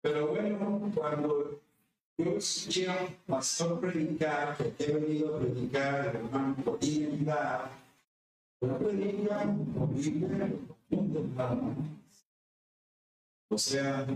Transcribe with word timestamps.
Pero 0.00 0.28
bueno, 0.28 0.92
cuando 0.94 1.60
yo 2.16 2.36
escuché 2.36 2.88
a 2.88 3.02
un 3.04 3.14
pastor 3.26 3.80
predicar, 3.80 4.56
que 4.56 4.84
he 4.84 4.92
venido 4.92 5.36
a 5.36 5.40
predicar, 5.40 6.06
hermano 6.16 6.56
Podía, 6.64 7.70
yo 8.60 8.78
predica 8.78 9.46
contemplada. 10.88 11.74
O 13.50 13.58
sea, 13.58 14.06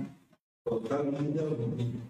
totalmente 0.65 1.41
objetivo. 1.41 2.01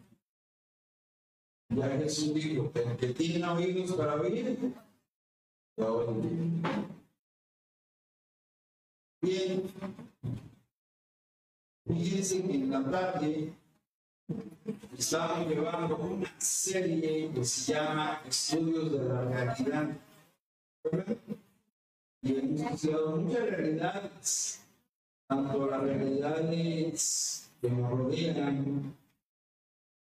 Ya 1.70 1.88
Jesús 1.98 2.34
dijo, 2.34 2.70
el 2.74 2.96
que 2.96 3.08
tiene 3.14 3.46
oídos 3.48 3.92
para 3.92 4.20
oír, 4.20 4.74
ya 5.76 5.90
oye. 5.90 6.30
Bien, 9.22 9.62
fíjense 11.86 12.42
que 12.42 12.54
en 12.54 12.70
la 12.70 12.90
tarde 12.90 13.54
estamos 14.96 15.48
llevando 15.48 15.96
una 15.96 16.40
serie 16.40 17.30
que 17.32 17.44
se 17.44 17.72
llama 17.72 18.22
Estudios 18.26 18.92
de 18.92 19.08
la 19.08 19.24
Realidad. 19.24 19.88
Y 22.22 22.36
hemos 22.36 22.60
estudiado 22.60 23.16
muchas 23.16 23.50
realidades, 23.50 24.60
tanto 25.26 25.66
las 25.66 25.82
realidades 25.82 27.50
que 27.60 27.70
nos 27.70 27.90
rodean, 27.90 28.96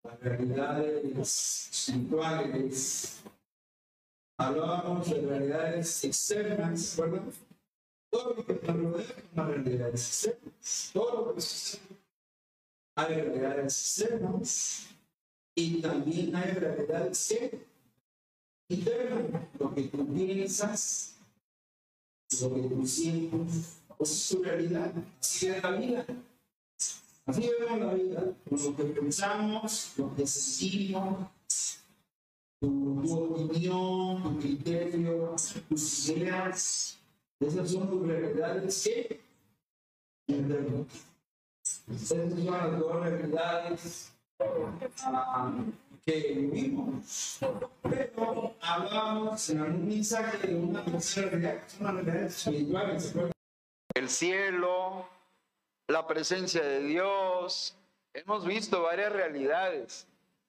las 0.04 0.20
realidades 0.20 1.70
espirituales, 1.72 3.24
hablábamos 4.38 5.10
de 5.10 5.22
realidades 5.22 6.04
externas, 6.04 6.96
¿verdad? 6.98 7.24
Todo 8.10 8.36
lo 8.36 8.46
que 8.46 8.54
nos 8.54 8.78
rodea 8.78 9.06
es 9.06 9.24
una 9.34 9.46
realidad 9.46 9.90
externa. 9.90 10.52
Todo 10.94 11.26
lo 11.26 11.36
que 11.36 11.42
sucede 11.42 12.01
hay 12.96 13.16
realidades 13.16 13.66
externas 13.66 14.88
y 15.56 15.82
también 15.82 16.36
hay 16.36 16.52
realidades 16.52 17.36
internas. 18.70 19.44
Lo 19.60 19.74
que 19.74 19.84
tú 19.84 20.14
piensas, 20.14 21.16
lo 22.42 22.54
que 22.54 22.62
tú 22.62 22.88
sientes, 22.88 23.78
pues 23.98 24.12
es 24.12 24.30
tu 24.30 24.44
realidad. 24.44 24.92
Así 25.20 25.48
es 25.48 25.64
la 25.64 25.72
vida. 25.72 26.06
Así 27.26 27.50
vemos 27.60 27.80
la 27.80 27.94
vida. 27.94 28.34
Lo 28.50 28.76
que 28.76 28.84
pensamos, 28.84 29.94
lo 29.98 30.16
que 30.16 30.26
sentimos, 30.26 31.28
tu, 32.60 33.02
tu 33.02 33.14
opinión, 33.14 34.24
tu 34.24 34.40
criterio, 34.40 35.36
tus 35.70 36.10
ideas. 36.10 36.98
Esas 37.40 37.72
son 37.72 37.90
tus 37.90 38.06
realidades 38.06 38.84
que 38.84 39.20
esas 41.90 42.08
son 42.08 42.46
las 42.46 42.80
dos 42.80 43.04
realidades 43.04 44.14
que 46.06 46.34
vivimos. 46.34 47.40
Pero 47.84 48.56
hablamos 48.62 49.50
en 49.50 49.62
algún 49.62 49.88
mensaje 49.88 50.48
de 50.48 50.56
una 50.56 50.84
tercera 50.84 51.30
realidad, 51.30 51.64
que 51.64 51.70
son 51.70 51.84
las 51.84 52.46
realidades. 52.46 53.16
El 53.94 54.10
cielo, 54.10 55.08
la 55.88 56.08
presencia 56.08 56.62
de 56.64 56.84
Dios. 56.84 57.76
Hemos 58.14 58.46
visto 58.46 58.82
varias 58.82 59.12
realidades. 59.12 60.08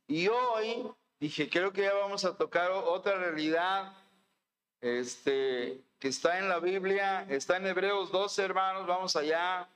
Y 0.09 0.29
hoy 0.29 0.91
dije, 1.21 1.49
creo 1.49 1.73
que 1.73 1.83
ya 1.83 1.95
vamos 1.95 2.25
a 2.25 2.37
tocar 2.37 2.71
otra 2.71 3.17
realidad 3.17 3.93
este, 4.81 5.81
que 5.99 6.09
está 6.09 6.39
en 6.39 6.49
la 6.49 6.59
Biblia, 6.59 7.25
está 7.29 7.57
en 7.57 7.67
Hebreos 7.69 8.11
12, 8.11 8.43
hermanos, 8.43 8.87
vamos 8.87 9.15
allá 9.15 9.69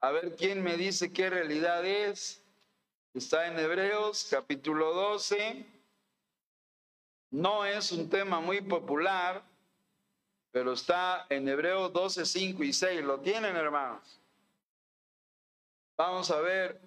a 0.00 0.10
ver 0.10 0.34
quién 0.34 0.62
me 0.62 0.76
dice 0.76 1.12
qué 1.12 1.28
realidad 1.28 1.84
es. 1.84 2.42
Está 3.12 3.46
en 3.46 3.58
Hebreos 3.58 4.26
capítulo 4.30 4.94
12. 4.94 5.66
No 7.30 7.64
es 7.64 7.92
un 7.92 8.08
tema 8.08 8.40
muy 8.40 8.60
popular, 8.60 9.42
pero 10.50 10.72
está 10.72 11.26
en 11.28 11.48
Hebreos 11.48 11.92
12, 11.92 12.24
5 12.24 12.64
y 12.64 12.72
6. 12.72 13.02
¿Lo 13.02 13.20
tienen, 13.20 13.54
hermanos? 13.56 14.18
Vamos 15.96 16.30
a 16.30 16.40
ver, 16.40 16.80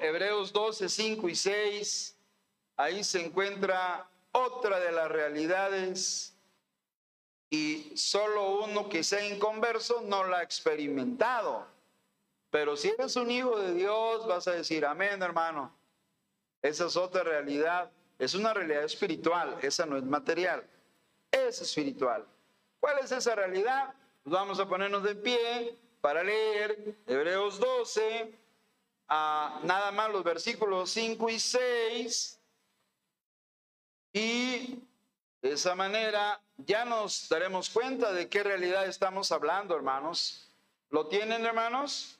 Hebreos 0.00 0.52
12, 0.52 0.88
5 0.88 1.28
y 1.28 1.34
6. 1.36 2.16
Ahí 2.78 3.04
se 3.04 3.24
encuentra 3.24 4.08
otra 4.32 4.80
de 4.80 4.92
las 4.92 5.10
realidades 5.10 6.34
y 7.50 7.92
solo 7.96 8.64
uno 8.64 8.88
que 8.88 9.04
sea 9.04 9.24
inconverso 9.26 10.00
no 10.02 10.24
la 10.24 10.38
ha 10.38 10.42
experimentado. 10.42 11.75
Pero 12.50 12.76
si 12.76 12.88
eres 12.88 13.16
un 13.16 13.30
hijo 13.30 13.58
de 13.58 13.74
Dios, 13.74 14.26
vas 14.26 14.46
a 14.48 14.52
decir, 14.52 14.84
amén, 14.86 15.22
hermano. 15.22 15.74
Esa 16.62 16.86
es 16.86 16.96
otra 16.96 17.22
realidad. 17.22 17.90
Es 18.18 18.34
una 18.34 18.54
realidad 18.54 18.84
espiritual, 18.84 19.58
esa 19.62 19.84
no 19.84 19.96
es 19.96 20.04
material. 20.04 20.66
Es 21.30 21.60
espiritual. 21.60 22.24
¿Cuál 22.80 22.98
es 23.00 23.12
esa 23.12 23.34
realidad? 23.34 23.94
Pues 24.22 24.32
vamos 24.32 24.58
a 24.58 24.66
ponernos 24.66 25.02
de 25.02 25.14
pie 25.14 25.76
para 26.00 26.22
leer 26.22 26.96
Hebreos 27.06 27.58
12, 27.58 28.34
a 29.08 29.60
nada 29.64 29.92
más 29.92 30.10
los 30.10 30.24
versículos 30.24 30.90
5 30.90 31.30
y 31.30 31.38
6. 31.38 32.40
Y 34.12 34.82
de 35.42 35.52
esa 35.52 35.74
manera 35.74 36.40
ya 36.56 36.84
nos 36.84 37.28
daremos 37.28 37.68
cuenta 37.68 38.12
de 38.12 38.28
qué 38.28 38.42
realidad 38.42 38.86
estamos 38.86 39.30
hablando, 39.30 39.76
hermanos. 39.76 40.50
¿Lo 40.90 41.06
tienen, 41.08 41.44
hermanos? 41.44 42.15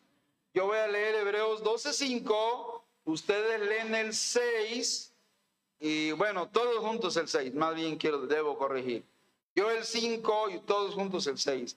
Yo 0.56 0.64
voy 0.64 0.78
a 0.78 0.88
leer 0.88 1.16
Hebreos 1.16 1.62
12.5, 1.62 2.80
ustedes 3.04 3.60
leen 3.60 3.94
el 3.94 4.14
6 4.14 5.12
y 5.80 6.12
bueno, 6.12 6.48
todos 6.48 6.78
juntos 6.78 7.14
el 7.18 7.28
6, 7.28 7.54
más 7.54 7.74
bien 7.74 7.98
quiero, 7.98 8.26
debo 8.26 8.56
corregir. 8.56 9.04
Yo 9.54 9.70
el 9.70 9.84
5 9.84 10.48
y 10.48 10.58
todos 10.60 10.94
juntos 10.94 11.26
el 11.26 11.36
6. 11.36 11.76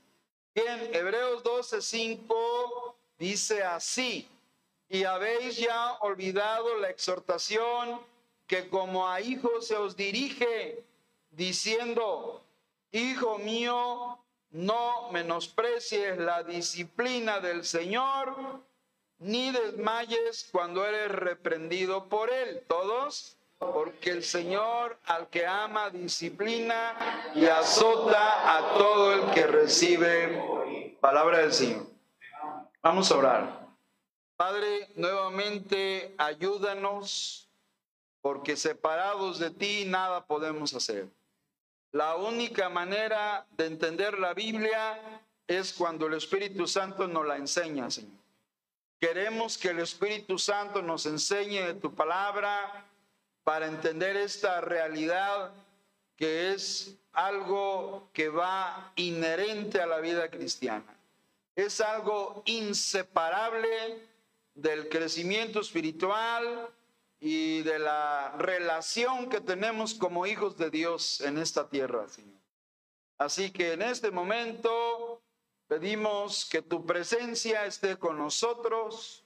Bien, 0.55 0.95
Hebreos 0.95 1.43
12.5 1.43 2.95
dice 3.17 3.63
así, 3.63 4.29
y 4.87 5.03
habéis 5.03 5.57
ya 5.57 5.97
olvidado 5.99 6.77
la 6.77 6.89
exhortación 6.89 7.99
que 8.47 8.69
como 8.69 9.09
a 9.09 9.19
hijos 9.19 9.67
se 9.67 9.75
os 9.75 9.97
dirige, 9.97 10.81
diciendo, 11.31 12.41
Hijo 12.93 13.39
mío, 13.39 14.17
no 14.51 15.11
menosprecies 15.11 16.17
la 16.17 16.43
disciplina 16.43 17.41
del 17.41 17.65
Señor, 17.65 18.67
ni 19.19 19.51
desmayes 19.51 20.49
cuando 20.51 20.85
eres 20.85 21.11
reprendido 21.11 22.07
por 22.07 22.31
él. 22.31 22.63
Todos, 22.67 23.37
porque 23.57 24.11
el 24.11 24.23
Señor 24.23 24.97
al 25.05 25.29
que 25.29 25.45
ama 25.45 25.89
disciplina 25.89 27.31
y 27.35 27.45
azota 27.45 28.57
a 28.57 28.73
todo 28.77 29.13
el 29.13 29.31
que 29.33 29.45
recibe 29.45 30.97
palabra 31.01 31.39
del 31.39 31.53
Señor. 31.53 31.85
Vamos 32.81 33.11
a 33.11 33.17
orar. 33.17 33.67
Padre, 34.37 34.89
nuevamente 34.95 36.15
ayúdanos, 36.17 37.49
porque 38.21 38.55
separados 38.55 39.37
de 39.39 39.51
ti 39.51 39.83
nada 39.85 40.25
podemos 40.25 40.73
hacer. 40.73 41.07
La 41.91 42.15
única 42.15 42.69
manera 42.69 43.45
de 43.51 43.65
entender 43.65 44.17
la 44.17 44.33
Biblia 44.33 45.21
es 45.47 45.73
cuando 45.73 46.07
el 46.07 46.13
Espíritu 46.13 46.67
Santo 46.67 47.07
nos 47.07 47.25
la 47.25 47.35
enseña, 47.35 47.89
Señor. 47.89 48.18
Queremos 48.99 49.57
que 49.57 49.69
el 49.69 49.79
Espíritu 49.79 50.37
Santo 50.37 50.81
nos 50.81 51.05
enseñe 51.05 51.61
de 51.65 51.73
tu 51.73 51.95
palabra 51.95 52.85
para 53.43 53.65
entender 53.65 54.17
esta 54.17 54.59
realidad 54.59 55.51
que 56.17 56.51
es 56.51 56.97
algo 57.13 58.09
que 58.13 58.27
va 58.27 58.91
inherente 58.97 59.81
a 59.81 59.87
la 59.87 59.99
vida 59.99 60.29
cristiana. 60.29 60.97
Es 61.55 61.79
algo 61.79 62.43
inseparable 62.45 64.05
del 64.53 64.89
crecimiento 64.89 65.61
espiritual 65.61 66.69
y 67.21 67.61
de 67.63 67.79
la 67.79 68.35
relación 68.37 69.29
que 69.29 69.39
tenemos 69.39 69.93
como 69.93 70.25
hijos 70.25 70.57
de 70.57 70.69
Dios 70.69 71.21
en 71.21 71.37
esta 71.37 71.69
tierra, 71.69 72.07
Señor. 72.09 72.39
Así 73.17 73.51
que 73.51 73.73
en 73.73 73.81
este 73.81 74.11
momento 74.11 75.21
Pedimos 75.69 76.45
que 76.45 76.63
tu 76.63 76.83
presencia 76.83 77.67
esté 77.67 77.95
con 77.95 78.17
nosotros. 78.17 79.23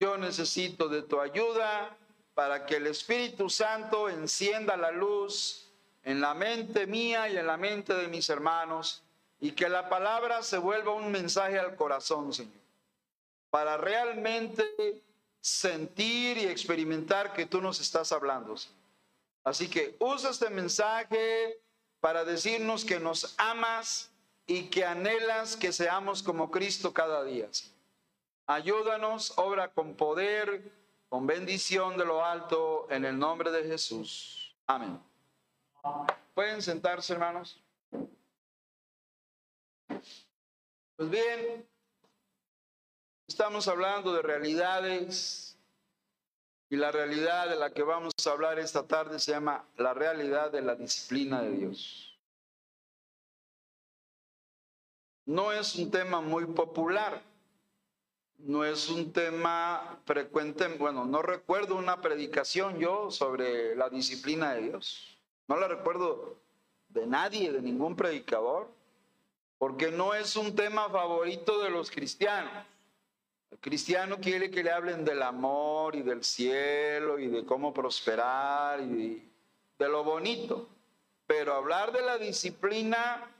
Yo 0.00 0.18
necesito 0.18 0.88
de 0.88 1.02
tu 1.02 1.20
ayuda 1.20 1.96
para 2.34 2.66
que 2.66 2.76
el 2.76 2.88
Espíritu 2.88 3.48
Santo 3.48 4.08
encienda 4.08 4.76
la 4.76 4.90
luz 4.90 5.70
en 6.02 6.20
la 6.20 6.34
mente 6.34 6.88
mía 6.88 7.28
y 7.28 7.36
en 7.36 7.46
la 7.46 7.56
mente 7.56 7.94
de 7.94 8.08
mis 8.08 8.28
hermanos 8.28 9.04
y 9.38 9.52
que 9.52 9.68
la 9.68 9.88
palabra 9.88 10.42
se 10.42 10.58
vuelva 10.58 10.94
un 10.94 11.12
mensaje 11.12 11.60
al 11.60 11.76
corazón, 11.76 12.32
Señor, 12.32 12.52
para 13.48 13.76
realmente 13.76 15.00
sentir 15.40 16.38
y 16.38 16.46
experimentar 16.46 17.32
que 17.34 17.46
tú 17.46 17.60
nos 17.60 17.78
estás 17.78 18.10
hablando. 18.10 18.56
Así 19.44 19.68
que 19.68 19.94
usa 20.00 20.30
este 20.30 20.50
mensaje 20.50 21.60
para 22.00 22.24
decirnos 22.24 22.84
que 22.84 22.98
nos 22.98 23.36
amas 23.38 24.10
y 24.48 24.64
que 24.70 24.84
anhelas 24.84 25.56
que 25.56 25.72
seamos 25.72 26.22
como 26.22 26.50
Cristo 26.50 26.92
cada 26.92 27.22
día. 27.22 27.48
Ayúdanos, 28.46 29.34
obra 29.36 29.68
con 29.68 29.94
poder 29.94 30.72
con 31.10 31.26
bendición 31.26 31.96
de 31.96 32.04
lo 32.04 32.24
alto 32.24 32.86
en 32.90 33.04
el 33.04 33.18
nombre 33.18 33.50
de 33.50 33.64
Jesús. 33.64 34.54
Amén. 34.66 34.98
¿Pueden 36.34 36.62
sentarse, 36.62 37.12
hermanos? 37.12 37.60
Pues 40.96 41.10
bien, 41.10 41.66
estamos 43.26 43.68
hablando 43.68 44.12
de 44.14 44.22
realidades 44.22 45.56
y 46.70 46.76
la 46.76 46.90
realidad 46.90 47.48
de 47.48 47.56
la 47.56 47.70
que 47.70 47.82
vamos 47.82 48.12
a 48.26 48.30
hablar 48.30 48.58
esta 48.58 48.86
tarde 48.86 49.18
se 49.18 49.32
llama 49.32 49.64
la 49.76 49.94
realidad 49.94 50.50
de 50.50 50.62
la 50.62 50.74
disciplina 50.74 51.42
de 51.42 51.50
Dios. 51.50 52.07
No 55.28 55.52
es 55.52 55.74
un 55.74 55.90
tema 55.90 56.22
muy 56.22 56.46
popular, 56.46 57.22
no 58.38 58.64
es 58.64 58.88
un 58.88 59.12
tema 59.12 60.00
frecuente, 60.06 60.66
bueno, 60.78 61.04
no 61.04 61.20
recuerdo 61.20 61.76
una 61.76 62.00
predicación 62.00 62.78
yo 62.78 63.10
sobre 63.10 63.76
la 63.76 63.90
disciplina 63.90 64.54
de 64.54 64.62
Dios. 64.62 65.18
No 65.46 65.58
la 65.58 65.68
recuerdo 65.68 66.38
de 66.88 67.06
nadie, 67.06 67.52
de 67.52 67.60
ningún 67.60 67.94
predicador, 67.94 68.70
porque 69.58 69.90
no 69.90 70.14
es 70.14 70.34
un 70.34 70.56
tema 70.56 70.88
favorito 70.88 71.62
de 71.62 71.68
los 71.68 71.90
cristianos. 71.90 72.64
El 73.50 73.58
cristiano 73.58 74.16
quiere 74.22 74.50
que 74.50 74.64
le 74.64 74.70
hablen 74.70 75.04
del 75.04 75.22
amor 75.22 75.94
y 75.94 76.00
del 76.00 76.24
cielo 76.24 77.18
y 77.18 77.26
de 77.26 77.44
cómo 77.44 77.74
prosperar 77.74 78.80
y 78.80 79.30
de, 79.78 79.88
lo 79.90 80.04
bonito, 80.04 80.70
pero 81.26 81.52
hablar 81.52 81.92
de 81.92 82.00
la 82.00 82.16
disciplina 82.16 83.30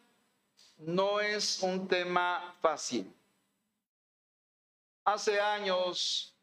no 0.79 1.21
es 1.21 1.63
un 1.63 1.89
tema 1.89 2.55
fácil. 2.61 3.13
Hace 5.05 5.41
años 5.41 6.35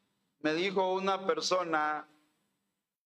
me 0.41 0.53
dijo 0.53 0.93
una 0.93 1.25
persona, 1.25 2.05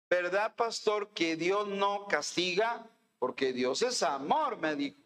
¿verdad, 0.10 0.56
pastor, 0.56 1.10
que 1.10 1.36
Dios 1.36 1.68
no 1.68 2.08
castiga? 2.08 2.86
Porque 3.20 3.54
Dios 3.54 3.82
es 3.82 4.04
amor, 4.04 4.58
me 4.58 4.76
dijo. 4.76 4.98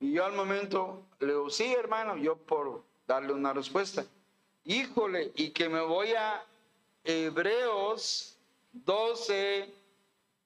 Y 0.00 0.12
yo 0.12 0.24
al 0.24 0.32
momento 0.32 1.06
le 1.20 1.28
digo, 1.28 1.50
sí, 1.50 1.72
hermano, 1.72 2.16
yo 2.16 2.36
por 2.36 2.82
darle 3.06 3.32
una 3.32 3.52
respuesta. 3.52 4.04
Híjole, 4.64 5.32
y 5.36 5.50
que 5.50 5.68
me 5.68 5.80
voy 5.80 6.12
a 6.12 6.44
Hebreos 7.04 8.36
12, 8.72 9.72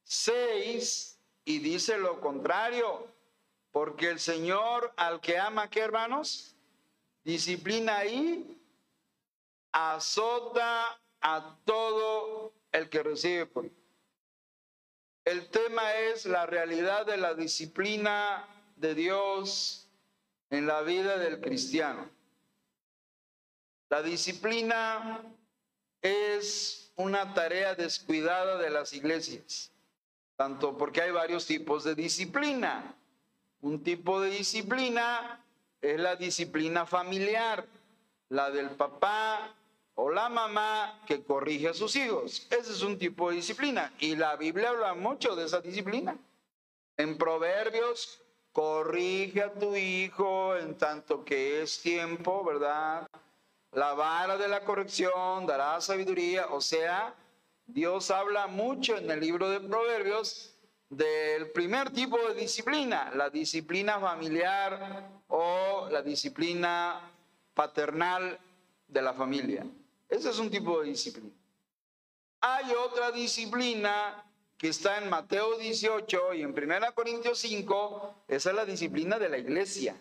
6 0.05 1.19
y 1.45 1.59
dice 1.59 1.97
lo 1.99 2.21
contrario, 2.21 3.07
porque 3.73 4.09
el 4.09 4.19
Señor 4.19 4.93
al 4.97 5.21
que 5.21 5.39
ama, 5.39 5.69
¿qué 5.71 5.81
hermanos? 5.81 6.55
Disciplina 7.25 7.99
ahí 7.99 8.59
azota 9.73 11.01
a 11.21 11.57
todo 11.65 12.53
el 12.73 12.89
que 12.89 13.03
recibe 13.03 13.47
por 13.47 13.71
El 15.25 15.49
tema 15.51 15.95
es 15.95 16.27
la 16.27 16.47
realidad 16.47 17.07
de 17.07 17.17
la 17.17 17.35
disciplina 17.35 18.47
de 18.77 18.95
Dios 18.95 19.89
en 20.49 20.67
la 20.67 20.83
vida 20.83 21.19
del 21.19 21.41
cristiano. 21.41 22.09
La 23.91 24.03
disciplina 24.03 25.23
es 26.01 26.93
una 26.97 27.35
tarea 27.35 27.75
descuidada 27.75 28.57
de 28.59 28.71
las 28.71 28.93
iglesias, 28.93 29.73
tanto 30.37 30.77
porque 30.77 31.03
hay 31.03 31.11
varios 31.11 31.47
tipos 31.47 31.85
de 31.85 31.95
disciplina. 31.95 32.97
Un 33.63 33.83
tipo 33.83 34.21
de 34.21 34.31
disciplina 34.31 35.45
es 35.81 36.01
la 36.01 36.17
disciplina 36.17 36.87
familiar, 36.87 37.67
la 38.29 38.51
del 38.51 38.71
papá 38.71 39.55
o 39.95 40.11
la 40.11 40.29
mamá 40.29 41.03
que 41.07 41.23
corrige 41.23 41.69
a 41.69 41.75
sus 41.75 41.95
hijos. 41.97 42.47
Ese 42.51 42.73
es 42.73 42.83
un 42.83 42.99
tipo 42.99 43.31
de 43.31 43.37
disciplina. 43.37 43.93
Y 43.99 44.17
la 44.17 44.37
Biblia 44.37 44.71
habla 44.71 44.95
mucho 44.95 45.37
de 45.37 45.45
esa 45.45 45.61
disciplina. 45.61 46.17
En 46.97 47.19
Proverbios, 47.19 48.23
corrige 48.53 49.43
a 49.43 49.53
tu 49.53 49.77
hijo 49.77 50.57
en 50.57 50.77
tanto 50.77 51.25
que 51.25 51.63
es 51.63 51.81
tiempo, 51.81 52.45
¿verdad? 52.45 53.07
La 53.73 53.95
vara 53.95 54.37
de 54.37 54.49
la 54.49 54.65
corrección 54.65 55.47
dará 55.47 55.81
sabiduría. 55.81 56.47
O 56.47 56.61
sea, 56.61 57.15
Dios 57.67 58.11
habla 58.11 58.47
mucho 58.47 58.97
en 58.97 59.11
el 59.11 59.21
libro 59.21 59.49
de 59.49 59.61
Proverbios 59.61 60.50
del 60.91 61.51
primer 61.53 61.91
tipo 61.91 62.19
de 62.19 62.35
disciplina, 62.35 63.13
la 63.15 63.31
disciplina 63.31 64.01
familiar 64.01 65.23
o 65.29 65.89
la 65.89 66.03
disciplina 66.03 67.01
paternal 67.55 68.39
de 68.89 69.01
la 69.01 69.15
familia. 69.15 69.65
Ese 70.09 70.31
es 70.31 70.39
un 70.41 70.51
tipo 70.51 70.81
de 70.81 70.89
disciplina. 70.89 71.31
Hay 72.41 72.73
otra 72.73 73.13
disciplina 73.13 74.25
que 74.59 74.69
está 74.69 74.99
en 74.99 75.09
Mateo 75.09 75.57
18 75.59 76.35
y 76.35 76.43
en 76.43 76.51
1 76.51 76.95
Corintios 76.95 77.39
5, 77.39 78.25
esa 78.27 78.51
es 78.51 78.57
la 78.57 78.65
disciplina 78.65 79.19
de 79.19 79.29
la 79.29 79.39
iglesia. 79.39 79.97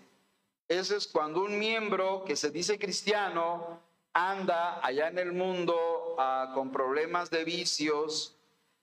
Ese 0.67 0.97
es 0.97 1.07
cuando 1.07 1.43
un 1.43 1.57
miembro 1.59 2.23
que 2.25 2.35
se 2.35 2.49
dice 2.49 2.79
cristiano 2.79 3.79
anda 4.13 4.83
allá 4.83 5.07
en 5.07 5.19
el 5.19 5.33
mundo 5.33 6.15
ah, 6.17 6.51
con 6.55 6.71
problemas 6.71 7.29
de 7.29 7.43
vicios 7.43 8.38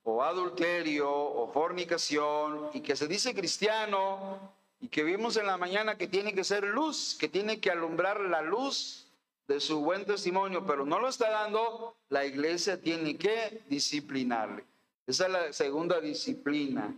o 0.09 0.23
adulterio 0.23 1.11
o 1.11 1.51
fornicación 1.53 2.71
y 2.73 2.81
que 2.81 2.95
se 2.95 3.09
dice 3.09 3.35
cristiano 3.35 4.39
y 4.81 4.87
que 4.87 5.03
vimos 5.03 5.37
en 5.37 5.47
la 5.47 5.57
mañana 5.57 5.99
que 5.99 6.07
tiene 6.07 6.33
que 6.33 6.45
ser 6.45 6.63
luz, 6.63 7.17
que 7.19 7.29
tiene 7.29 7.59
que 7.59 7.73
alumbrar 7.73 8.21
la 8.21 8.41
luz 8.41 9.09
de 9.49 9.59
su 9.59 9.81
buen 9.81 10.05
testimonio, 10.05 10.65
pero 10.65 10.87
no 10.87 11.01
lo 11.01 11.09
está 11.09 11.31
dando, 11.31 11.97
la 12.09 12.25
iglesia 12.25 12.81
tiene 12.81 13.17
que 13.17 13.63
disciplinarle. 13.69 14.65
Esa 15.09 15.27
es 15.27 15.33
la 15.33 15.53
segunda 15.53 16.01
disciplina, 16.01 16.95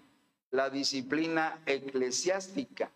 la 0.50 0.68
disciplina 0.68 1.62
eclesiástica. 1.64 2.90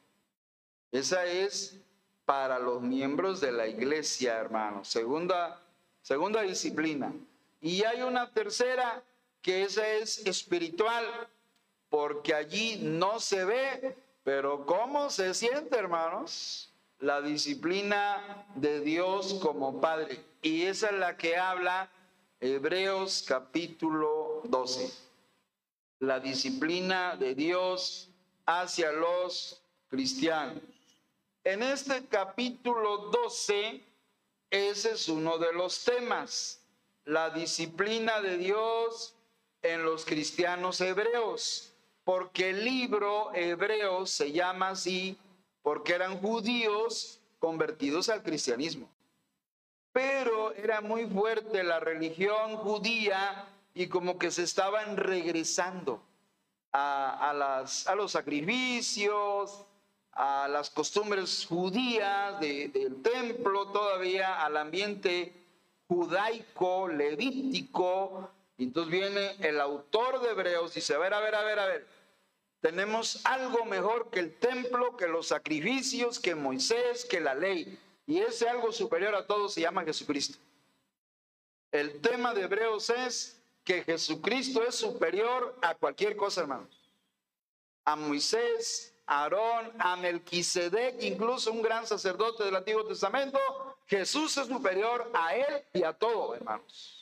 Esa 0.90 1.24
es 1.24 1.80
para 2.26 2.58
los 2.58 2.82
miembros 2.82 3.40
de 3.40 3.52
la 3.52 3.66
iglesia, 3.66 4.36
hermanos. 4.36 4.88
Segunda, 4.88 5.58
segunda 6.02 6.42
disciplina. 6.42 7.14
Y 7.62 7.84
hay 7.84 8.02
una 8.02 8.30
tercera 8.30 9.02
que 9.42 9.64
esa 9.64 9.86
es 9.88 10.18
espiritual, 10.26 11.04
porque 11.90 12.34
allí 12.34 12.78
no 12.80 13.20
se 13.20 13.44
ve, 13.44 13.96
pero 14.24 14.64
¿cómo 14.64 15.10
se 15.10 15.34
siente, 15.34 15.76
hermanos? 15.76 16.72
la 17.02 17.20
disciplina 17.20 18.46
de 18.54 18.80
Dios 18.80 19.34
como 19.42 19.80
Padre. 19.80 20.24
Y 20.40 20.62
esa 20.62 20.90
es 20.90 20.98
la 20.98 21.16
que 21.16 21.36
habla 21.36 21.90
Hebreos 22.40 23.24
capítulo 23.26 24.40
12. 24.44 24.88
La 25.98 26.20
disciplina 26.20 27.16
de 27.16 27.34
Dios 27.34 28.08
hacia 28.46 28.92
los 28.92 29.60
cristianos. 29.88 30.62
En 31.42 31.64
este 31.64 32.06
capítulo 32.06 33.10
12, 33.10 33.82
ese 34.50 34.92
es 34.92 35.08
uno 35.08 35.38
de 35.38 35.52
los 35.52 35.84
temas, 35.84 36.60
la 37.04 37.30
disciplina 37.30 38.20
de 38.20 38.38
Dios 38.38 39.16
en 39.62 39.84
los 39.84 40.04
cristianos 40.04 40.80
hebreos, 40.80 41.72
porque 42.04 42.50
el 42.50 42.64
libro 42.64 43.32
hebreo 43.34 44.06
se 44.06 44.32
llama 44.32 44.70
así 44.70 45.16
porque 45.62 45.94
eran 45.94 46.18
judíos 46.18 47.20
convertidos 47.38 48.08
al 48.08 48.22
cristianismo. 48.22 48.88
Pero 49.92 50.52
era 50.54 50.80
muy 50.80 51.06
fuerte 51.06 51.62
la 51.62 51.80
religión 51.80 52.56
judía 52.56 53.46
y 53.74 53.86
como 53.86 54.18
que 54.18 54.30
se 54.30 54.42
estaban 54.42 54.96
regresando 54.96 56.02
a, 56.72 57.30
a 57.30 57.94
los 57.94 58.12
sacrificios, 58.12 59.66
a 60.12 60.48
las 60.48 60.70
costumbres 60.70 61.46
judías 61.46 62.40
del 62.40 63.02
templo, 63.02 63.68
todavía 63.68 64.42
al 64.44 64.56
ambiente 64.56 65.32
judaico, 65.88 66.88
levítico. 66.88 68.30
Entonces 68.58 68.92
viene 68.92 69.36
el 69.40 69.60
autor 69.60 70.20
de 70.20 70.30
Hebreos 70.30 70.72
y 70.72 70.80
dice, 70.80 70.94
a 70.94 70.98
ver, 70.98 71.14
a 71.14 71.20
ver, 71.20 71.34
a 71.34 71.42
ver, 71.42 71.58
a 71.58 71.66
ver, 71.66 71.86
tenemos 72.62 73.20
algo 73.24 73.64
mejor 73.64 74.08
que 74.10 74.20
el 74.20 74.38
templo, 74.38 74.96
que 74.96 75.08
los 75.08 75.26
sacrificios, 75.26 76.20
que 76.20 76.36
Moisés, 76.36 77.04
que 77.04 77.20
la 77.20 77.34
ley. 77.34 77.76
Y 78.06 78.20
ese 78.20 78.48
algo 78.48 78.70
superior 78.70 79.14
a 79.16 79.26
todo 79.26 79.48
se 79.48 79.62
llama 79.62 79.84
Jesucristo. 79.84 80.38
El 81.72 82.00
tema 82.00 82.32
de 82.34 82.42
Hebreos 82.42 82.88
es 82.90 83.42
que 83.64 83.82
Jesucristo 83.82 84.62
es 84.62 84.76
superior 84.76 85.56
a 85.60 85.74
cualquier 85.74 86.16
cosa, 86.16 86.42
hermanos. 86.42 86.68
A 87.84 87.96
Moisés, 87.96 88.94
a 89.06 89.22
Aarón, 89.22 89.72
a 89.78 89.96
Melquisedec, 89.96 91.02
incluso 91.02 91.50
un 91.50 91.62
gran 91.62 91.84
sacerdote 91.84 92.44
del 92.44 92.54
Antiguo 92.54 92.86
Testamento, 92.86 93.40
Jesús 93.86 94.36
es 94.36 94.46
superior 94.46 95.10
a 95.14 95.34
él 95.34 95.64
y 95.72 95.82
a 95.82 95.92
todo, 95.92 96.34
hermanos. 96.34 97.01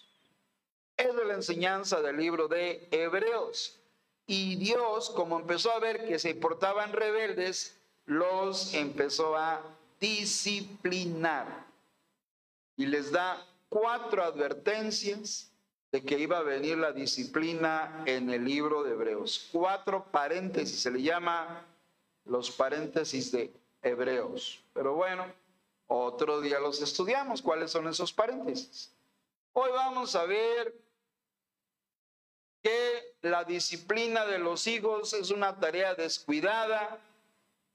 Es 1.01 1.17
de 1.17 1.25
la 1.25 1.33
enseñanza 1.33 2.03
del 2.03 2.19
libro 2.19 2.47
de 2.47 2.87
Hebreos. 2.91 3.81
Y 4.27 4.57
Dios, 4.57 5.09
como 5.09 5.41
empezó 5.41 5.73
a 5.73 5.79
ver 5.79 6.07
que 6.07 6.19
se 6.19 6.35
portaban 6.35 6.93
rebeldes, 6.93 7.81
los 8.05 8.75
empezó 8.75 9.35
a 9.35 9.63
disciplinar. 9.99 11.67
Y 12.77 12.85
les 12.85 13.11
da 13.13 13.43
cuatro 13.71 14.23
advertencias 14.23 15.51
de 15.91 16.05
que 16.05 16.19
iba 16.19 16.37
a 16.37 16.43
venir 16.43 16.77
la 16.77 16.93
disciplina 16.93 18.03
en 18.05 18.29
el 18.29 18.45
libro 18.45 18.83
de 18.83 18.93
Hebreos. 18.93 19.49
Cuatro 19.53 20.05
paréntesis, 20.13 20.83
se 20.83 20.91
le 20.91 21.01
llama 21.01 21.65
los 22.27 22.51
paréntesis 22.51 23.33
de 23.33 23.51
Hebreos. 23.81 24.63
Pero 24.75 24.97
bueno, 24.97 25.25
otro 25.87 26.43
día 26.43 26.61
los 26.61 26.83
estudiamos, 26.83 27.41
cuáles 27.41 27.71
son 27.71 27.89
esos 27.89 28.13
paréntesis. 28.13 28.93
Hoy 29.55 29.71
vamos 29.73 30.15
a 30.15 30.27
ver 30.27 30.90
que 32.63 33.15
la 33.23 33.45
disciplina 33.45 34.27
de 34.27 34.39
los 34.39 34.67
hijos 34.67 35.13
es 35.15 35.31
una 35.31 35.59
tarea 35.59 35.95
descuidada. 35.95 36.99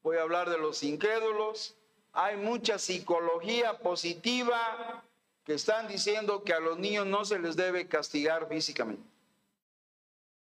Voy 0.03 0.17
a 0.17 0.21
hablar 0.21 0.49
de 0.49 0.57
los 0.57 0.83
incrédulos. 0.83 1.75
Hay 2.13 2.37
mucha 2.37 2.77
psicología 2.77 3.79
positiva 3.79 5.03
que 5.43 5.53
están 5.53 5.87
diciendo 5.87 6.43
que 6.43 6.53
a 6.53 6.59
los 6.59 6.77
niños 6.77 7.05
no 7.05 7.25
se 7.25 7.39
les 7.39 7.55
debe 7.55 7.87
castigar 7.87 8.47
físicamente. 8.47 9.03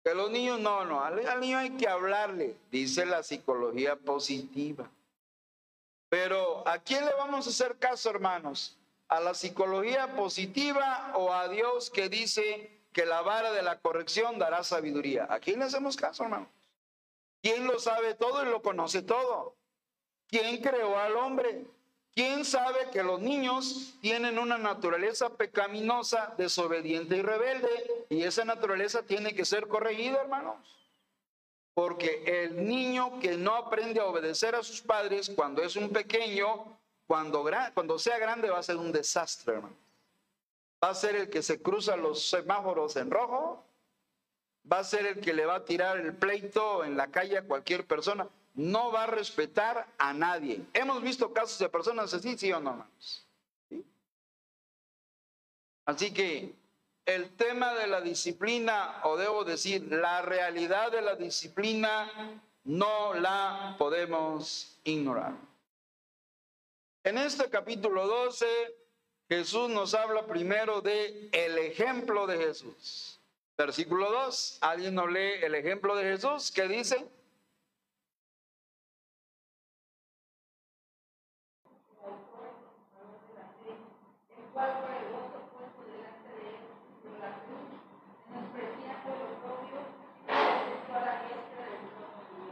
Que 0.05 0.15
los 0.15 0.31
niños 0.31 0.59
no, 0.59 0.85
no, 0.85 1.05
al, 1.05 1.25
al 1.27 1.41
niño 1.41 1.59
hay 1.59 1.71
que 1.77 1.87
hablarle, 1.87 2.57
dice 2.73 3.07
la 3.07 3.23
psicología 3.23 3.95
positiva. 3.97 4.91
Pero 6.09 6.67
¿a 6.67 6.79
quién 6.79 7.07
le 7.07 7.13
vamos 7.15 7.47
a 7.47 7.51
hacer 7.51 7.79
caso, 7.79 8.11
hermanos? 8.11 8.77
¿A 9.09 9.21
la 9.21 9.33
psicología 9.33 10.15
positiva 10.17 11.13
o 11.15 11.33
a 11.33 11.49
Dios 11.49 11.89
que 11.89 12.09
dice 12.09 12.82
que 12.93 13.07
la 13.07 13.23
vara 13.23 13.53
de 13.53 13.63
la 13.63 13.79
corrección 13.81 14.39
dará 14.39 14.63
sabiduría? 14.63 15.27
¿A 15.31 15.41
quién 15.41 15.59
le 15.59 15.67
hacemos 15.67 15.97
caso, 15.97 16.25
hermanos? 16.25 16.49
¿Quién 17.43 17.67
lo 17.67 17.79
sabe 17.79 18.15
todo 18.15 18.43
y 18.43 18.47
lo 18.47 18.63
conoce 18.63 19.03
todo? 19.03 19.57
¿Quién 20.29 20.63
creó 20.63 20.99
al 20.99 21.17
hombre? 21.17 21.67
¿Quién 22.15 22.45
sabe 22.45 22.91
que 22.93 23.03
los 23.03 23.21
niños 23.21 23.95
tienen 24.01 24.39
una 24.39 24.59
naturaleza 24.59 25.31
pecaminosa, 25.31 26.35
desobediente 26.37 27.17
y 27.17 27.23
rebelde? 27.23 28.07
Y 28.11 28.23
esa 28.23 28.45
naturaleza 28.45 29.03
tiene 29.03 29.35
que 29.35 29.47
ser 29.47 29.67
corregida, 29.67 30.21
hermanos. 30.21 30.57
Porque 31.75 32.23
el 32.27 32.69
niño 32.69 33.19
que 33.19 33.39
no 33.39 33.55
aprende 33.55 33.99
a 34.01 34.05
obedecer 34.05 34.55
a 34.55 34.63
sus 34.63 34.83
padres 34.83 35.33
cuando 35.35 35.63
es 35.63 35.75
un 35.75 35.89
pequeño, 35.89 36.79
cuando, 37.07 37.45
cuando 37.73 37.99
sea 37.99 38.19
grande 38.19 38.51
va 38.51 38.59
a 38.59 38.63
ser 38.63 38.77
un 38.77 38.93
desastre, 38.93 39.55
hermano. 39.55 39.75
Va 40.83 40.91
a 40.91 40.95
ser 40.95 41.15
el 41.17 41.31
que 41.31 41.43
se 41.43 41.63
cruza 41.63 41.97
los 41.97 42.29
semáforos 42.29 42.97
en 42.97 43.11
rojo, 43.11 43.65
va 44.71 44.81
a 44.81 44.85
ser 44.85 45.07
el 45.07 45.21
que 45.21 45.33
le 45.33 45.47
va 45.47 45.57
a 45.57 45.65
tirar 45.65 45.99
el 45.99 46.15
pleito 46.15 46.85
en 46.85 46.97
la 46.97 47.09
calle 47.11 47.39
a 47.39 47.45
cualquier 47.45 47.87
persona 47.87 48.29
no 48.55 48.93
va 48.93 49.05
a 49.05 49.07
respetar 49.07 49.87
a 49.99 50.13
nadie. 50.13 50.63
Hemos 50.73 51.03
visto 51.03 51.33
casos 51.33 51.59
de 51.59 51.69
personas 51.69 52.13
así, 52.13 52.37
sí 52.37 52.53
o 52.53 52.61
no, 52.61 52.71
hermanos. 52.71 53.27
Así 55.85 56.13
que 56.13 56.55
el 57.07 57.31
tema 57.31 57.75
de 57.75 57.87
la 57.87 58.01
disciplina, 58.01 59.01
o 59.05 59.17
debo 59.17 59.45
decir, 59.45 59.91
la 59.91 60.23
realidad 60.23 60.93
de 60.93 61.03
la 61.03 61.17
disciplina, 61.17 62.41
no 62.65 63.15
la 63.15 63.75
podemos 63.79 64.79
ignorar. 64.85 65.35
En 67.05 67.19
este 67.19 67.51
capítulo 67.51 68.07
12, 68.07 68.47
Jesús 69.33 69.71
nos 69.71 69.95
habla 69.95 70.27
primero 70.27 70.83
de 70.83 71.31
el 71.33 71.57
ejemplo 71.57 72.27
de 72.27 72.37
Jesús. 72.37 73.19
Versículo 73.57 74.11
2, 74.11 74.59
¿alguien 74.61 74.95
nos 74.95 75.11
lee 75.11 75.43
el 75.43 75.55
ejemplo 75.55 75.97
de 75.97 76.05
Jesús? 76.05 76.53
¿Qué 76.53 76.69
dice? 76.69 77.03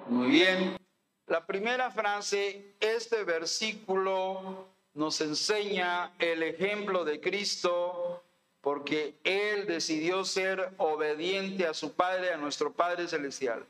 Muy 0.08 0.30
bien. 0.30 0.78
La 1.26 1.46
primera 1.46 1.90
frase, 1.90 2.74
este 2.80 3.22
versículo 3.24 4.69
nos 4.94 5.20
enseña 5.20 6.12
el 6.18 6.42
ejemplo 6.42 7.04
de 7.04 7.20
Cristo 7.20 8.22
porque 8.60 9.18
Él 9.24 9.66
decidió 9.66 10.24
ser 10.24 10.74
obediente 10.76 11.66
a 11.66 11.74
su 11.74 11.92
Padre, 11.92 12.32
a 12.32 12.36
nuestro 12.36 12.72
Padre 12.72 13.08
Celestial. 13.08 13.66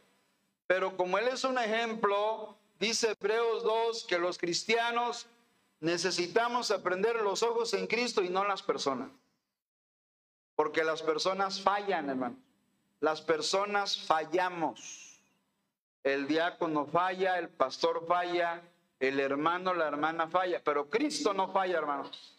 Pero 0.67 0.97
como 0.97 1.19
Él 1.19 1.29
es 1.29 1.45
un 1.45 1.59
ejemplo, 1.59 2.57
dice 2.79 3.15
Hebreos 3.21 3.63
2 3.63 4.05
que 4.05 4.19
los 4.19 4.39
cristianos 4.39 5.27
necesitamos 5.81 6.71
aprender 6.71 7.17
los 7.17 7.43
ojos 7.43 7.75
en 7.75 7.87
Cristo 7.87 8.23
y 8.23 8.29
no 8.29 8.45
las 8.45 8.63
personas. 8.63 9.09
Porque 10.57 10.85
las 10.85 11.03
personas 11.03 11.61
fallan, 11.61 12.11
hermano. 12.11 12.37
Las 13.01 13.23
personas 13.23 13.99
fallamos. 13.99 15.21
El 16.03 16.27
diácono 16.27 16.87
falla, 16.87 17.39
el 17.39 17.49
pastor 17.49 18.07
falla, 18.07 18.63
el 19.01 19.19
hermano, 19.19 19.73
la 19.73 19.89
hermana 19.89 20.29
falla, 20.29 20.63
pero 20.63 20.89
Cristo 20.89 21.33
no 21.33 21.49
falla, 21.49 21.79
hermanos. 21.79 22.37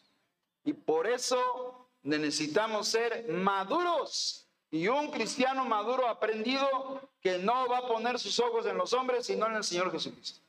Y 0.64 0.74
por 0.74 1.08
eso 1.08 1.90
necesitamos 2.04 2.88
ser 2.88 3.28
maduros. 3.28 4.48
Y 4.70 4.88
un 4.88 5.12
cristiano 5.12 5.66
maduro 5.66 6.08
aprendido 6.08 7.02
que 7.20 7.40
no 7.40 7.68
va 7.68 7.80
a 7.80 7.88
poner 7.88 8.20
sus 8.20 8.40
ojos 8.40 8.66
en 8.68 8.78
los 8.78 8.94
hombres, 8.94 9.26
sino 9.26 9.48
en 9.48 9.56
el 9.56 9.64
Señor 9.64 9.92
Jesucristo. 9.92 10.40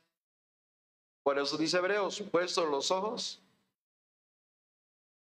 Por 1.23 1.39
eso 1.39 1.57
dice 1.57 1.77
Hebreos, 1.77 2.21
puestos 2.31 2.69
los 2.69 2.91
ojos, 2.91 3.41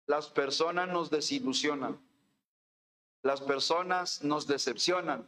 las 0.07 0.29
personas 0.29 0.89
nos 0.89 1.09
desilusionan, 1.09 1.99
las 3.23 3.41
personas 3.41 4.23
nos 4.23 4.47
decepcionan, 4.47 5.27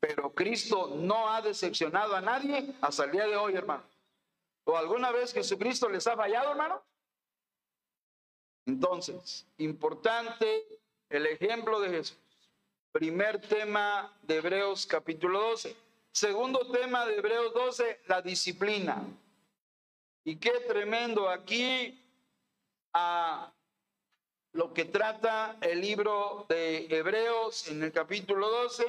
pero 0.00 0.34
Cristo 0.34 0.94
no 0.96 1.30
ha 1.30 1.40
decepcionado 1.40 2.14
a 2.16 2.20
nadie 2.20 2.74
hasta 2.80 3.04
el 3.04 3.12
día 3.12 3.26
de 3.26 3.36
hoy, 3.36 3.54
hermano. 3.54 3.84
¿O 4.70 4.76
alguna 4.76 5.10
vez 5.12 5.32
Jesucristo 5.32 5.88
les 5.88 6.06
ha 6.06 6.14
fallado, 6.14 6.50
hermano? 6.50 6.84
Entonces, 8.66 9.46
importante 9.56 10.62
el 11.08 11.24
ejemplo 11.24 11.80
de 11.80 11.88
Jesús. 11.88 12.18
Primer 12.92 13.40
tema 13.40 14.14
de 14.20 14.36
Hebreos 14.36 14.84
capítulo 14.84 15.40
12. 15.40 15.74
Segundo 16.12 16.70
tema 16.70 17.06
de 17.06 17.16
Hebreos 17.16 17.54
12, 17.54 18.02
la 18.08 18.20
disciplina. 18.20 19.02
Y 20.24 20.36
qué 20.36 20.60
tremendo 20.68 21.30
aquí 21.30 22.04
a 22.92 23.50
lo 24.52 24.74
que 24.74 24.84
trata 24.84 25.56
el 25.62 25.80
libro 25.80 26.44
de 26.46 26.94
Hebreos 26.94 27.68
en 27.68 27.84
el 27.84 27.92
capítulo 27.92 28.50
12 28.50 28.84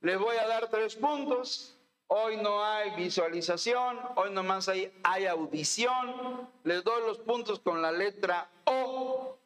les 0.00 0.18
voy 0.18 0.36
a 0.36 0.46
dar 0.46 0.68
tres 0.68 0.94
puntos. 0.94 1.74
Hoy 2.10 2.38
no 2.38 2.64
hay 2.64 2.96
visualización, 2.96 4.00
hoy 4.16 4.30
nomás 4.30 4.68
hay, 4.68 4.92
hay 5.02 5.26
audición. 5.26 6.48
Les 6.64 6.82
doy 6.82 7.02
los 7.02 7.18
puntos 7.18 7.60
con 7.60 7.82
la 7.82 7.92
letra 7.92 8.48
O. 8.64 9.36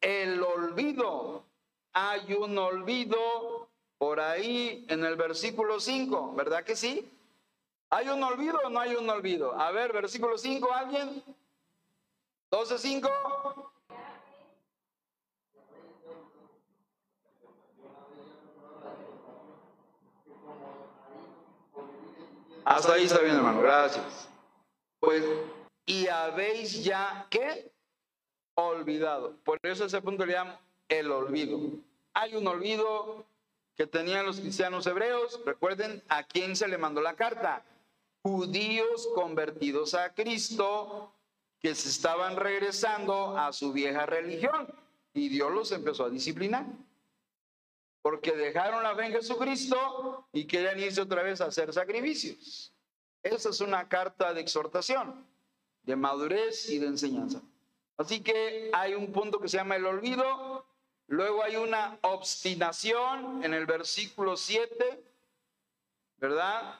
El 0.00 0.42
olvido. 0.42 1.44
Hay 1.94 2.34
un 2.34 2.58
olvido 2.58 3.68
por 3.96 4.20
ahí 4.20 4.84
en 4.88 5.02
el 5.04 5.16
versículo 5.16 5.80
5, 5.80 6.34
¿verdad 6.34 6.62
que 6.62 6.76
sí? 6.76 7.10
¿Hay 7.88 8.08
un 8.08 8.22
olvido 8.22 8.58
o 8.64 8.68
no 8.68 8.80
hay 8.80 8.96
un 8.96 9.08
olvido? 9.08 9.58
A 9.58 9.70
ver, 9.70 9.92
versículo 9.92 10.36
5, 10.36 10.72
¿alguien? 10.72 11.22
12.5. 12.50 13.63
Hasta 22.64 22.94
ahí 22.94 23.04
está 23.04 23.20
bien, 23.20 23.36
hermano. 23.36 23.60
Gracias. 23.60 24.28
Pues, 25.00 25.22
y 25.86 26.08
habéis 26.08 26.82
ya, 26.82 27.26
¿qué? 27.30 27.70
Olvidado. 28.56 29.36
Por 29.44 29.58
eso 29.62 29.84
ese 29.84 30.00
punto 30.00 30.24
le 30.24 30.32
llamo 30.34 30.58
el 30.88 31.10
olvido. 31.12 31.58
Hay 32.14 32.34
un 32.36 32.46
olvido 32.46 33.26
que 33.76 33.86
tenían 33.86 34.24
los 34.24 34.40
cristianos 34.40 34.86
hebreos. 34.86 35.40
Recuerden 35.44 36.02
a 36.08 36.22
quién 36.22 36.56
se 36.56 36.68
le 36.68 36.78
mandó 36.78 37.02
la 37.02 37.16
carta. 37.16 37.62
Judíos 38.22 39.08
convertidos 39.14 39.94
a 39.94 40.14
Cristo 40.14 41.12
que 41.60 41.74
se 41.74 41.88
estaban 41.88 42.36
regresando 42.36 43.36
a 43.36 43.52
su 43.52 43.72
vieja 43.72 44.06
religión. 44.06 44.68
Y 45.12 45.28
Dios 45.28 45.52
los 45.52 45.70
empezó 45.72 46.04
a 46.04 46.10
disciplinar 46.10 46.64
porque 48.04 48.32
dejaron 48.32 48.82
la 48.82 48.94
fe 48.94 49.06
en 49.06 49.12
Jesucristo 49.12 50.28
y 50.30 50.44
querían 50.44 50.78
irse 50.78 51.00
otra 51.00 51.22
vez 51.22 51.40
a 51.40 51.46
hacer 51.46 51.72
sacrificios. 51.72 52.70
Esa 53.22 53.48
es 53.48 53.62
una 53.62 53.88
carta 53.88 54.34
de 54.34 54.42
exhortación, 54.42 55.26
de 55.84 55.96
madurez 55.96 56.68
y 56.68 56.78
de 56.78 56.88
enseñanza. 56.88 57.40
Así 57.96 58.20
que 58.20 58.70
hay 58.74 58.92
un 58.92 59.10
punto 59.10 59.40
que 59.40 59.48
se 59.48 59.56
llama 59.56 59.76
el 59.76 59.86
olvido, 59.86 60.66
luego 61.06 61.42
hay 61.42 61.56
una 61.56 61.98
obstinación 62.02 63.42
en 63.42 63.54
el 63.54 63.64
versículo 63.64 64.36
7, 64.36 65.02
¿verdad? 66.18 66.78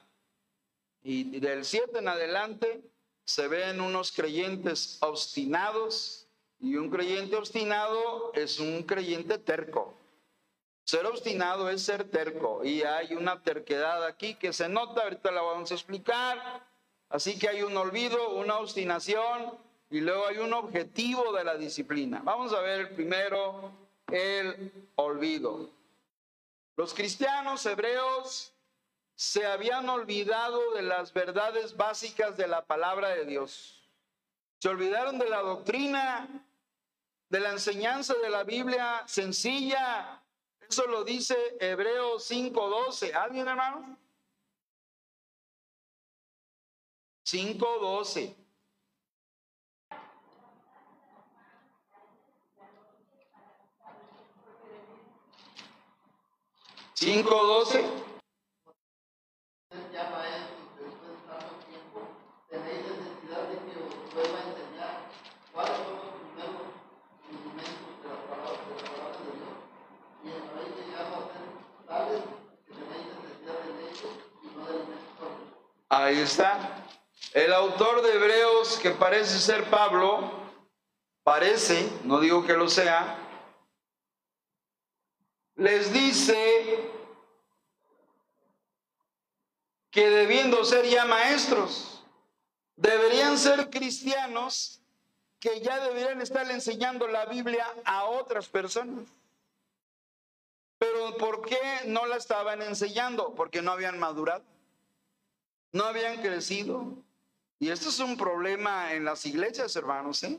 Y 1.02 1.40
del 1.40 1.64
7 1.64 2.00
en 2.00 2.08
adelante 2.08 2.82
se 3.24 3.48
ven 3.48 3.80
unos 3.80 4.12
creyentes 4.12 4.98
obstinados 5.00 6.26
y 6.60 6.76
un 6.76 6.90
creyente 6.90 7.34
obstinado 7.36 8.30
es 8.34 8.60
un 8.60 8.82
creyente 8.82 9.38
terco. 9.38 10.03
Ser 10.84 11.06
obstinado 11.06 11.70
es 11.70 11.82
ser 11.82 12.04
terco 12.04 12.62
y 12.62 12.82
hay 12.82 13.14
una 13.14 13.42
terquedad 13.42 14.04
aquí 14.04 14.34
que 14.34 14.52
se 14.52 14.68
nota, 14.68 15.02
ahorita 15.02 15.30
la 15.30 15.40
vamos 15.40 15.70
a 15.70 15.74
explicar. 15.74 16.62
Así 17.08 17.38
que 17.38 17.48
hay 17.48 17.62
un 17.62 17.76
olvido, 17.76 18.30
una 18.30 18.58
obstinación 18.58 19.58
y 19.90 20.00
luego 20.00 20.26
hay 20.26 20.38
un 20.38 20.52
objetivo 20.52 21.32
de 21.32 21.44
la 21.44 21.56
disciplina. 21.56 22.20
Vamos 22.22 22.52
a 22.52 22.60
ver 22.60 22.94
primero 22.94 23.72
el 24.10 24.90
olvido. 24.96 25.70
Los 26.76 26.92
cristianos 26.92 27.64
hebreos 27.66 28.52
se 29.14 29.46
habían 29.46 29.88
olvidado 29.88 30.74
de 30.74 30.82
las 30.82 31.12
verdades 31.12 31.76
básicas 31.76 32.36
de 32.36 32.48
la 32.48 32.64
palabra 32.64 33.10
de 33.10 33.24
Dios. 33.24 33.88
Se 34.58 34.68
olvidaron 34.68 35.18
de 35.18 35.30
la 35.30 35.40
doctrina, 35.40 36.28
de 37.28 37.40
la 37.40 37.52
enseñanza 37.52 38.14
de 38.14 38.30
la 38.30 38.42
Biblia 38.42 39.02
sencilla. 39.06 40.20
Eso 40.68 40.86
lo 40.86 41.04
dice 41.04 41.36
Hebreos 41.60 42.24
5:12. 42.24 43.12
¿Alguien, 43.14 43.48
hermano? 43.48 43.98
5:12. 47.24 48.44
Cinco 56.96 57.34
doce. 57.34 57.84
ya 59.92 60.08
maestros, 60.08 60.72
después 60.78 61.10
de 61.10 61.20
tanto 61.28 61.52
tiempo, 61.68 62.00
tenéis 62.48 62.80
necesidad 62.86 63.42
de 63.50 63.56
que 63.60 63.76
os 63.82 64.14
vuelva 64.14 64.38
a 64.38 64.46
enseñar 64.48 64.94
cuáles 65.52 65.76
son 65.84 66.00
los 66.00 66.16
primeros 66.16 66.64
rudimentos 67.28 67.92
de 68.00 68.08
la 68.08 68.18
palabra 68.24 68.56
de, 68.56 68.72
la 68.78 68.88
palabra 68.94 69.20
de 69.20 69.32
Dios. 69.36 69.54
Y 70.22 70.26
habéis 70.32 70.72
llegado 70.80 71.12
a 71.12 71.28
ser 71.28 71.44
tales 71.84 72.22
que 72.64 72.72
tenéis 72.72 73.04
necesidad 73.10 73.58
de 73.58 73.70
leche 73.84 74.08
y 74.40 74.46
no 74.54 74.64
de 74.64 74.70
alimento 74.72 75.10
sólido. 75.18 75.50
Ahí 76.04 76.20
está. 76.20 76.84
El 77.32 77.50
autor 77.54 78.02
de 78.02 78.12
Hebreos, 78.12 78.78
que 78.78 78.90
parece 78.90 79.38
ser 79.38 79.70
Pablo, 79.70 80.30
parece, 81.22 81.88
no 82.02 82.20
digo 82.20 82.44
que 82.44 82.52
lo 82.52 82.68
sea, 82.68 83.16
les 85.56 85.94
dice 85.94 86.90
que 89.90 90.10
debiendo 90.10 90.62
ser 90.66 90.84
ya 90.90 91.06
maestros, 91.06 92.04
deberían 92.76 93.38
ser 93.38 93.70
cristianos 93.70 94.82
que 95.40 95.62
ya 95.62 95.80
deberían 95.80 96.20
estar 96.20 96.50
enseñando 96.50 97.08
la 97.08 97.24
Biblia 97.24 97.66
a 97.86 98.04
otras 98.04 98.46
personas. 98.46 99.06
Pero 100.76 101.16
¿por 101.16 101.40
qué 101.46 101.80
no 101.86 102.04
la 102.04 102.16
estaban 102.16 102.60
enseñando? 102.60 103.34
Porque 103.34 103.62
no 103.62 103.72
habían 103.72 103.98
madurado, 103.98 104.44
no 105.74 105.84
habían 105.84 106.22
crecido. 106.22 106.86
Y 107.58 107.68
esto 107.68 107.88
es 107.88 107.98
un 107.98 108.16
problema 108.16 108.94
en 108.94 109.04
las 109.04 109.26
iglesias, 109.26 109.74
hermanos, 109.76 110.22
¿eh? 110.22 110.38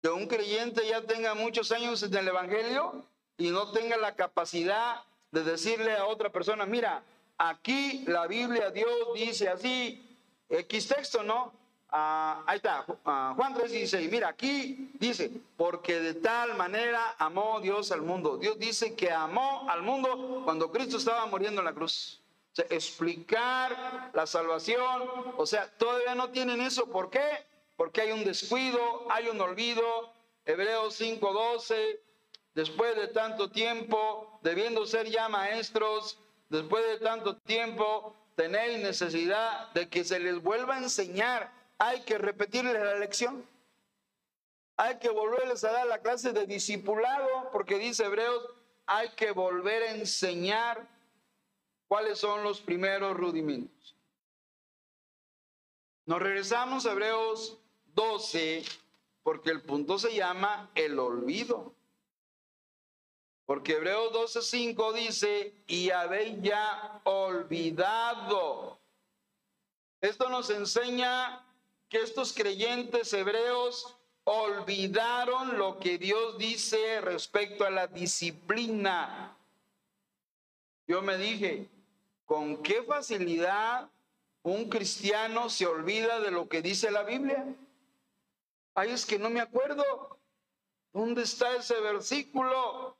Que 0.00 0.08
un 0.08 0.26
creyente 0.26 0.86
ya 0.88 1.02
tenga 1.02 1.34
muchos 1.34 1.72
años 1.72 2.02
en 2.04 2.14
el 2.14 2.28
Evangelio 2.28 3.04
y 3.36 3.50
no 3.50 3.72
tenga 3.72 3.96
la 3.96 4.14
capacidad 4.14 5.02
de 5.32 5.42
decirle 5.42 5.96
a 5.96 6.06
otra 6.06 6.30
persona, 6.30 6.64
mira, 6.64 7.02
aquí 7.36 8.04
la 8.06 8.28
Biblia, 8.28 8.70
Dios 8.70 8.88
dice 9.16 9.48
así, 9.48 10.02
X 10.48 10.88
texto, 10.88 11.24
¿no? 11.24 11.52
Ah, 11.90 12.44
ahí 12.46 12.56
está, 12.58 12.84
ah, 13.04 13.32
Juan 13.36 13.52
3:16, 13.54 14.08
mira, 14.10 14.28
aquí 14.28 14.90
dice, 14.94 15.30
porque 15.56 15.98
de 15.98 16.14
tal 16.14 16.56
manera 16.56 17.16
amó 17.18 17.60
Dios 17.60 17.90
al 17.90 18.02
mundo. 18.02 18.36
Dios 18.36 18.58
dice 18.60 18.94
que 18.94 19.10
amó 19.10 19.68
al 19.68 19.82
mundo 19.82 20.42
cuando 20.44 20.70
Cristo 20.70 20.98
estaba 20.98 21.26
muriendo 21.26 21.60
en 21.60 21.64
la 21.64 21.72
cruz. 21.72 22.20
O 22.56 22.62
sea, 22.62 22.66
explicar 22.70 24.10
la 24.14 24.26
salvación, 24.26 25.34
o 25.36 25.44
sea, 25.44 25.70
todavía 25.76 26.14
no 26.14 26.30
tienen 26.30 26.62
eso. 26.62 26.86
¿Por 26.86 27.10
qué? 27.10 27.44
Porque 27.76 28.00
hay 28.00 28.12
un 28.12 28.24
descuido, 28.24 29.06
hay 29.10 29.28
un 29.28 29.38
olvido. 29.42 29.84
Hebreos 30.46 30.98
5:12, 30.98 32.00
después 32.54 32.96
de 32.96 33.08
tanto 33.08 33.50
tiempo, 33.50 34.40
debiendo 34.42 34.86
ser 34.86 35.06
ya 35.06 35.28
maestros, 35.28 36.18
después 36.48 36.82
de 36.86 36.98
tanto 37.00 37.36
tiempo, 37.36 38.16
tenéis 38.36 38.78
necesidad 38.78 39.70
de 39.74 39.90
que 39.90 40.02
se 40.02 40.18
les 40.18 40.42
vuelva 40.42 40.76
a 40.76 40.78
enseñar. 40.78 41.52
Hay 41.76 42.04
que 42.04 42.16
repetirles 42.16 42.72
la 42.72 42.94
lección. 42.94 43.46
Hay 44.78 44.98
que 44.98 45.10
volverles 45.10 45.62
a 45.62 45.72
dar 45.72 45.86
la 45.86 46.00
clase 46.00 46.32
de 46.32 46.46
discipulado, 46.46 47.50
porque 47.52 47.76
dice 47.76 48.06
Hebreos, 48.06 48.48
hay 48.86 49.10
que 49.10 49.32
volver 49.32 49.82
a 49.82 49.90
enseñar 49.90 50.95
cuáles 51.88 52.18
son 52.18 52.42
los 52.42 52.60
primeros 52.60 53.16
rudimentos. 53.16 53.96
Nos 56.06 56.20
regresamos 56.20 56.86
a 56.86 56.92
Hebreos 56.92 57.58
12, 57.94 58.64
porque 59.22 59.50
el 59.50 59.62
punto 59.62 59.98
se 59.98 60.14
llama 60.14 60.70
el 60.74 60.98
olvido. 60.98 61.74
Porque 63.44 63.74
Hebreos 63.74 64.12
12:5 64.12 64.92
dice, 64.92 65.54
y 65.66 65.90
habéis 65.90 66.40
ya 66.42 67.00
olvidado. 67.04 68.78
Esto 70.00 70.28
nos 70.28 70.50
enseña 70.50 71.44
que 71.88 71.98
estos 72.02 72.32
creyentes 72.32 73.12
hebreos 73.12 73.96
olvidaron 74.24 75.56
lo 75.58 75.78
que 75.78 75.98
Dios 75.98 76.36
dice 76.38 77.00
respecto 77.00 77.64
a 77.64 77.70
la 77.70 77.86
disciplina. 77.86 79.36
Yo 80.88 81.02
me 81.02 81.16
dije, 81.16 81.68
¿con 82.26 82.62
qué 82.62 82.82
facilidad 82.82 83.88
un 84.42 84.68
cristiano 84.68 85.48
se 85.48 85.66
olvida 85.66 86.20
de 86.20 86.30
lo 86.30 86.48
que 86.48 86.60
dice 86.60 86.90
la 86.90 87.04
Biblia? 87.04 87.46
Ay, 88.74 88.90
es 88.90 89.06
que 89.06 89.18
no 89.18 89.30
me 89.30 89.40
acuerdo. 89.40 89.84
¿Dónde 90.92 91.22
está 91.22 91.56
ese 91.56 91.80
versículo? 91.80 92.96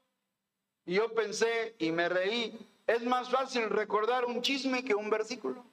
Y 0.86 0.94
yo 0.94 1.12
pensé 1.14 1.74
y 1.78 1.92
me 1.92 2.08
reí, 2.08 2.58
es 2.86 3.02
más 3.02 3.28
fácil 3.30 3.68
recordar 3.68 4.24
un 4.24 4.40
chisme 4.40 4.84
que 4.84 4.94
un 4.94 5.10
versículo. 5.10 5.64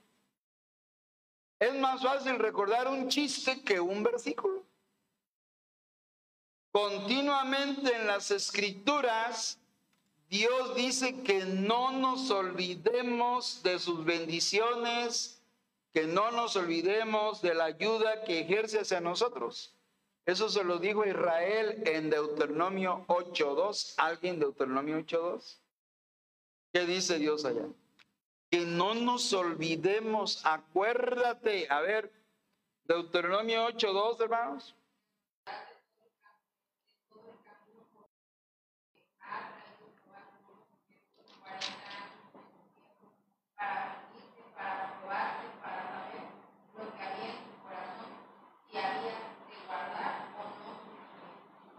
Es 1.59 1.73
más 1.75 2.01
fácil 2.01 2.39
recordar 2.39 2.87
un 2.87 3.07
chiste 3.07 3.61
que 3.61 3.79
un 3.79 4.03
versículo. 4.03 4.63
Continuamente 6.71 7.95
en 7.95 8.07
las 8.07 8.31
escrituras, 8.31 9.59
Dios 10.29 10.75
dice 10.75 11.21
que 11.23 11.45
no 11.45 11.91
nos 11.91 12.31
olvidemos 12.31 13.61
de 13.63 13.77
sus 13.79 14.03
bendiciones, 14.03 15.41
que 15.93 16.07
no 16.07 16.31
nos 16.31 16.55
olvidemos 16.55 17.41
de 17.41 17.53
la 17.53 17.65
ayuda 17.65 18.23
que 18.23 18.39
ejerce 18.39 18.79
hacia 18.79 18.99
nosotros. 18.99 19.73
Eso 20.25 20.49
se 20.49 20.63
lo 20.63 20.79
dijo 20.79 21.05
Israel 21.05 21.83
en 21.85 22.09
Deuteronomio 22.09 23.05
8.2. 23.07 23.95
¿Alguien 23.97 24.39
Deuteronomio 24.39 24.97
8.2? 24.99 25.57
¿Qué 26.71 26.85
dice 26.85 27.19
Dios 27.19 27.45
allá? 27.45 27.67
Que 28.49 28.61
no 28.61 28.95
nos 28.95 29.33
olvidemos, 29.33 30.43
acuérdate. 30.45 31.67
A 31.69 31.81
ver, 31.81 32.11
Deuteronomio 32.85 33.67
8.2, 33.67 34.21
hermanos. 34.21 34.75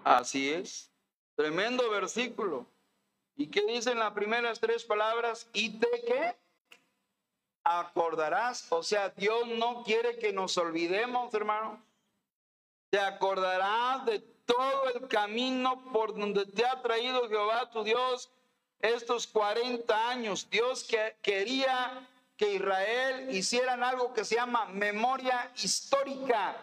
Así 0.04 0.52
es. 0.52 0.90
Tremendo 1.34 1.88
versículo. 1.90 2.66
¿Y 3.36 3.48
qué 3.48 3.62
dicen 3.62 3.98
las 3.98 4.12
primeras 4.12 4.60
tres 4.60 4.84
palabras? 4.84 5.48
¿Y 5.54 5.70
te 5.78 5.88
qué? 6.06 6.36
Acordarás. 7.64 8.66
O 8.70 8.82
sea, 8.82 9.08
Dios 9.08 9.48
no 9.48 9.82
quiere 9.82 10.18
que 10.18 10.32
nos 10.32 10.58
olvidemos, 10.58 11.32
hermano. 11.32 11.82
Te 12.90 13.00
acordarás 13.00 14.04
de 14.04 14.20
todo 14.20 14.90
el 14.94 15.08
camino 15.08 15.82
por 15.90 16.14
donde 16.14 16.44
te 16.44 16.66
ha 16.66 16.82
traído 16.82 17.26
Jehová 17.28 17.70
tu 17.70 17.82
Dios 17.82 18.30
estos 18.80 19.26
40 19.26 20.10
años. 20.10 20.48
Dios 20.50 20.84
que 20.84 21.16
quería 21.22 22.06
que 22.36 22.52
Israel 22.52 23.34
hicieran 23.34 23.82
algo 23.82 24.12
que 24.12 24.24
se 24.24 24.34
llama 24.34 24.66
memoria 24.66 25.50
histórica. 25.56 26.56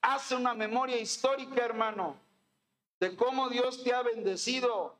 Hace 0.00 0.34
una 0.34 0.54
memoria 0.54 0.96
histórica, 0.96 1.62
hermano 1.62 2.27
de 3.00 3.16
cómo 3.16 3.48
Dios 3.48 3.82
te 3.82 3.94
ha 3.94 4.02
bendecido, 4.02 4.96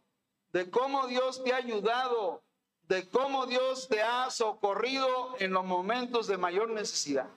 de 0.53 0.71
cómo 0.71 1.07
Dios 1.07 1.43
te 1.43 1.53
ha 1.53 1.57
ayudado, 1.57 2.43
de 2.83 3.09
cómo 3.09 3.47
Dios 3.47 3.89
te 3.89 4.03
ha 4.03 4.31
socorrido 4.31 5.35
en 5.39 5.53
los 5.53 5.65
momentos 5.65 6.27
de 6.27 6.39
mayor 6.39 6.71
necesidad. 6.71 7.29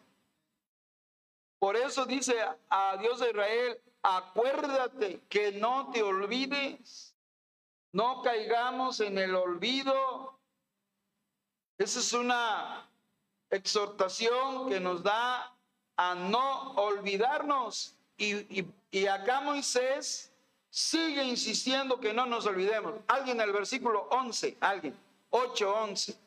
Por 1.59 1.75
eso 1.75 2.05
dice 2.05 2.35
a 2.69 2.97
Dios 2.97 3.19
de 3.19 3.29
Israel, 3.29 3.81
acuérdate 4.01 5.21
que 5.29 5.51
no 5.51 5.91
te 5.91 6.01
olvides 6.01 7.11
no 7.93 8.21
caigamos 8.21 8.99
en 9.01 9.17
el 9.17 9.35
olvido. 9.35 10.39
Esa 11.77 11.99
es 11.99 12.13
una 12.13 12.89
exhortación 13.49 14.69
que 14.69 14.79
nos 14.79 15.03
da 15.03 15.53
a 15.97 16.15
no 16.15 16.71
olvidarnos. 16.75 17.95
Y, 18.17 18.65
y 18.91 19.07
acá 19.07 19.41
Moisés 19.41 20.30
sigue 20.71 21.23
insistiendo 21.23 21.99
que 21.99 22.13
no 22.13 22.25
nos 22.25 22.47
olvidemos. 22.47 22.95
Alguien 23.07 23.39
en 23.39 23.47
el 23.47 23.53
versículo 23.53 24.07
11, 24.09 24.57
alguien, 24.61 24.97
8, 25.29 25.75
11. 25.83 26.17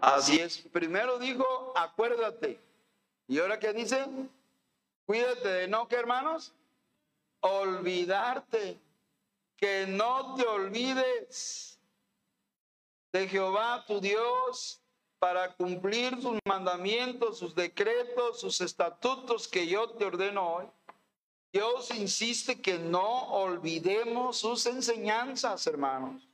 Así 0.00 0.38
es. 0.38 0.58
Primero 0.58 1.18
dijo, 1.18 1.72
acuérdate. 1.76 2.60
¿Y 3.26 3.38
ahora 3.40 3.58
qué 3.58 3.72
dice? 3.72 4.04
Cuídate 5.06 5.48
de 5.48 5.68
no, 5.68 5.88
que 5.88 5.96
hermanos? 5.96 6.52
Olvidarte. 7.40 8.78
Que 9.56 9.86
no 9.86 10.34
te 10.34 10.46
olvides 10.46 11.78
de 13.12 13.28
Jehová 13.28 13.84
tu 13.86 14.00
Dios 14.00 14.80
para 15.18 15.54
cumplir 15.54 16.20
sus 16.20 16.38
mandamientos, 16.44 17.38
sus 17.38 17.54
decretos, 17.54 18.40
sus 18.40 18.60
estatutos 18.60 19.48
que 19.48 19.66
yo 19.66 19.88
te 19.90 20.04
ordeno 20.04 20.56
hoy. 20.56 20.66
Dios 21.52 21.90
insiste 21.92 22.60
que 22.60 22.78
no 22.78 23.28
olvidemos 23.30 24.38
sus 24.38 24.66
enseñanzas, 24.66 25.66
hermanos. 25.66 26.28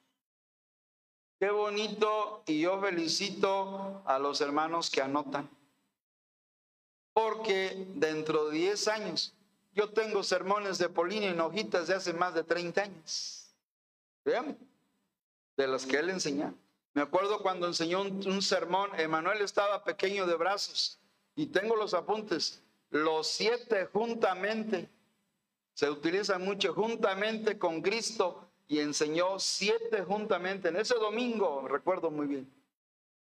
Qué 1.38 1.50
bonito 1.50 2.42
y 2.46 2.60
yo 2.60 2.80
felicito 2.80 4.02
a 4.06 4.18
los 4.18 4.40
hermanos 4.40 4.90
que 4.90 5.02
anotan. 5.02 5.48
Porque 7.12 7.86
dentro 7.94 8.48
de 8.48 8.58
10 8.58 8.88
años, 8.88 9.34
yo 9.72 9.90
tengo 9.90 10.22
sermones 10.22 10.78
de 10.78 10.88
Polina 10.88 11.26
en 11.26 11.40
hojitas 11.40 11.86
de 11.86 11.94
hace 11.94 12.12
más 12.12 12.34
de 12.34 12.44
30 12.44 12.82
años. 12.82 13.46
Vean, 14.24 14.58
de 15.56 15.66
los 15.66 15.86
que 15.86 15.98
él 15.98 16.10
enseñaba. 16.10 16.54
Me 16.92 17.02
acuerdo 17.02 17.40
cuando 17.40 17.66
enseñó 17.66 18.02
un, 18.02 18.26
un 18.26 18.42
sermón, 18.42 18.90
Emanuel 18.98 19.42
estaba 19.42 19.84
pequeño 19.84 20.26
de 20.26 20.34
brazos 20.34 20.98
y 21.36 21.46
tengo 21.46 21.76
los 21.76 21.94
apuntes. 21.94 22.62
Los 22.90 23.28
siete 23.28 23.86
juntamente, 23.92 24.88
se 25.74 25.88
utiliza 25.88 26.38
mucho 26.38 26.74
juntamente 26.74 27.58
con 27.58 27.80
Cristo 27.80 28.50
y 28.66 28.80
enseñó 28.80 29.38
siete 29.38 30.04
juntamente 30.04 30.68
en 30.68 30.76
ese 30.76 30.94
domingo, 30.96 31.66
recuerdo 31.68 32.10
muy 32.10 32.26
bien. 32.26 32.52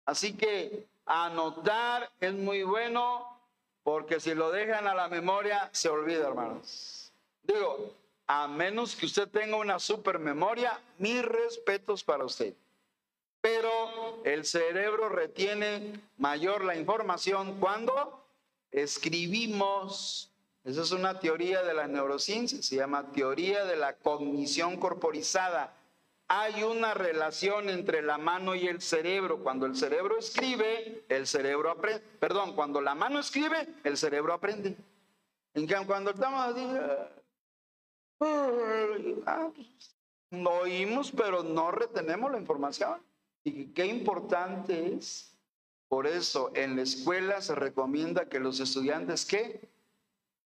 Así 0.05 0.33
que 0.33 0.87
anotar 1.05 2.11
es 2.19 2.33
muy 2.33 2.63
bueno 2.63 3.34
porque 3.85 4.19
si 4.19 4.33
lo 4.33 4.51
dejan 4.51 4.87
a 4.87 4.95
la 4.95 5.07
memoria 5.09 5.69
se 5.71 5.89
olvida, 5.89 6.27
hermanos. 6.27 7.13
Digo, 7.43 7.93
a 8.25 8.47
menos 8.47 8.95
que 8.95 9.05
usted 9.05 9.27
tenga 9.27 9.57
una 9.57 9.77
super 9.77 10.17
memoria, 10.17 10.81
mis 10.97 11.23
respetos 11.23 12.03
para 12.03 12.25
usted. 12.25 12.55
Pero 13.41 14.23
el 14.23 14.43
cerebro 14.43 15.09
retiene 15.09 16.01
mayor 16.17 16.63
la 16.63 16.75
información 16.75 17.59
cuando 17.59 18.25
escribimos 18.71 20.31
esa 20.63 20.81
es 20.81 20.91
una 20.91 21.19
teoría 21.19 21.61
de 21.61 21.75
la 21.75 21.85
neurociencia, 21.85 22.63
se 22.63 22.77
llama 22.77 23.11
teoría 23.11 23.65
de 23.65 23.75
la 23.75 23.97
cognición 23.97 24.77
corporizada. 24.77 25.71
Hay 26.27 26.63
una 26.63 26.93
relación 26.93 27.69
entre 27.69 28.01
la 28.01 28.17
mano 28.17 28.55
y 28.55 28.67
el 28.67 28.81
cerebro. 28.81 29.43
Cuando 29.43 29.65
el 29.65 29.75
cerebro 29.75 30.17
escribe, 30.17 31.05
el 31.07 31.27
cerebro 31.27 31.69
aprende. 31.69 32.01
Perdón, 32.19 32.55
cuando 32.55 32.81
la 32.81 32.95
mano 32.95 33.19
escribe, 33.19 33.67
el 33.83 33.95
cerebro 33.95 34.33
aprende. 34.33 34.75
En 35.53 35.67
cambio, 35.67 35.87
cuando 35.87 36.11
estamos 36.11 36.41
así, 36.41 36.67
ah, 39.25 39.49
pues, 39.53 39.95
lo 40.31 40.51
oímos, 40.51 41.11
pero 41.11 41.43
no 41.43 41.71
retenemos 41.71 42.31
la 42.31 42.39
información. 42.39 43.01
Y 43.43 43.67
qué 43.67 43.85
importante 43.85 44.93
es. 44.93 45.31
Por 45.87 46.07
eso 46.07 46.51
en 46.55 46.75
la 46.75 46.81
escuela 46.81 47.41
se 47.41 47.53
recomienda 47.53 48.27
que 48.27 48.39
los 48.39 48.59
estudiantes 48.59 49.23
que 49.23 49.61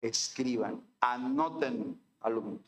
escriban, 0.04 0.86
anoten 1.00 2.00
alumnos. 2.22 2.62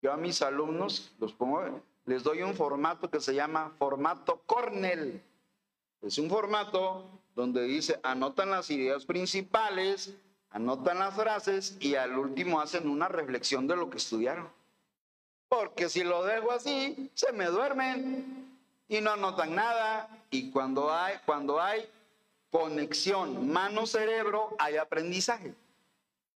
Yo 0.00 0.12
a 0.12 0.16
mis 0.16 0.40
alumnos 0.40 1.12
los 1.18 1.32
pongo, 1.32 1.62
les 2.06 2.22
doy 2.22 2.42
un 2.42 2.54
formato 2.54 3.10
que 3.10 3.20
se 3.20 3.34
llama 3.34 3.72
formato 3.78 4.42
Cornell. 4.46 5.22
Es 6.02 6.18
un 6.18 6.28
formato 6.28 7.08
donde 7.34 7.64
dice, 7.64 7.98
anotan 8.02 8.50
las 8.50 8.70
ideas 8.70 9.04
principales, 9.06 10.14
anotan 10.50 10.98
las 10.98 11.14
frases 11.14 11.76
y 11.80 11.94
al 11.94 12.18
último 12.18 12.60
hacen 12.60 12.88
una 12.88 13.08
reflexión 13.08 13.66
de 13.66 13.76
lo 13.76 13.88
que 13.88 13.96
estudiaron. 13.96 14.48
Porque 15.48 15.88
si 15.88 16.04
lo 16.04 16.24
dejo 16.24 16.52
así, 16.52 17.10
se 17.14 17.32
me 17.32 17.46
duermen 17.46 18.58
y 18.88 19.00
no 19.00 19.12
anotan 19.12 19.54
nada. 19.54 20.08
Y 20.30 20.50
cuando 20.50 20.92
hay, 20.92 21.88
conexión 22.50 23.50
mano-cerebro, 23.50 24.54
hay 24.58 24.76
aprendizaje. 24.76 25.54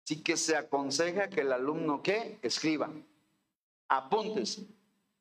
Así 0.05 0.23
que 0.23 0.37
se 0.37 0.57
aconseja 0.57 1.29
que 1.29 1.41
el 1.41 1.53
alumno 1.53 2.03
que 2.03 2.39
escriba 2.43 2.91
apuntes. 3.89 4.61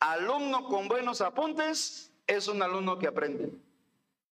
Alumno 0.03 0.67
con 0.67 0.89
buenos 0.89 1.21
apuntes 1.21 2.11
es 2.27 2.49
un 2.49 2.61
alumno 2.61 2.99
que 2.99 3.07
aprende. 3.07 3.53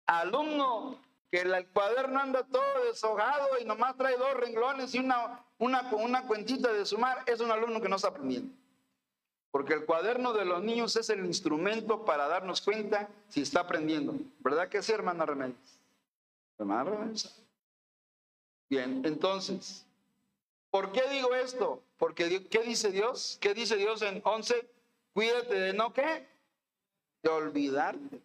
Alumno 0.07 1.01
que 1.29 1.41
el 1.41 1.67
cuaderno 1.71 2.21
anda 2.21 2.45
todo 2.45 2.85
deshojado 2.85 3.59
y 3.61 3.65
nomás 3.65 3.97
trae 3.97 4.17
dos 4.17 4.33
renglones 4.35 4.95
y 4.95 5.01
una, 5.01 5.45
una, 5.59 5.91
una 5.91 6.23
cuentita 6.29 6.73
de 6.73 6.87
sumar, 6.87 7.25
es 7.27 7.41
un 7.41 7.51
alumno 7.51 7.81
que 7.81 7.89
no 7.89 7.97
está 7.97 8.09
aprendiendo. 8.09 8.55
Porque 9.51 9.75
el 9.75 9.85
cuaderno 9.85 10.33
de 10.35 10.45
los 10.45 10.63
niños 10.63 10.95
es 10.95 11.11
el 11.11 11.27
instrumento 11.27 12.05
para 12.05 12.29
darnos 12.29 12.61
cuenta 12.61 13.09
si 13.29 13.43
está 13.43 13.63
aprendiendo. 13.63 14.15
¿Verdad 14.39 14.69
que 14.69 14.81
sí, 14.85 14.93
hermana 14.93 15.27
Remedios? 15.27 15.81
Hermana 16.59 16.85
Remedios. 16.85 17.45
Bien, 18.69 19.03
entonces, 19.05 19.85
¿Por 20.71 20.93
qué 20.93 21.09
digo 21.09 21.35
esto? 21.35 21.83
Porque 21.97 22.47
¿qué 22.49 22.63
dice 22.63 22.91
Dios? 22.93 23.39
¿Qué 23.41 23.55
dice 23.55 23.77
Dios 23.77 24.03
en 24.03 24.21
11? 24.23 24.76
Cuídate 25.17 25.55
de 25.55 25.73
no 25.73 25.95
qué? 25.95 26.29
De 27.23 27.31
olvidarte. 27.31 28.21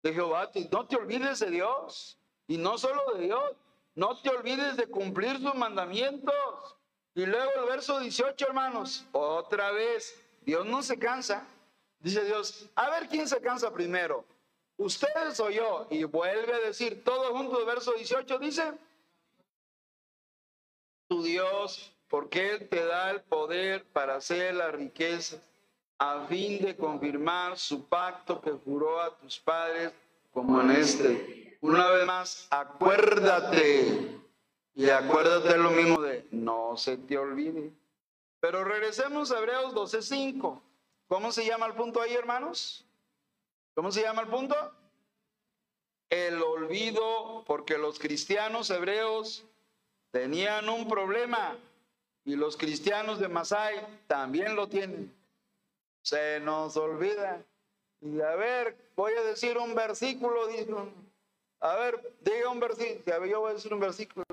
De 0.00 0.14
Jehová, 0.14 0.48
no 0.70 0.86
te 0.86 0.94
olvides 0.94 1.40
de 1.40 1.50
Dios. 1.50 2.16
Y 2.46 2.56
no 2.56 2.78
solo 2.78 3.14
de 3.14 3.24
Dios, 3.24 3.56
no 3.96 4.16
te 4.22 4.30
olvides 4.30 4.76
de 4.76 4.86
cumplir 4.86 5.40
sus 5.40 5.56
mandamientos. 5.56 6.76
Y 7.16 7.26
luego 7.26 7.50
el 7.62 7.68
verso 7.68 7.98
18, 7.98 8.46
hermanos, 8.46 9.04
otra 9.10 9.72
vez, 9.72 10.22
Dios 10.42 10.64
no 10.66 10.84
se 10.84 10.96
cansa. 11.00 11.44
Dice 11.98 12.24
Dios, 12.24 12.70
a 12.76 12.88
ver 12.90 13.08
quién 13.08 13.26
se 13.26 13.40
cansa 13.40 13.72
primero, 13.72 14.24
ustedes 14.76 15.40
o 15.40 15.50
yo. 15.50 15.88
Y 15.90 16.04
vuelve 16.04 16.54
a 16.54 16.60
decir, 16.60 17.02
todo 17.02 17.34
junto, 17.36 17.58
el 17.58 17.66
verso 17.66 17.92
18 17.94 18.38
dice, 18.38 18.72
tu 21.08 21.24
Dios, 21.24 21.92
porque 22.10 22.50
Él 22.50 22.68
te 22.68 22.84
da 22.84 23.12
el 23.12 23.22
poder 23.22 23.84
para 23.84 24.16
hacer 24.16 24.54
la 24.54 24.72
riqueza, 24.72 25.36
a 25.96 26.26
fin 26.26 26.60
de 26.60 26.76
confirmar 26.76 27.56
su 27.56 27.86
pacto 27.86 28.40
que 28.40 28.50
juró 28.50 29.00
a 29.00 29.16
tus 29.16 29.38
padres, 29.38 29.92
como 30.32 30.60
en 30.60 30.72
este. 30.72 31.56
Una 31.60 31.88
vez 31.90 32.06
más, 32.06 32.48
acuérdate. 32.50 34.18
Y 34.74 34.90
acuérdate 34.90 35.56
lo 35.56 35.70
mismo 35.70 36.00
de 36.00 36.26
no 36.32 36.76
se 36.76 36.96
te 36.96 37.16
olvide. 37.16 37.70
Pero 38.40 38.64
regresemos 38.64 39.30
a 39.30 39.38
Hebreos 39.38 39.74
12:5. 39.74 40.60
¿Cómo 41.06 41.30
se 41.32 41.44
llama 41.44 41.66
el 41.66 41.74
punto 41.74 42.00
ahí, 42.00 42.14
hermanos? 42.14 42.84
¿Cómo 43.74 43.92
se 43.92 44.02
llama 44.02 44.22
el 44.22 44.28
punto? 44.28 44.56
El 46.08 46.42
olvido, 46.42 47.44
porque 47.46 47.78
los 47.78 47.98
cristianos 47.98 48.70
hebreos 48.70 49.44
tenían 50.10 50.68
un 50.68 50.88
problema 50.88 51.56
y 52.24 52.36
los 52.36 52.56
cristianos 52.56 53.18
de 53.18 53.28
Masai 53.28 53.86
también 54.06 54.54
lo 54.54 54.68
tienen. 54.68 55.14
Se 56.02 56.40
nos 56.40 56.76
olvida. 56.76 57.42
Y 58.00 58.20
a 58.20 58.34
ver, 58.34 58.76
voy 58.96 59.12
a 59.12 59.22
decir 59.22 59.58
un 59.58 59.74
versículo, 59.74 60.46
dijo. 60.46 60.88
A 61.60 61.76
ver, 61.76 62.14
diga 62.20 62.48
un 62.48 62.60
versículo. 62.60 63.26
Yo 63.26 63.40
voy 63.40 63.50
a 63.50 63.54
decir 63.54 63.72
un 63.72 63.80
versículo. 63.80 64.24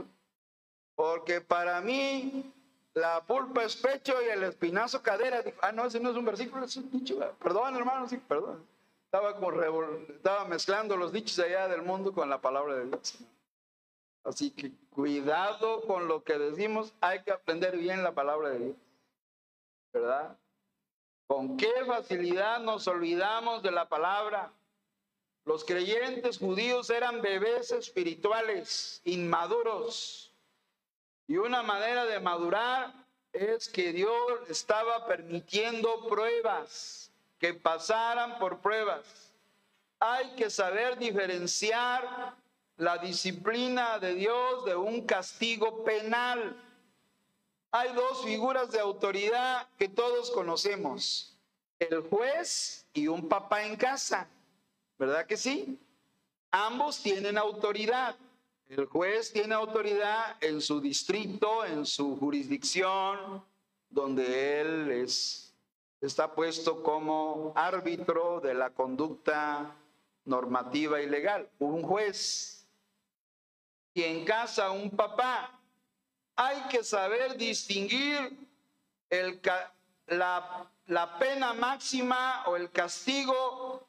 Porque 0.96 1.42
para 1.42 1.82
mí 1.82 2.54
la 2.94 3.22
pulpa 3.26 3.64
es 3.64 3.76
pecho 3.76 4.16
y 4.22 4.30
el 4.30 4.44
espinazo 4.44 5.02
cadera. 5.04 5.44
ah, 5.62 5.72
no, 5.72 5.86
ese 5.86 6.00
no 6.00 6.12
es 6.12 6.18
un 6.18 6.26
versículo, 6.26 6.66
un 6.66 6.92
dicho. 6.92 7.20
Perdón, 7.42 7.76
hermano, 7.76 8.08
sí, 8.08 8.18
perdón. 8.18 8.66
Estaba, 9.06 9.38
estaba 10.10 10.46
mezclando 10.46 10.98
los 10.98 11.14
dichos 11.14 11.40
allá 11.40 11.68
del 11.68 11.82
mundo 11.82 12.14
con 12.14 12.30
la 12.30 12.42
palabra 12.42 12.76
de 12.76 12.86
Dios. 12.86 13.18
Así 14.28 14.52
que 14.52 14.74
cuidado 14.90 15.82
con 15.88 16.10
lo 16.10 16.22
que 16.22 16.38
decimos, 16.38 16.94
hay 17.00 17.24
que 17.24 17.32
aprender 17.32 17.78
bien 17.78 18.04
la 18.04 18.14
palabra 18.14 18.50
de 18.50 18.60
Dios. 18.60 18.76
¿Verdad? 19.94 20.38
Con 21.28 21.56
qué 21.56 21.72
facilidad 21.86 22.60
nos 22.60 22.90
olvidamos 22.90 23.64
de 23.64 23.72
la 23.72 23.88
palabra. 23.88 24.52
Los 25.46 25.64
creyentes 25.64 26.40
judíos 26.40 26.90
eran 26.90 27.22
bebés 27.22 27.72
espirituales, 27.72 29.02
inmaduros. 29.06 30.34
Y 31.26 31.38
una 31.38 31.64
manera 31.64 32.04
de 32.04 32.20
madurar 32.20 32.94
es 33.32 33.70
que 33.70 33.94
Dios 33.94 34.14
estaba 34.50 35.08
permitiendo 35.08 36.06
pruebas, 36.10 37.14
que 37.40 37.54
pasaran 37.54 38.40
por 38.40 38.60
pruebas. 38.60 39.34
Hay 40.00 40.36
que 40.36 40.50
saber 40.50 40.98
diferenciar 40.98 42.36
la 42.78 43.00
disciplina 43.00 43.98
de 44.00 44.14
Dios 44.14 44.66
de 44.66 44.76
un 44.76 45.02
castigo 45.02 45.84
penal. 45.84 46.56
Hay 47.72 47.94
dos 47.94 48.24
figuras 48.24 48.72
de 48.72 48.80
autoridad 48.80 49.68
que 49.78 49.90
todos 49.90 50.32
conocemos, 50.32 51.36
el 51.80 52.02
juez 52.02 52.86
y 52.94 53.08
un 53.08 53.28
papá 53.28 53.64
en 53.64 53.76
casa, 53.76 54.28
¿verdad 54.98 55.26
que 55.26 55.38
sí? 55.38 55.80
Ambos 56.52 57.02
tienen 57.02 57.38
autoridad. 57.38 58.16
El 58.70 58.86
juez 58.86 59.32
tiene 59.32 59.54
autoridad 59.54 60.36
en 60.42 60.62
su 60.62 60.80
distrito, 60.80 61.66
en 61.66 61.86
su 61.86 62.18
jurisdicción, 62.18 63.44
donde 63.90 64.62
él 64.62 64.92
es, 64.92 65.54
está 66.02 66.34
puesto 66.34 66.84
como 66.84 67.54
árbitro 67.56 68.40
de 68.42 68.54
la 68.54 68.70
conducta 68.70 69.74
normativa 70.26 71.02
y 71.02 71.08
legal, 71.08 71.50
un 71.60 71.82
juez. 71.82 72.57
Y 73.98 74.04
en 74.04 74.26
casa 74.26 74.70
un 74.70 74.92
papá. 74.92 75.60
Hay 76.36 76.62
que 76.70 76.84
saber 76.84 77.36
distinguir 77.36 78.38
el, 79.10 79.42
la, 80.06 80.70
la 80.86 81.18
pena 81.18 81.54
máxima 81.54 82.44
o 82.46 82.56
el 82.56 82.70
castigo 82.70 83.84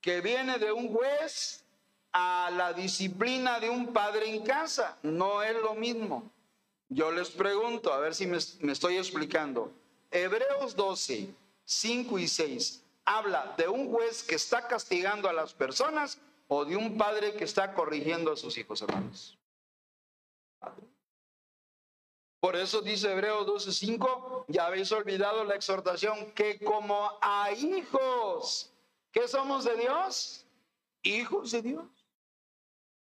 que 0.00 0.20
viene 0.20 0.58
de 0.58 0.72
un 0.72 0.92
juez 0.92 1.64
a 2.12 2.50
la 2.50 2.72
disciplina 2.72 3.60
de 3.60 3.70
un 3.70 3.92
padre 3.92 4.28
en 4.28 4.42
casa. 4.42 4.98
No 5.04 5.40
es 5.40 5.54
lo 5.62 5.76
mismo. 5.76 6.28
Yo 6.88 7.12
les 7.12 7.30
pregunto, 7.30 7.92
a 7.92 8.00
ver 8.00 8.16
si 8.16 8.26
me, 8.26 8.38
estoy 8.38 8.96
explicando. 8.96 9.70
Hebreos 10.10 10.74
12, 10.74 11.28
5 11.64 12.18
y 12.18 12.26
6 12.26 12.82
habla 13.04 13.54
de 13.56 13.68
un 13.68 13.88
juez 13.92 14.24
que 14.24 14.34
está 14.34 14.66
castigando 14.66 15.28
a 15.28 15.32
las 15.32 15.54
personas 15.54 16.18
o 16.48 16.64
de 16.64 16.74
un 16.74 16.98
padre 16.98 17.34
que 17.34 17.44
está 17.44 17.72
corrigiendo 17.72 18.32
a 18.32 18.36
sus 18.36 18.58
hijos 18.58 18.82
hermanos. 18.82 19.38
Por 22.40 22.56
eso 22.56 22.82
dice 22.82 23.10
Hebreos 23.10 23.46
12:5, 23.46 24.44
ya 24.48 24.66
habéis 24.66 24.92
olvidado 24.92 25.44
la 25.44 25.54
exhortación 25.54 26.32
que 26.32 26.58
como 26.58 27.18
a 27.22 27.50
hijos, 27.52 28.70
¿qué 29.12 29.26
somos 29.26 29.64
de 29.64 29.76
Dios? 29.76 30.46
Hijos 31.02 31.52
de 31.52 31.62
Dios. 31.62 31.86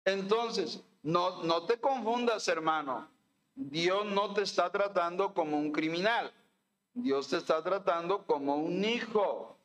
Entonces, 0.03 0.81
no, 1.03 1.43
no 1.43 1.65
te 1.65 1.79
confundas, 1.79 2.47
hermano. 2.47 3.09
Dios 3.55 4.05
no 4.05 4.33
te 4.33 4.41
está 4.43 4.71
tratando 4.71 5.33
como 5.33 5.57
un 5.57 5.71
criminal. 5.71 6.33
Dios 6.93 7.29
te 7.29 7.37
está 7.37 7.63
tratando 7.63 8.25
como 8.25 8.55
un 8.55 8.83
hijo. 8.83 9.57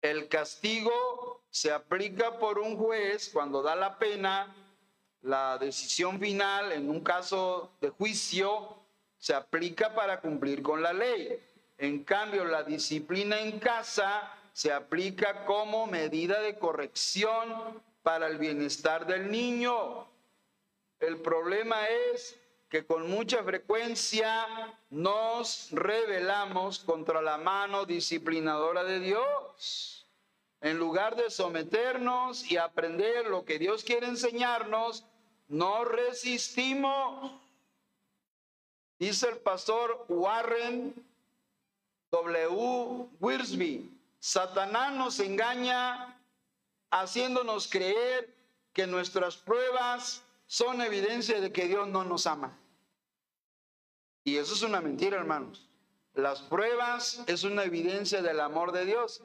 El 0.00 0.28
castigo 0.28 1.42
se 1.50 1.70
aplica 1.70 2.38
por 2.38 2.58
un 2.58 2.76
juez 2.76 3.30
cuando 3.32 3.62
da 3.62 3.76
la 3.76 3.98
pena, 3.98 4.54
la 5.22 5.56
decisión 5.58 6.18
final 6.18 6.72
en 6.72 6.90
un 6.90 7.00
caso 7.00 7.70
de 7.80 7.90
juicio 7.90 8.76
se 9.18 9.34
aplica 9.34 9.94
para 9.94 10.20
cumplir 10.20 10.62
con 10.62 10.82
la 10.82 10.92
ley. 10.92 11.40
En 11.78 12.04
cambio, 12.04 12.44
la 12.44 12.64
disciplina 12.64 13.40
en 13.40 13.58
casa 13.58 14.34
se 14.52 14.72
aplica 14.72 15.44
como 15.44 15.86
medida 15.86 16.40
de 16.40 16.58
corrección 16.58 17.80
para 18.02 18.26
el 18.26 18.38
bienestar 18.38 19.06
del 19.06 19.30
niño. 19.30 20.06
El 20.98 21.18
problema 21.18 21.86
es 21.86 22.36
que 22.68 22.84
con 22.84 23.08
mucha 23.08 23.42
frecuencia 23.44 24.46
nos 24.90 25.68
rebelamos 25.70 26.80
contra 26.80 27.22
la 27.22 27.38
mano 27.38 27.84
disciplinadora 27.84 28.82
de 28.82 28.98
Dios. 29.00 30.06
En 30.60 30.78
lugar 30.78 31.16
de 31.16 31.30
someternos 31.30 32.50
y 32.50 32.56
aprender 32.56 33.26
lo 33.26 33.44
que 33.44 33.58
Dios 33.58 33.84
quiere 33.84 34.06
enseñarnos, 34.06 35.04
no 35.52 35.84
resistimos. 35.84 37.30
Dice 38.98 39.28
el 39.28 39.36
pastor 39.38 40.06
Warren 40.08 40.94
W. 42.10 43.08
Wiersbe, 43.20 43.84
Satanás 44.18 44.92
nos 44.94 45.20
engaña 45.20 46.18
haciéndonos 46.90 47.68
creer 47.68 48.34
que 48.72 48.86
nuestras 48.86 49.36
pruebas 49.36 50.22
son 50.46 50.80
evidencia 50.80 51.40
de 51.40 51.52
que 51.52 51.68
Dios 51.68 51.86
no 51.88 52.04
nos 52.04 52.26
ama. 52.26 52.56
Y 54.24 54.36
eso 54.36 54.54
es 54.54 54.62
una 54.62 54.80
mentira, 54.80 55.18
hermanos. 55.18 55.68
Las 56.14 56.40
pruebas 56.40 57.22
es 57.26 57.44
una 57.44 57.64
evidencia 57.64 58.22
del 58.22 58.40
amor 58.40 58.72
de 58.72 58.86
Dios. 58.86 59.22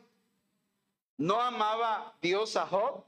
¿No 1.18 1.42
amaba 1.42 2.18
Dios 2.22 2.58
a 2.58 2.68
Job? 2.68 3.04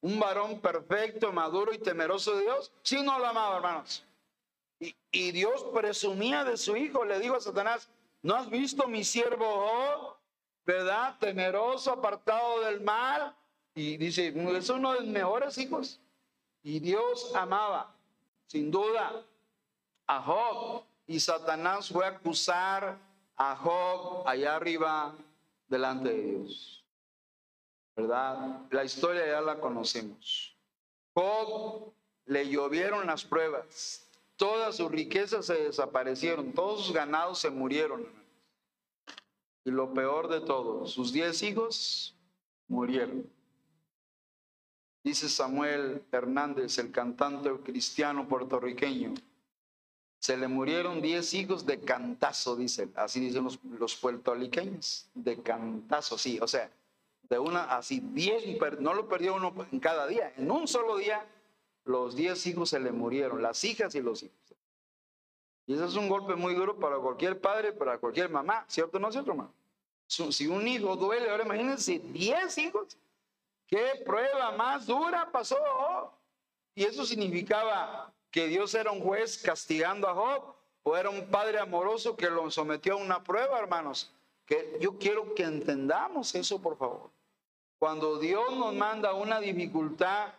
Un 0.00 0.20
varón 0.20 0.60
perfecto, 0.60 1.32
maduro 1.32 1.72
y 1.72 1.78
temeroso 1.78 2.36
de 2.36 2.42
Dios. 2.42 2.72
Sí, 2.82 3.02
no 3.02 3.18
lo 3.18 3.26
amaba, 3.26 3.56
hermanos. 3.56 4.04
Y, 5.10 5.32
Dios 5.32 5.64
presumía 5.74 6.44
de 6.44 6.56
su 6.56 6.76
hijo. 6.76 7.04
Le 7.04 7.18
dijo 7.18 7.34
a 7.34 7.40
Satanás, 7.40 7.88
¿no 8.22 8.34
has 8.34 8.48
visto 8.48 8.86
mi 8.86 9.02
siervo 9.02 9.44
Job? 9.46 10.16
¿Verdad? 10.64 11.16
Temeroso, 11.18 11.92
apartado 11.92 12.60
del 12.60 12.80
mal 12.80 13.34
y 13.74 13.96
dice, 13.96 14.28
es 14.56 14.70
uno 14.70 14.92
de 14.92 15.00
los 15.00 15.08
mejores 15.08 15.56
hijos. 15.58 16.00
Y 16.62 16.80
Dios 16.80 17.32
amaba, 17.34 17.94
sin 18.46 18.70
duda, 18.70 19.24
a 20.06 20.22
Job. 20.22 20.82
Y 21.06 21.20
Satanás 21.20 21.88
fue 21.88 22.04
a 22.04 22.08
acusar 22.08 22.98
a 23.36 23.56
Job 23.56 24.28
allá 24.28 24.56
arriba 24.56 25.14
delante 25.68 26.10
de 26.10 26.22
Dios. 26.22 26.77
¿Verdad? 27.98 28.60
La 28.70 28.84
historia 28.84 29.26
ya 29.26 29.40
la 29.40 29.58
conocemos. 29.58 30.56
Job 31.14 31.92
le 32.26 32.48
llovieron 32.48 33.04
las 33.08 33.24
pruebas. 33.24 34.08
Todas 34.36 34.76
sus 34.76 34.88
riquezas 34.88 35.46
se 35.46 35.64
desaparecieron. 35.64 36.52
Todos 36.52 36.86
sus 36.86 36.94
ganados 36.94 37.40
se 37.40 37.50
murieron. 37.50 38.06
Y 39.64 39.72
lo 39.72 39.92
peor 39.94 40.28
de 40.28 40.40
todo, 40.40 40.86
sus 40.86 41.12
diez 41.12 41.42
hijos 41.42 42.14
murieron. 42.68 43.28
Dice 45.02 45.28
Samuel 45.28 46.04
Hernández, 46.12 46.78
el 46.78 46.92
cantante 46.92 47.50
cristiano 47.64 48.28
puertorriqueño. 48.28 49.14
Se 50.20 50.36
le 50.36 50.46
murieron 50.46 51.02
diez 51.02 51.34
hijos 51.34 51.66
de 51.66 51.80
cantazo, 51.80 52.54
dice, 52.54 52.88
así 52.94 53.18
dicen 53.18 53.42
los, 53.42 53.58
los 53.64 53.96
puertorriqueños, 53.96 55.08
de 55.14 55.42
cantazo, 55.42 56.16
sí, 56.16 56.38
o 56.40 56.46
sea, 56.46 56.70
de 57.30 57.38
una, 57.38 57.64
así, 57.76 58.00
diez, 58.00 58.44
no 58.80 58.94
lo 58.94 59.08
perdió 59.08 59.34
uno 59.34 59.54
en 59.70 59.80
cada 59.80 60.06
día, 60.06 60.32
en 60.36 60.50
un 60.50 60.66
solo 60.66 60.96
día, 60.96 61.26
los 61.84 62.16
diez 62.16 62.46
hijos 62.46 62.70
se 62.70 62.80
le 62.80 62.92
murieron, 62.92 63.42
las 63.42 63.62
hijas 63.64 63.94
y 63.94 64.00
los 64.00 64.22
hijos. 64.22 64.36
Y 65.66 65.74
eso 65.74 65.84
es 65.84 65.96
un 65.96 66.08
golpe 66.08 66.34
muy 66.34 66.54
duro 66.54 66.78
para 66.78 66.96
cualquier 66.96 67.40
padre, 67.40 67.72
para 67.72 67.98
cualquier 67.98 68.30
mamá, 68.30 68.64
¿cierto 68.68 68.96
o 68.96 69.00
no, 69.00 69.12
cierto, 69.12 69.32
hermano? 69.32 69.52
Si 70.06 70.46
un 70.46 70.66
hijo 70.66 70.96
duele, 70.96 71.28
ahora 71.30 71.44
imagínense, 71.44 71.98
diez 71.98 72.56
hijos. 72.56 72.96
¿Qué 73.66 74.02
prueba 74.06 74.52
más 74.52 74.86
dura 74.86 75.30
pasó? 75.30 75.58
Y 76.74 76.84
eso 76.84 77.04
significaba 77.04 78.10
que 78.30 78.46
Dios 78.46 78.74
era 78.74 78.90
un 78.90 79.02
juez 79.02 79.36
castigando 79.36 80.08
a 80.08 80.14
Job 80.14 80.54
o 80.82 80.96
era 80.96 81.10
un 81.10 81.28
padre 81.30 81.58
amoroso 81.58 82.16
que 82.16 82.30
lo 82.30 82.50
sometió 82.50 82.94
a 82.94 82.96
una 82.96 83.22
prueba, 83.22 83.58
hermanos. 83.58 84.10
Que 84.46 84.78
yo 84.80 84.96
quiero 84.96 85.34
que 85.34 85.42
entendamos 85.42 86.34
eso, 86.34 86.62
por 86.62 86.78
favor. 86.78 87.10
Cuando 87.78 88.18
Dios 88.18 88.56
nos 88.56 88.74
manda 88.74 89.14
una 89.14 89.40
dificultad, 89.40 90.32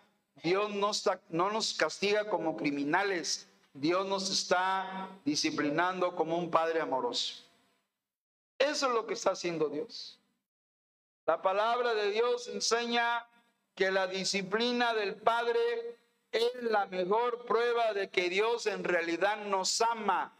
Dios 0.43 0.73
no, 0.73 0.91
no 1.29 1.51
nos 1.51 1.73
castiga 1.73 2.29
como 2.29 2.57
criminales, 2.57 3.47
Dios 3.73 4.05
nos 4.05 4.29
está 4.29 5.09
disciplinando 5.23 6.15
como 6.15 6.37
un 6.37 6.49
padre 6.49 6.81
amoroso. 6.81 7.43
Eso 8.57 8.87
es 8.87 8.93
lo 8.93 9.07
que 9.07 9.13
está 9.13 9.31
haciendo 9.31 9.69
Dios. 9.69 10.19
La 11.25 11.41
palabra 11.41 11.93
de 11.93 12.11
Dios 12.11 12.47
enseña 12.47 13.25
que 13.75 13.91
la 13.91 14.07
disciplina 14.07 14.93
del 14.93 15.15
Padre 15.15 15.59
es 16.31 16.51
la 16.63 16.85
mejor 16.87 17.45
prueba 17.45 17.93
de 17.93 18.09
que 18.09 18.29
Dios 18.29 18.65
en 18.65 18.83
realidad 18.83 19.45
nos 19.45 19.79
ama. 19.79 20.33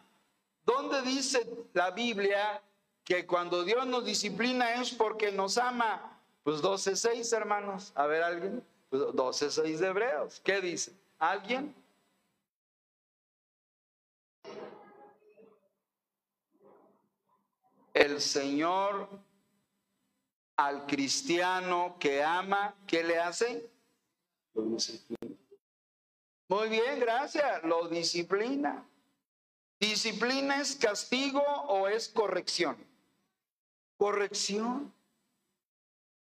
¿Dónde 0.66 1.02
dice 1.04 1.48
la 1.74 1.92
Biblia 1.92 2.62
que 3.04 3.26
cuando 3.26 3.64
Dios 3.64 3.86
nos 3.88 4.04
disciplina 4.04 4.82
es 4.82 4.92
porque 4.92 5.32
nos 5.32 5.58
ama? 5.58 6.09
Pues 6.44 6.62
12.6, 6.62 7.36
hermanos. 7.36 7.92
A 7.96 8.08
ver, 8.08 8.24
alguien. 8.24 8.64
Pues 8.90 9.02
12.6 9.02 9.78
de 9.78 9.88
Hebreos. 9.88 10.42
¿Qué 10.44 10.62
dice? 10.62 10.94
¿Alguien? 11.20 11.76
El 17.94 18.22
Señor 18.22 19.10
al 20.60 20.86
cristiano 20.86 21.96
que 21.98 22.22
ama, 22.22 22.76
¿qué 22.86 23.02
le 23.02 23.18
hace? 23.18 23.70
Lo 24.54 24.64
disciplina. 24.64 25.38
Muy 26.50 26.68
bien, 26.68 27.00
gracias. 27.00 27.64
Lo 27.64 27.88
disciplina. 27.88 28.86
¿Disciplina 29.80 30.60
es 30.60 30.76
castigo 30.76 31.42
o 31.42 31.88
es 31.88 32.10
corrección? 32.10 32.76
Corrección. 33.98 34.94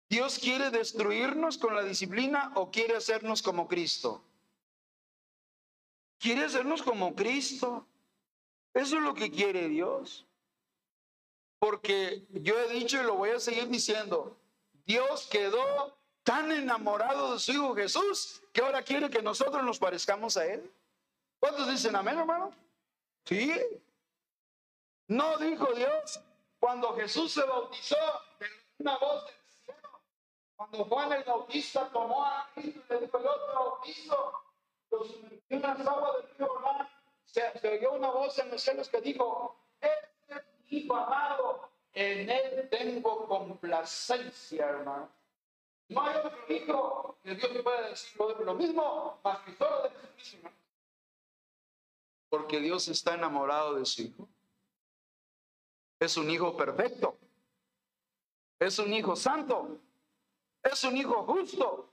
¿Dios 0.08 0.38
quiere 0.38 0.70
destruirnos 0.70 1.58
con 1.58 1.74
la 1.74 1.82
disciplina 1.82 2.52
o 2.54 2.70
quiere 2.70 2.96
hacernos 2.96 3.42
como 3.42 3.66
Cristo? 3.66 4.22
Quiere 6.18 6.44
hacernos 6.44 6.82
como 6.82 7.14
Cristo. 7.14 7.86
Eso 8.72 8.96
es 8.96 9.02
lo 9.02 9.14
que 9.14 9.30
quiere 9.30 9.68
Dios. 9.68 10.26
Porque 11.58 12.24
yo 12.30 12.58
he 12.58 12.72
dicho 12.72 13.00
y 13.00 13.04
lo 13.04 13.14
voy 13.14 13.30
a 13.30 13.40
seguir 13.40 13.68
diciendo, 13.68 14.36
Dios 14.84 15.26
quedó 15.26 15.96
tan 16.22 16.52
enamorado 16.52 17.32
de 17.32 17.38
su 17.38 17.52
Hijo 17.52 17.74
Jesús 17.74 18.42
que 18.52 18.60
ahora 18.60 18.82
quiere 18.82 19.10
que 19.10 19.22
nosotros 19.22 19.62
nos 19.64 19.78
parezcamos 19.78 20.36
a 20.36 20.46
Él. 20.46 20.70
¿Cuántos 21.40 21.68
dicen 21.68 21.96
amén, 21.96 22.18
hermano? 22.18 22.52
Sí. 23.24 23.52
No 25.08 25.38
dijo 25.38 25.72
Dios 25.74 26.20
cuando 26.58 26.94
Jesús 26.94 27.32
se 27.32 27.42
bautizó, 27.42 27.96
una 28.78 28.98
voz. 28.98 29.24
Cuando 30.56 30.84
Juan 30.86 31.12
el 31.12 31.24
Bautista 31.24 31.88
tomó 31.92 32.24
a 32.24 32.50
Cristo 32.54 32.80
y 32.88 32.92
le 32.94 33.00
dijo, 33.00 33.22
yo 33.22 33.34
te 33.34 33.52
bautizo, 33.54 34.32
los 34.90 35.08
sumergió 35.08 35.40
en 35.48 35.62
las 35.62 35.80
aguas 35.80 36.12
del 36.16 36.36
río 36.36 36.48
Jordán, 36.48 36.88
se, 37.24 37.58
se 37.58 37.78
oyó 37.78 37.92
una 37.92 38.10
voz 38.10 38.38
en 38.38 38.50
los 38.50 38.62
cielos 38.62 38.88
que 38.88 39.00
dijo, 39.00 39.56
este 39.80 40.34
es 40.34 40.42
mi 40.70 40.78
hijo 40.78 40.96
amado, 40.96 41.70
en 41.92 42.30
él 42.30 42.68
tengo 42.70 43.26
complacencia, 43.26 44.66
hermano. 44.66 45.10
No 45.88 46.02
hay 46.02 46.16
otro 46.16 46.54
hijo 46.54 47.18
que 47.22 47.34
Dios 47.34 47.50
pueda 47.62 47.88
decir 47.88 48.20
lo, 48.20 48.54
mismo, 48.54 49.20
más 49.22 49.38
que 49.40 49.54
solo 49.54 49.82
de 49.82 49.90
Jesucristo. 49.90 50.50
Porque 52.28 52.60
Dios 52.60 52.88
está 52.88 53.14
enamorado 53.14 53.76
de 53.76 53.86
su 53.86 54.02
hijo. 54.02 54.28
Es 56.00 56.16
un 56.16 56.28
hijo 56.28 56.56
perfecto. 56.56 57.16
Es 58.58 58.78
un 58.78 58.92
hijo 58.92 59.14
santo. 59.14 59.78
Es 60.72 60.84
un 60.84 60.96
hijo 60.96 61.22
justo. 61.24 61.92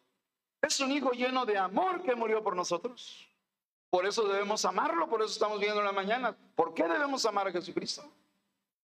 Es 0.61 0.79
un 0.79 0.91
hijo 0.91 1.11
lleno 1.11 1.45
de 1.45 1.57
amor 1.57 2.01
que 2.03 2.15
murió 2.15 2.43
por 2.43 2.55
nosotros. 2.55 3.27
Por 3.89 4.05
eso 4.05 4.23
debemos 4.23 4.65
amarlo, 4.65 5.07
por 5.07 5.21
eso 5.21 5.31
estamos 5.31 5.59
viendo 5.59 5.79
en 5.79 5.85
la 5.85 5.91
mañana. 5.91 6.35
¿Por 6.55 6.73
qué 6.73 6.83
debemos 6.83 7.25
amar 7.25 7.47
a 7.47 7.51
Jesucristo? 7.51 8.03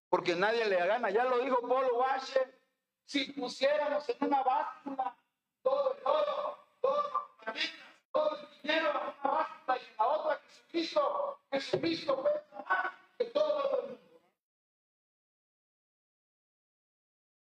Porque 0.10 0.36
nadie 0.36 0.66
le 0.66 0.76
gana. 0.76 1.10
Ya 1.10 1.24
lo 1.24 1.40
dijo 1.40 1.62
Paul 1.62 1.88
Washer. 1.94 2.60
Si 3.06 3.32
pusiéramos 3.32 4.08
en 4.10 4.18
una 4.28 4.44
báscula 4.44 5.16
todo 5.64 5.96
el 5.96 6.06
oro, 6.06 6.58
planetas, 7.40 7.72
todo 8.12 8.38
el 8.38 8.62
dinero 8.62 8.90
en 8.90 8.96
una 8.98 9.38
báscula 9.38 9.78
y 9.78 9.82
en 9.82 9.98
la 9.98 10.08
otra 10.08 10.40
Jesucristo, 10.48 11.40
Jesucristo 11.52 12.24
pesa 12.24 12.66
más 12.70 12.92
que 13.18 13.26
todo 13.26 13.82
el 13.82 13.99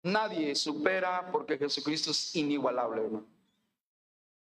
Nadie 0.07 0.55
supera 0.55 1.33
porque 1.33 1.59
Jesucristo 1.59 2.13
es 2.13 2.37
inigualable, 2.37 3.03
hermano. 3.03 3.27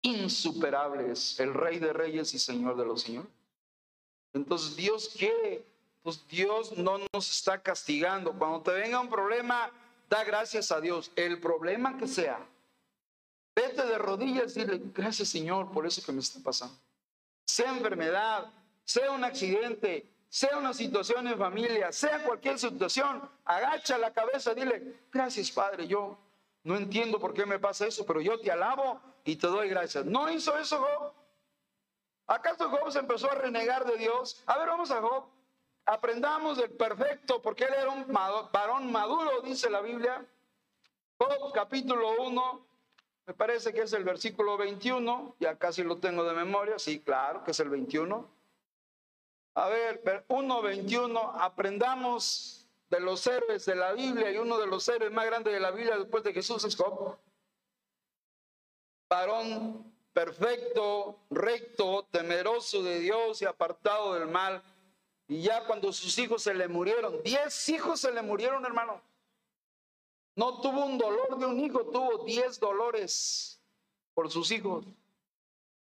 Insuperable 0.02 1.10
es 1.10 1.40
el 1.40 1.54
Rey 1.54 1.80
de 1.80 1.94
Reyes 1.94 2.34
y 2.34 2.40
Señor 2.40 2.76
de 2.76 2.84
los 2.84 3.04
Señores. 3.04 3.30
Entonces 4.34 4.76
Dios 4.76 5.16
quiere, 5.18 5.64
pues 6.04 6.28
Dios 6.28 6.78
no 6.78 6.98
nos 7.14 7.32
está 7.32 7.62
castigando. 7.62 8.34
Cuando 8.34 8.60
te 8.60 8.72
venga 8.72 9.00
un 9.00 9.10
problema, 9.10 9.72
da 10.10 10.22
gracias 10.26 10.70
a 10.70 10.82
Dios. 10.82 11.12
El 11.16 11.40
problema 11.40 11.98
que 11.98 12.10
sea, 12.10 12.46
vete 13.56 13.86
de 13.86 13.98
rodillas 13.98 14.58
y 14.58 14.66
dile, 14.66 14.82
gracias 14.94 15.30
Señor 15.30 15.72
por 15.72 15.88
eso 15.88 16.04
que 16.06 16.12
me 16.12 16.20
está 16.20 16.42
pasando. 16.44 16.76
Sea 17.46 17.72
enfermedad, 17.72 18.52
sea 18.84 19.12
un 19.12 19.24
accidente, 19.24 20.12
sea 20.30 20.58
una 20.58 20.74
situación 20.74 21.28
en 21.28 21.38
familia, 21.38 21.92
sea 21.92 22.24
cualquier 22.24 22.60
situación, 22.60 23.30
agacha 23.46 23.98
la 23.98 24.12
cabeza, 24.12 24.54
dile, 24.54 25.02
gracias 25.12 25.52
Padre, 25.52 25.88
yo 25.88 26.18
no 26.64 26.76
entiendo 26.76 27.20
por 27.20 27.34
qué 27.34 27.46
me 27.46 27.60
pasa 27.60 27.88
eso, 27.88 28.06
pero 28.06 28.20
yo 28.20 28.40
te 28.40 28.52
alabo 28.52 29.00
y 29.24 29.38
te 29.38 29.48
doy 29.48 29.70
gracias. 29.70 30.06
¿No 30.06 30.30
hizo 30.30 30.58
eso 30.58 30.80
Job? 30.80 31.14
¿Acaso 32.28 32.70
Job 32.70 32.92
se 32.92 33.00
empezó 33.00 33.32
a 33.32 33.36
renegar 33.36 33.86
de 33.86 33.98
Dios? 33.98 34.44
A 34.46 34.58
ver, 34.58 34.68
vamos 34.68 34.92
a 34.92 35.02
Job. 35.02 35.26
Aprendamos 35.86 36.58
del 36.58 36.72
perfecto, 36.72 37.42
porque 37.42 37.64
él 37.64 37.74
era 37.74 37.90
un 37.90 38.06
varón 38.12 38.92
maduro, 38.92 39.42
dice 39.42 39.70
la 39.70 39.80
Biblia. 39.80 40.26
Job 41.18 41.54
capítulo 41.54 42.22
1, 42.22 42.68
me 43.28 43.34
parece 43.34 43.74
que 43.74 43.84
es 43.84 43.94
el 43.94 44.04
versículo 44.04 44.58
21, 44.58 45.36
ya 45.40 45.56
casi 45.58 45.84
lo 45.84 45.98
tengo 45.98 46.26
de 46.26 46.34
memoria, 46.34 46.78
sí, 46.78 47.00
claro 47.00 47.44
que 47.46 47.52
es 47.52 47.60
el 47.62 47.70
21. 47.70 48.37
A 49.58 49.70
ver, 49.70 50.04
1.21, 50.28 51.32
aprendamos 51.42 52.70
de 52.92 53.00
los 53.00 53.26
héroes 53.26 53.66
de 53.66 53.74
la 53.74 53.94
Biblia 53.94 54.32
y 54.32 54.38
uno 54.38 54.60
de 54.60 54.68
los 54.68 54.88
héroes 54.88 55.12
más 55.12 55.26
grandes 55.26 55.52
de 55.52 55.60
la 55.60 55.72
Biblia 55.72 55.98
después 55.98 56.24
de 56.24 56.32
Jesús 56.32 56.64
es 56.64 56.76
Job. 56.76 57.18
Varón 59.10 59.92
perfecto, 60.14 61.22
recto, 61.32 62.08
temeroso 62.12 62.84
de 62.84 63.00
Dios 63.00 63.42
y 63.42 63.46
apartado 63.46 64.14
del 64.14 64.28
mal. 64.28 64.62
Y 65.28 65.42
ya 65.42 65.66
cuando 65.66 65.92
sus 65.92 66.16
hijos 66.20 66.44
se 66.44 66.54
le 66.54 66.68
murieron, 66.68 67.24
diez 67.24 67.68
hijos 67.70 68.00
se 68.00 68.12
le 68.12 68.22
murieron, 68.22 68.64
hermano. 68.64 69.02
No 70.36 70.62
tuvo 70.62 70.86
un 70.86 71.00
dolor 71.00 71.36
de 71.36 71.48
un 71.48 71.60
hijo, 71.60 71.84
tuvo 71.86 72.26
diez 72.26 72.60
dolores 72.60 73.60
por 74.14 74.30
sus 74.30 74.52
hijos. 74.52 74.86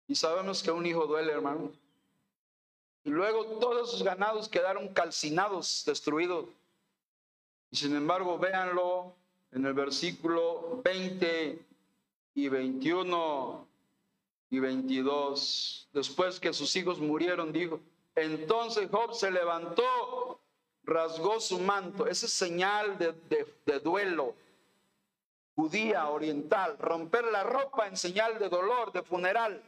Y 0.08 0.16
sabemos 0.16 0.64
que 0.64 0.72
un 0.72 0.86
hijo 0.86 1.06
duele, 1.08 1.34
hermano. 1.34 1.74
Y 3.06 3.12
luego 3.12 3.46
todos 3.60 3.92
sus 3.92 4.04
ganados 4.04 4.50
quedaron 4.50 4.90
calcinados, 4.90 5.84
destruidos. 5.86 6.48
Y 7.72 7.78
sin 7.78 7.96
embargo, 7.96 8.38
véanlo 8.38 9.14
en 9.52 9.66
el 9.66 9.74
versículo 9.74 10.82
20 10.84 11.60
y 12.34 12.50
21 12.50 13.68
y 14.50 14.60
22. 14.60 15.88
Después 15.94 16.40
que 16.40 16.52
sus 16.52 16.76
hijos 16.76 17.00
murieron, 17.00 17.54
dijo, 17.54 17.80
entonces 18.16 18.90
Job 18.92 19.14
se 19.14 19.32
levantó, 19.32 20.40
rasgó 20.84 21.40
su 21.40 21.60
manto. 21.60 22.08
Esa 22.08 22.26
es 22.26 22.34
señal 22.34 22.98
de, 22.98 23.14
de, 23.30 23.54
de 23.66 23.80
duelo 23.80 24.34
judía 25.56 26.10
oriental. 26.10 26.78
Romper 26.78 27.26
la 27.26 27.44
ropa 27.44 27.88
en 27.88 27.98
señal 27.98 28.38
de 28.40 28.50
dolor, 28.50 28.92
de 28.92 29.02
funeral. 29.02 29.62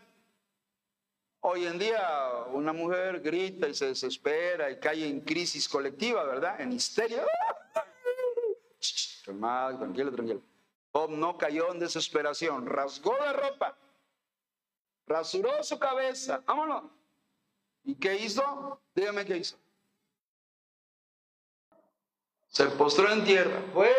Hoy 1.41 1.65
en 1.65 1.77
día 1.77 2.45
una 2.51 2.73
mujer 2.73 3.21
grita 3.21 3.67
y 3.67 3.73
se 3.73 3.87
desespera 3.87 4.71
y 4.71 4.79
cae 4.79 5.07
en 5.07 5.21
crisis 5.21 5.69
colectiva, 5.69 6.23
¿verdad? 6.23 6.59
En 6.59 6.71
histeria. 6.71 7.23
Tranquilo, 9.23 10.11
tranquilo. 10.11 10.41
Job 10.91 11.11
no 11.11 11.37
cayó 11.37 11.71
en 11.71 11.79
desesperación, 11.79 12.65
rasgó 12.65 13.15
la 13.17 13.33
ropa, 13.33 13.77
rasuró 15.05 15.63
su 15.63 15.77
cabeza, 15.77 16.41
vámonos. 16.45 16.85
¿Y 17.83 17.95
qué 17.95 18.15
hizo? 18.15 18.81
Dígame 18.95 19.25
qué 19.25 19.37
hizo. 19.37 19.57
Se 22.47 22.65
postró 22.65 23.11
en 23.11 23.23
tierra. 23.23 23.61
Fue. 23.73 23.93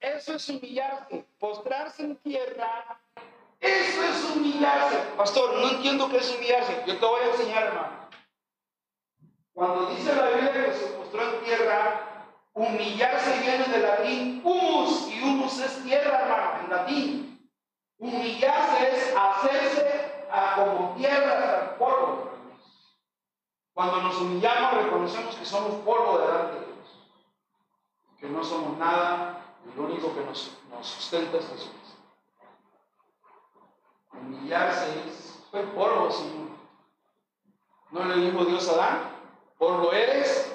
Eso 0.00 0.34
es 0.34 0.48
humillarse, 0.48 1.24
postrarse 1.38 2.04
en 2.04 2.16
tierra 2.16 3.00
eso 3.64 4.02
es 4.02 4.36
humillarse. 4.36 4.96
Pastor, 5.16 5.54
no 5.54 5.70
entiendo 5.70 6.08
qué 6.10 6.18
es 6.18 6.34
humillarse. 6.34 6.82
Yo 6.86 6.98
te 6.98 7.06
voy 7.06 7.20
a 7.22 7.30
enseñar, 7.30 7.62
hermano. 7.64 8.08
Cuando 9.54 9.86
dice 9.86 10.14
la 10.14 10.28
Biblia 10.28 10.52
que 10.52 10.72
se 10.74 10.86
postró 10.88 11.22
en 11.22 11.44
tierra, 11.44 12.26
humillarse 12.52 13.40
viene 13.40 13.64
del 13.64 13.82
latín 13.82 14.42
humus, 14.44 15.08
y 15.08 15.22
humus 15.22 15.58
es 15.60 15.82
tierra, 15.82 16.20
hermano, 16.20 16.64
en 16.64 16.70
latín. 16.70 17.50
Humillarse 17.98 18.96
es 18.96 19.16
hacerse 19.16 20.26
a 20.30 20.56
como 20.56 20.94
tierra, 20.96 21.60
al 21.60 21.76
polvo. 21.76 22.32
Cuando 23.72 24.02
nos 24.02 24.16
humillamos, 24.20 24.84
reconocemos 24.84 25.36
que 25.36 25.44
somos 25.44 25.76
polvo 25.84 26.18
delante 26.18 26.60
de 26.60 26.66
Dios. 26.66 27.08
Que 28.20 28.28
no 28.28 28.44
somos 28.44 28.76
nada, 28.76 29.40
y 29.64 29.76
lo 29.76 29.84
único 29.84 30.14
que 30.14 30.20
nos, 30.20 30.52
nos 30.68 30.86
sustenta 30.86 31.38
es 31.38 31.48
Jesús. 31.48 31.83
Humillarse 34.20 35.08
es, 35.08 35.40
fue 35.50 35.62
polvo, 35.62 36.10
Señor. 36.10 36.48
¿No 37.90 38.04
le 38.04 38.16
dijo 38.16 38.44
Dios 38.44 38.68
a 38.68 38.72
Adán? 38.72 38.98
Polvo 39.58 39.92
eres. 39.92 40.52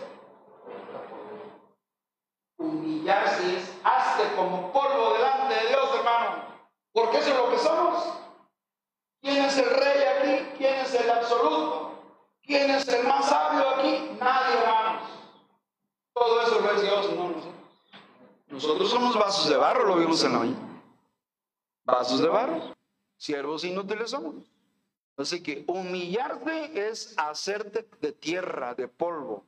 Humillarse 2.57 3.57
es, 3.57 3.73
hazte 3.83 4.35
como 4.35 4.71
polvo 4.71 5.13
delante 5.13 5.55
de 5.55 5.69
Dios, 5.69 5.95
hermano. 5.95 6.43
Porque 6.91 7.17
eso 7.19 7.29
es 7.29 7.37
lo 7.37 7.49
que 7.49 7.57
somos. 7.57 8.13
¿Quién 9.21 9.45
es 9.45 9.57
el 9.57 9.69
rey 9.69 10.03
aquí? 10.03 10.57
¿Quién 10.57 10.75
es 10.75 10.93
el 10.93 11.09
absoluto? 11.09 12.03
¿Quién 12.43 12.69
es 12.71 12.87
el 12.87 13.07
más 13.07 13.29
sabio 13.29 13.69
aquí? 13.69 14.17
Nadie, 14.19 14.57
hermanos. 14.57 15.03
Todo 16.13 16.41
eso 16.41 16.59
lo 16.59 16.71
es 16.71 16.81
Dios, 16.81 17.13
no 17.13 17.29
nosotros. 17.29 17.53
Nosotros 18.47 18.89
somos 18.89 19.15
vasos 19.15 19.47
de 19.49 19.55
barro, 19.55 19.85
lo 19.85 19.95
vimos 19.95 20.23
en 20.23 20.33
la 20.33 20.39
mañana. 20.39 20.81
Vasos 21.85 22.19
de 22.19 22.27
barro. 22.27 22.78
Siervos 23.19 23.65
inútiles 23.65 24.11
somos. 24.11 24.49
Así 25.17 25.43
que 25.43 25.65
humillarte 25.67 26.87
es 26.89 27.13
hacerte 27.17 27.85
de 27.99 28.13
tierra, 28.13 28.73
de 28.73 28.87
polvo. 28.87 29.45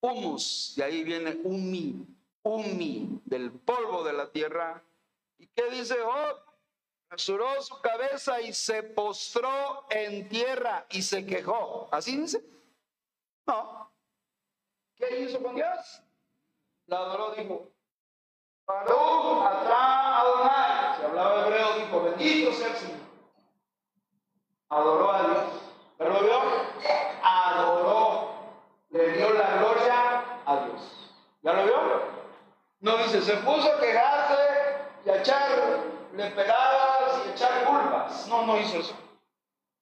Humus, 0.00 0.74
de 0.76 0.84
ahí 0.84 1.02
viene 1.02 1.40
humi, 1.42 2.06
humi, 2.44 3.20
del 3.24 3.50
polvo 3.50 4.04
de 4.04 4.12
la 4.12 4.30
tierra. 4.30 4.80
¿Y 5.38 5.48
qué 5.48 5.68
dice 5.70 5.96
Job? 6.00 6.52
Su 7.16 7.80
cabeza 7.82 8.40
y 8.40 8.54
se 8.54 8.84
postró 8.84 9.84
en 9.90 10.28
tierra 10.28 10.86
y 10.90 11.02
se 11.02 11.26
quejó. 11.26 11.88
¿Así 11.90 12.16
dice? 12.16 12.42
No. 13.46 13.90
¿Qué 14.94 15.20
hizo 15.20 15.42
con 15.42 15.56
Dios? 15.56 16.02
La 16.86 16.98
adoró, 16.98 17.34
dijo, 17.34 17.68
Baruch 18.72 19.44
atá 19.46 20.20
Adonai. 20.20 20.96
Si 20.96 21.04
hablaba 21.04 21.46
hebreo, 21.46 21.74
dijo, 21.74 22.02
bendito 22.04 22.52
sea 22.52 22.68
el 22.68 22.76
Señor. 22.76 23.00
Adoró 24.70 25.12
a 25.12 25.22
Dios. 25.22 25.44
¿Pero 25.98 26.20
vio? 26.20 26.40
Adoró. 27.22 28.32
Le 28.90 29.12
dio 29.12 29.32
la 29.34 29.56
gloria 29.56 30.24
a 30.46 30.56
Dios. 30.64 31.12
¿Ya 31.42 31.52
lo 31.52 31.64
vio? 31.64 32.02
No 32.80 32.96
dice, 32.98 33.22
se 33.22 33.36
puso 33.36 33.72
a 33.72 33.80
quejarse 33.80 34.34
y 35.04 35.10
a 35.10 35.16
echarle 35.18 36.30
pegadas 36.30 37.22
y 37.26 37.30
echar 37.30 37.64
culpas. 37.64 38.26
No, 38.28 38.46
no 38.46 38.58
hizo 38.58 38.78
eso. 38.78 38.94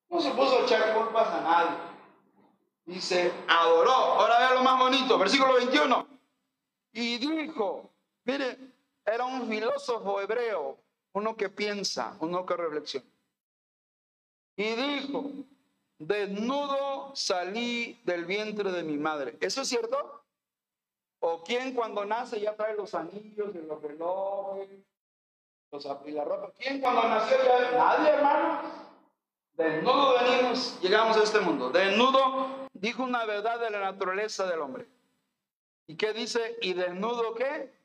No 0.09 0.21
se 0.21 0.31
puso 0.33 0.59
a 0.59 0.63
echar 0.63 0.95
culpas 0.95 1.29
a 1.29 1.41
nadie. 1.41 1.77
Dice, 2.87 3.33
adoró. 3.49 3.93
Ahora 3.93 4.39
vea 4.39 4.55
lo 4.55 4.63
más 4.63 4.79
bonito, 4.79 5.17
versículo 5.17 5.55
21. 5.55 6.07
Y 6.93 7.19
dijo, 7.19 7.91
mire, 8.25 8.59
era 9.11 9.25
un 9.25 9.49
filósofo 9.49 10.21
hebreo, 10.21 10.79
uno 11.13 11.37
que 11.37 11.49
piensa, 11.49 12.17
uno 12.21 12.47
que 12.47 12.57
reflexiona. 12.57 13.07
Y 14.57 14.75
dijo, 14.75 15.31
desnudo 15.99 17.15
salí 17.15 18.01
del 18.05 18.25
vientre 18.25 18.71
de 18.71 18.83
mi 18.83 18.99
madre. 18.99 19.37
¿Eso 19.41 19.63
es 19.63 19.69
cierto? 19.69 20.25
¿O 21.21 21.43
quién 21.43 21.75
cuando 21.75 22.05
nace 22.05 22.41
ya 22.41 22.55
trae 22.57 22.75
los 22.75 22.95
anillos 22.95 23.55
y 23.55 23.59
los 23.59 23.83
relojes 23.83 24.69
los, 25.71 25.87
y 26.07 26.11
la 26.13 26.25
ropa? 26.25 26.53
¿Quién 26.59 26.81
cuando 26.81 27.03
nació 27.09 27.37
ya? 27.45 27.71
Nadie, 27.73 28.09
hermanos. 28.11 28.73
Desnudo 29.53 30.15
venimos, 30.19 30.81
llegamos 30.81 31.17
a 31.17 31.23
este 31.23 31.41
mundo. 31.41 31.71
Desnudo 31.71 32.69
dijo 32.73 33.03
una 33.03 33.27
verdad 33.27 33.61
de 33.61 33.71
la 33.71 33.81
naturaleza 33.81 34.47
del 34.47 34.61
hombre. 34.61 34.87
¿Y 35.87 35.97
qué 35.97 36.13
dice? 36.13 36.57
¿Y 36.63 36.73
desnudo 36.73 37.35
qué? 37.35 37.80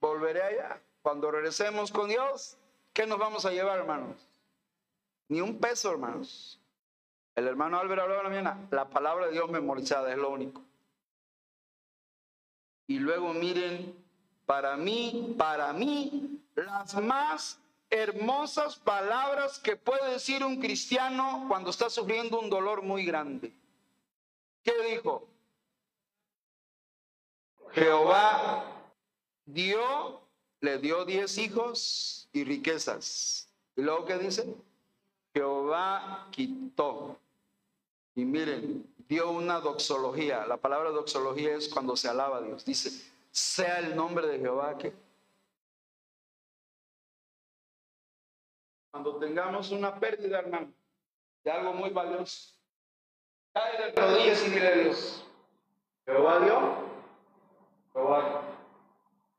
Volveré 0.00 0.42
allá. 0.42 0.80
Cuando 1.02 1.30
regresemos 1.30 1.90
con 1.90 2.08
Dios, 2.08 2.56
¿qué 2.92 3.06
nos 3.06 3.18
vamos 3.18 3.44
a 3.44 3.50
llevar, 3.50 3.78
hermanos? 3.78 4.16
Ni 5.28 5.40
un 5.40 5.58
peso, 5.58 5.90
hermanos. 5.90 6.60
El 7.34 7.46
hermano 7.46 7.78
Álvaro 7.78 8.02
hablaba 8.02 8.22
la 8.24 8.28
mañana, 8.28 8.68
la 8.70 8.88
palabra 8.88 9.26
de 9.26 9.32
Dios 9.32 9.48
memorizada 9.50 10.10
es 10.10 10.18
lo 10.18 10.30
único. 10.30 10.62
Y 12.86 12.98
luego 12.98 13.32
miren, 13.32 13.94
para 14.46 14.76
mí, 14.76 15.34
para 15.38 15.72
mí, 15.72 16.42
las 16.56 16.94
más 17.00 17.60
hermosas 17.88 18.76
palabras 18.76 19.58
que 19.58 19.76
puede 19.76 20.12
decir 20.12 20.44
un 20.44 20.60
cristiano 20.60 21.44
cuando 21.48 21.70
está 21.70 21.88
sufriendo 21.88 22.40
un 22.40 22.50
dolor 22.50 22.82
muy 22.82 23.04
grande. 23.04 23.54
¿Qué 24.62 24.72
dijo? 24.90 25.28
Jehová 27.72 28.79
dio, 29.52 30.20
le 30.60 30.78
dio 30.78 31.04
diez 31.04 31.38
hijos 31.38 32.28
y 32.32 32.44
riquezas. 32.44 33.48
¿Y 33.76 33.82
luego 33.82 34.04
qué 34.04 34.18
dice? 34.18 34.54
Jehová 35.34 36.28
quitó. 36.30 37.18
Y 38.14 38.24
miren, 38.24 38.86
dio 39.08 39.30
una 39.30 39.60
doxología. 39.60 40.46
La 40.46 40.56
palabra 40.56 40.90
doxología 40.90 41.54
es 41.54 41.68
cuando 41.68 41.96
se 41.96 42.08
alaba 42.08 42.38
a 42.38 42.42
Dios. 42.42 42.64
Dice, 42.64 42.90
sea 43.30 43.78
el 43.78 43.94
nombre 43.96 44.26
de 44.26 44.38
Jehová 44.38 44.76
que... 44.76 44.92
Cuando 48.90 49.16
tengamos 49.16 49.70
una 49.70 49.98
pérdida, 50.00 50.40
hermano, 50.40 50.72
de 51.44 51.50
algo 51.50 51.72
muy 51.72 51.90
valioso, 51.90 52.54
cae 53.52 53.78
de 53.78 53.92
rodillas 53.92 54.44
y 54.46 54.50
dile 54.50 54.66
a 54.66 54.72
Dios, 54.72 55.24
Jehová 56.04 56.40
dio, 56.40 56.60
Jehová. 57.92 58.59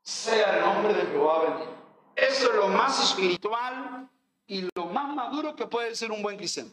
Sea 0.04 0.58
el 0.58 0.62
nombre 0.62 0.94
de 0.94 1.06
Jehová 1.12 1.44
bendito. 1.44 1.72
Eso 2.16 2.50
es 2.50 2.56
lo 2.56 2.68
más 2.68 3.04
espiritual 3.04 4.10
y 4.48 4.68
lo 4.76 4.86
más 4.88 5.16
maduro 5.16 5.56
que 5.56 5.66
puede 5.68 5.96
ser 5.96 6.12
un 6.12 6.22
buen 6.22 6.38
cristiano. 6.38 6.72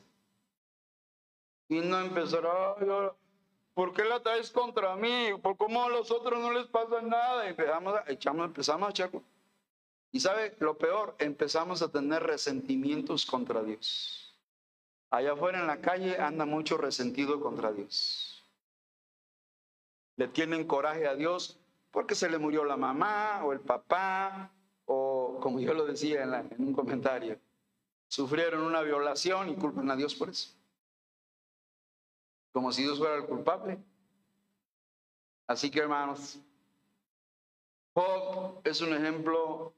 Y 1.69 1.81
no 1.81 2.01
empezar, 2.01 2.47
"Ay, 2.47 2.89
ahora, 2.89 3.15
¿por 3.75 3.93
qué 3.93 4.05
la 4.05 4.21
traes 4.21 4.51
contra 4.51 4.97
mí? 4.97 5.31
¿Por 5.43 5.57
cómo 5.57 5.85
a 5.85 5.89
los 5.89 6.11
otros 6.11 6.41
no 6.41 6.51
les 6.53 6.67
pasa 6.67 7.03
nada? 7.03 7.45
Y 7.45 7.51
empezamos 7.51 7.95
a, 7.95 8.05
echamos, 8.11 8.47
empezamos 8.47 8.89
a 8.89 8.91
echar. 8.91 9.11
Y 10.11 10.21
sabe, 10.21 10.57
lo 10.61 10.79
peor, 10.79 11.15
empezamos 11.19 11.83
a 11.83 11.93
tener 11.93 12.23
resentimientos 12.23 13.27
contra 13.27 13.63
Dios. 13.63 14.35
Allá 15.11 15.33
afuera 15.33 15.61
en 15.61 15.67
la 15.67 15.81
calle 15.81 16.19
anda 16.19 16.47
mucho 16.47 16.79
resentido 16.79 17.41
contra 17.41 17.73
Dios. 17.73 18.43
Le 20.17 20.29
tienen 20.29 20.67
coraje 20.67 21.07
a 21.07 21.15
Dios 21.15 21.59
porque 21.99 22.15
se 22.15 22.31
le 22.31 22.39
murió 22.39 22.65
la 22.65 22.77
mamá 22.77 23.43
o 23.45 23.53
el 23.53 23.59
papá 23.59 24.53
o 24.85 25.41
como 25.43 25.59
yo 25.59 25.75
lo 25.75 25.85
decía 25.85 26.23
en, 26.23 26.31
la- 26.31 26.41
en 26.43 26.55
un 26.69 26.73
comentario, 26.73 27.41
sufrieron 28.07 28.63
una 28.63 28.83
violación 28.83 29.49
y 29.49 29.57
culpan 29.57 29.91
a 29.91 29.97
Dios 29.97 30.15
por 30.15 30.29
eso. 30.31 30.57
Como 32.53 32.71
si 32.71 32.83
Dios 32.85 32.99
fuera 33.01 33.17
el 33.17 33.27
culpable. 33.27 33.81
Así 35.49 35.73
que 35.73 35.81
hermanos, 35.81 36.39
Job 37.95 38.61
es 38.63 38.81
un 38.81 38.95
ejemplo 38.95 39.73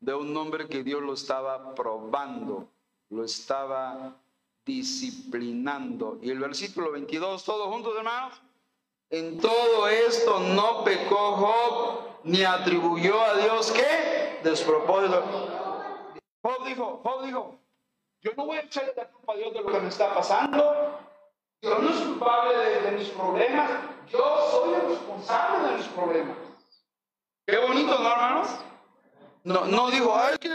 de 0.00 0.14
un 0.14 0.34
hombre 0.38 0.66
que 0.66 0.82
Dios 0.82 1.02
lo 1.02 1.12
estaba 1.12 1.74
probando, 1.74 2.70
lo 3.10 3.22
estaba 3.22 4.16
disciplinando. 4.64 6.18
Y 6.22 6.30
el 6.30 6.38
versículo 6.38 6.90
22, 6.90 7.44
todos 7.44 7.68
juntos 7.68 7.92
hermanos. 7.98 8.40
En 9.10 9.40
todo 9.40 9.88
esto 9.88 10.38
no 10.38 10.84
pecó 10.84 11.32
Job 11.32 12.00
ni 12.22 12.44
atribuyó 12.44 13.20
a 13.20 13.36
Dios 13.38 13.72
qué? 13.72 14.38
Despropósito. 14.44 15.24
Job 16.42 16.64
dijo, 16.64 17.00
Job 17.02 17.24
dijo, 17.24 17.58
yo 18.22 18.30
no 18.36 18.46
voy 18.46 18.58
a 18.58 18.60
echarle 18.60 18.92
la 18.96 19.08
culpa 19.08 19.32
a 19.32 19.36
Dios 19.36 19.52
de 19.52 19.62
lo 19.62 19.72
que 19.72 19.80
me 19.80 19.88
está 19.88 20.14
pasando. 20.14 20.98
Dios 21.60 21.82
no 21.82 21.90
es 21.90 21.96
culpable 21.96 22.56
de, 22.56 22.92
mis 22.92 23.08
problemas. 23.08 23.70
Yo 24.12 24.18
soy 24.50 24.74
el 24.74 24.88
responsable 24.90 25.68
de 25.68 25.76
mis 25.78 25.86
problemas. 25.88 26.36
Qué 27.46 27.58
bonito, 27.58 27.98
¿no, 27.98 28.12
hermanos? 28.12 28.48
No, 29.42 29.64
no 29.64 29.90
dijo, 29.90 30.14
ay, 30.14 30.36
que... 30.38 30.48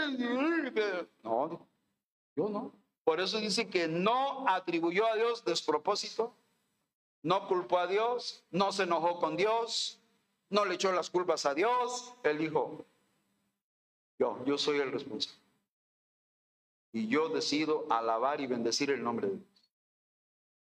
No, 1.22 1.68
yo 2.34 2.48
no. 2.48 2.72
Por 3.04 3.20
eso 3.20 3.38
dice 3.38 3.68
que 3.68 3.86
no 3.86 4.48
atribuyó 4.48 5.06
a 5.06 5.14
Dios 5.14 5.44
despropósito, 5.44 6.34
no 7.22 7.48
culpó 7.48 7.78
a 7.78 7.86
Dios, 7.86 8.44
no 8.50 8.72
se 8.72 8.84
enojó 8.84 9.18
con 9.18 9.36
Dios, 9.36 9.98
no 10.50 10.64
le 10.64 10.74
echó 10.74 10.92
las 10.92 11.10
culpas 11.10 11.46
a 11.46 11.54
Dios. 11.54 12.14
Él 12.22 12.38
dijo, 12.38 12.84
yo, 14.18 14.42
yo 14.44 14.58
soy 14.58 14.78
el 14.78 14.92
responsable. 14.92 15.38
Y 16.92 17.08
yo 17.08 17.28
decido 17.28 17.86
alabar 17.90 18.40
y 18.40 18.46
bendecir 18.46 18.90
el 18.90 19.02
nombre 19.02 19.28
de 19.28 19.36
Dios. 19.36 19.46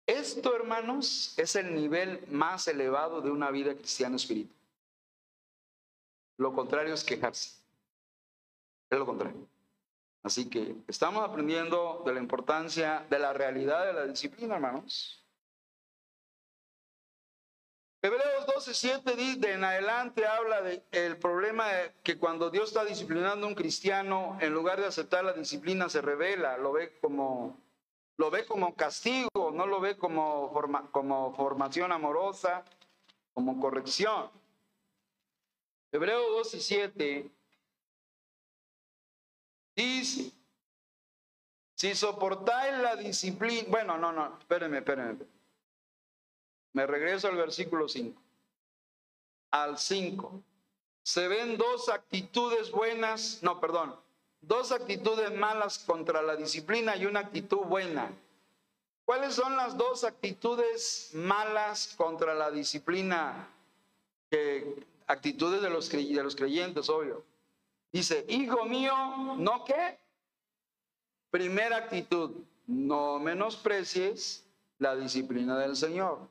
Esto, 0.07 0.55
hermanos, 0.55 1.35
es 1.37 1.55
el 1.55 1.75
nivel 1.75 2.27
más 2.29 2.67
elevado 2.67 3.21
de 3.21 3.31
una 3.31 3.51
vida 3.51 3.75
cristiana 3.75 4.17
espiritual. 4.17 4.57
Lo 6.39 6.55
contrario 6.55 6.95
es 6.95 7.05
quejarse. 7.05 7.59
Es 8.91 8.99
lo 8.99 9.05
contrario. 9.05 9.47
Así 10.23 10.49
que 10.49 10.77
estamos 10.87 11.23
aprendiendo 11.23 12.03
de 12.07 12.15
la 12.15 12.21
importancia 12.21 13.07
de 13.11 13.19
la 13.19 13.33
realidad 13.33 13.87
de 13.87 13.93
la 13.93 14.07
disciplina, 14.07 14.55
hermanos. 14.55 15.18
Hebreos 18.01 18.47
12, 18.47 18.75
7 18.75 19.17
de 19.17 19.53
en 19.55 19.65
adelante 19.65 20.25
habla 20.25 20.63
del 20.63 21.17
problema 21.17 21.69
de 21.69 21.93
que 22.05 22.17
cuando 22.17 22.49
Dios 22.49 22.69
está 22.69 22.85
disciplinando 22.85 23.47
a 23.47 23.49
un 23.49 23.57
cristiano, 23.57 24.39
en 24.41 24.55
lugar 24.55 24.81
de 24.81 24.87
aceptar 24.87 25.25
la 25.25 25.33
disciplina, 25.33 25.89
se 25.89 26.01
revela, 26.01 26.57
lo 26.59 26.73
ve 26.73 26.97
como, 27.01 27.59
lo 28.17 28.31
ve 28.31 28.47
como 28.47 28.77
castigo, 28.77 29.51
no 29.53 29.67
lo 29.67 29.81
ve 29.81 29.97
como, 29.97 30.49
forma- 30.53 30.89
como 30.93 31.35
formación 31.35 31.91
amorosa, 31.91 32.65
como 33.35 33.61
corrección. 33.61 34.31
Hebreos 35.91 36.23
12, 36.31 36.61
7 36.61 37.31
dice, 39.75 40.31
si 41.75 41.95
soportáis 41.97 42.79
la 42.79 42.95
disciplina, 42.95 43.67
bueno, 43.69 43.99
no, 43.99 44.13
no, 44.13 44.39
espérenme, 44.39 44.79
espérenme. 44.79 45.38
Me 46.73 46.87
regreso 46.87 47.29
al 47.29 47.37
versículo 47.37 47.89
5. 47.89 48.21
Al 49.51 49.79
5. 49.79 50.43
se 51.03 51.27
ven 51.27 51.57
dos 51.57 51.89
actitudes 51.89 52.71
buenas, 52.71 53.39
no, 53.43 53.61
perdón, 53.61 53.97
dos 54.43 54.73
actitudes 54.73 55.35
malas 55.35 55.79
contra 55.79 56.23
la 56.23 56.37
disciplina 56.37 56.97
y 56.97 57.07
una 57.07 57.21
actitud 57.21 57.59
buena. 57.59 58.13
¿Cuáles 59.05 59.35
son 59.35 59.57
las 59.57 59.77
dos 59.79 60.05
actitudes 60.05 61.11
malas 61.15 61.95
contra 61.97 62.35
la 62.35 62.51
disciplina? 62.51 63.49
Actitudes 65.07 65.63
de 65.63 65.71
los, 65.71 65.89
de 65.89 66.23
los 66.23 66.37
creyentes, 66.37 66.91
obvio. 66.91 67.25
Dice, 67.91 68.27
hijo 68.29 68.67
mío, 68.67 68.93
¿no 69.39 69.65
qué? 69.65 69.99
Primera 71.31 71.79
actitud, 71.79 72.33
no 72.67 73.19
menosprecies 73.19 74.45
la 74.79 74.95
disciplina 74.95 75.59
del 75.59 75.75
Señor. 75.75 76.29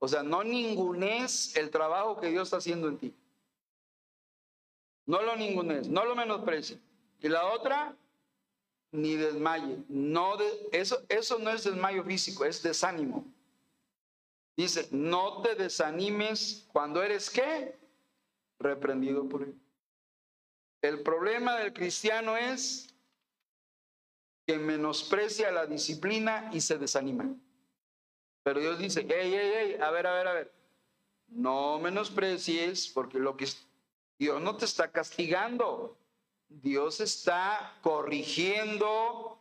O 0.00 0.08
sea, 0.08 0.22
no 0.22 0.42
ningunes 0.42 1.54
el 1.56 1.70
trabajo 1.70 2.18
que 2.18 2.30
Dios 2.30 2.48
está 2.48 2.56
haciendo 2.56 2.88
en 2.88 2.98
ti. 2.98 3.14
No 5.06 5.22
lo 5.22 5.36
ningunes, 5.36 5.88
no 5.88 6.04
lo 6.04 6.16
menosprecies. 6.16 6.78
Y 7.20 7.28
la 7.28 7.46
otra, 7.46 7.94
ni 8.92 9.16
desmaye. 9.16 9.76
No 9.88 10.38
de, 10.38 10.68
eso, 10.72 11.02
eso 11.08 11.38
no 11.38 11.50
es 11.50 11.64
desmayo 11.64 12.02
físico, 12.02 12.46
es 12.46 12.62
desánimo. 12.62 13.26
Dice, 14.56 14.88
no 14.90 15.42
te 15.42 15.54
desanimes 15.54 16.66
cuando 16.72 17.02
eres 17.02 17.28
qué? 17.28 17.76
Reprendido 18.58 19.28
por 19.28 19.42
él. 19.42 19.54
El 20.80 21.02
problema 21.02 21.58
del 21.58 21.74
cristiano 21.74 22.38
es 22.38 22.88
que 24.46 24.58
menosprecia 24.58 25.50
la 25.50 25.66
disciplina 25.66 26.50
y 26.54 26.62
se 26.62 26.78
desanima. 26.78 27.34
Pero 28.42 28.60
Dios 28.60 28.78
dice, 28.78 29.06
hey, 29.08 29.32
hey, 29.34 29.52
hey, 29.54 29.76
a 29.80 29.90
ver, 29.90 30.06
a 30.06 30.14
ver, 30.14 30.28
a 30.28 30.32
ver, 30.32 30.52
no 31.28 31.78
menosprecies 31.78 32.88
porque 32.88 33.18
lo 33.18 33.36
que 33.36 33.46
Dios 34.18 34.40
no 34.40 34.56
te 34.56 34.64
está 34.64 34.90
castigando, 34.90 35.96
Dios 36.48 37.00
está 37.00 37.78
corrigiendo, 37.82 39.38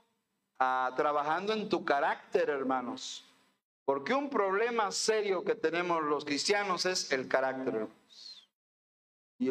ah, 0.59 0.93
trabajando 0.95 1.53
en 1.53 1.69
tu 1.69 1.83
carácter, 1.83 2.49
hermanos. 2.49 3.25
Porque 3.85 4.13
un 4.13 4.29
problema 4.29 4.91
serio 4.91 5.43
que 5.43 5.55
tenemos 5.55 6.03
los 6.03 6.23
cristianos 6.23 6.85
es 6.85 7.11
el 7.11 7.27
carácter. 7.27 7.87
Y 9.39 9.49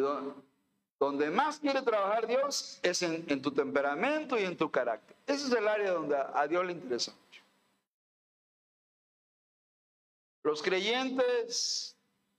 donde 0.97 1.29
más 1.29 1.59
quiere 1.59 1.81
trabajar 1.81 2.25
Dios 2.25 2.79
es 2.81 3.01
en, 3.01 3.41
tu 3.41 3.51
temperamento 3.51 4.39
y 4.39 4.43
en 4.43 4.55
tu 4.55 4.71
carácter. 4.71 5.15
Ese 5.27 5.47
es 5.47 5.51
el 5.51 5.67
área 5.67 5.91
donde 5.91 6.15
a, 6.15 6.47
Dios 6.47 6.65
le 6.65 6.71
interesa 6.71 7.13
Los 10.43 10.61
creyentes 10.61 11.97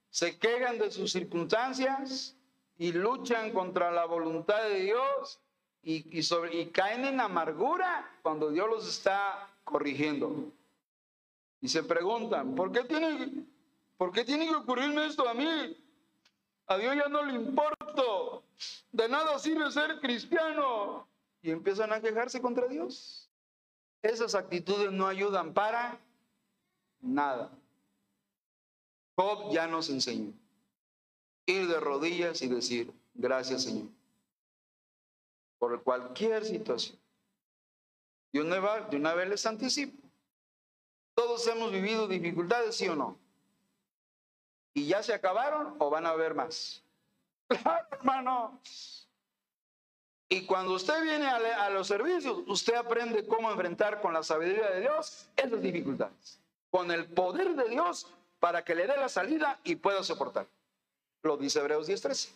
se 0.09 0.37
quejan 0.37 0.77
de 0.77 0.91
sus 0.91 1.11
circunstancias 1.11 2.35
y 2.77 2.91
luchan 2.91 3.51
contra 3.51 3.91
la 3.91 4.05
voluntad 4.05 4.63
de 4.63 4.81
Dios 4.81 5.39
y, 5.83 6.67
caen 6.71 7.05
en 7.05 7.19
amargura 7.19 8.19
cuando 8.21 8.49
Dios 8.51 8.67
los 8.69 8.87
está 8.87 9.49
corrigiendo. 9.63 10.51
Y 11.59 11.67
se 11.67 11.83
preguntan, 11.83 12.55
¿por 12.55 12.71
qué 12.71 12.83
tiene, 12.83 13.45
¿por 13.97 14.11
qué 14.11 14.25
tiene 14.25 14.47
que 14.47 14.55
ocurrirme 14.55 15.05
esto 15.05 15.27
a 15.27 15.33
mí? 15.33 15.77
A 16.67 16.77
Dios 16.77 16.95
ya 16.95 17.07
no 17.07 17.23
le 17.23 17.33
importa. 17.33 18.03
De 18.91 19.07
nada 19.07 19.37
sirve 19.39 19.71
ser 19.71 19.99
cristiano. 19.99 21.07
Y 21.41 21.51
empiezan 21.51 21.91
a 21.91 22.01
quejarse 22.01 22.41
contra 22.41 22.67
Dios. 22.67 23.29
Esas 24.01 24.35
actitudes 24.35 24.91
no 24.91 25.07
ayudan 25.07 25.53
para 25.53 25.99
nada. 27.01 27.51
Job 29.21 29.51
ya 29.51 29.67
nos 29.67 29.89
enseñó 29.89 30.33
ir 31.45 31.67
de 31.67 31.79
rodillas 31.79 32.41
y 32.41 32.47
decir, 32.47 32.91
gracias 33.13 33.63
Señor, 33.63 33.87
por 35.59 35.83
cualquier 35.83 36.43
situación. 36.43 36.97
Y 38.31 38.39
una, 38.39 38.79
de 38.81 38.97
una 38.97 39.13
vez 39.13 39.29
les 39.29 39.45
anticipo, 39.45 39.95
todos 41.13 41.45
hemos 41.47 41.71
vivido 41.71 42.07
dificultades, 42.07 42.75
sí 42.75 42.87
o 42.87 42.95
no. 42.95 43.17
¿Y 44.73 44.87
ya 44.87 45.03
se 45.03 45.13
acabaron 45.13 45.75
o 45.77 45.89
van 45.89 46.05
a 46.05 46.09
haber 46.09 46.33
más? 46.33 46.83
Claro, 47.47 47.85
hermano. 47.91 48.61
Y 50.29 50.45
cuando 50.45 50.73
usted 50.73 51.03
viene 51.03 51.27
a, 51.27 51.69
los 51.69 51.87
servicios, 51.87 52.43
usted 52.47 52.75
aprende 52.75 53.27
cómo 53.27 53.51
enfrentar 53.51 53.99
con 53.99 54.13
la 54.13 54.23
sabiduría 54.23 54.69
de 54.69 54.79
Dios 54.79 55.29
esas 55.35 55.61
dificultades. 55.61 56.39
Con 56.69 56.89
el 56.89 57.05
poder 57.07 57.53
de 57.53 57.67
Dios 57.67 58.07
para 58.41 58.65
que 58.65 58.73
le 58.73 58.87
dé 58.87 58.97
la 58.97 59.07
salida 59.07 59.59
y 59.63 59.75
pueda 59.75 60.03
soportar. 60.03 60.47
Lo 61.21 61.37
dice 61.37 61.59
Hebreos 61.59 61.87
10:13. 61.87 62.33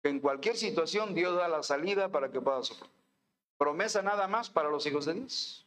Que 0.00 0.08
en 0.08 0.20
cualquier 0.20 0.56
situación 0.56 1.12
Dios 1.12 1.36
da 1.36 1.48
la 1.48 1.62
salida 1.62 2.08
para 2.08 2.30
que 2.30 2.40
pueda 2.40 2.62
soportar. 2.62 2.96
Promesa 3.58 4.00
nada 4.00 4.28
más 4.28 4.48
para 4.48 4.70
los 4.70 4.86
hijos 4.86 5.04
de 5.04 5.14
Dios. 5.14 5.66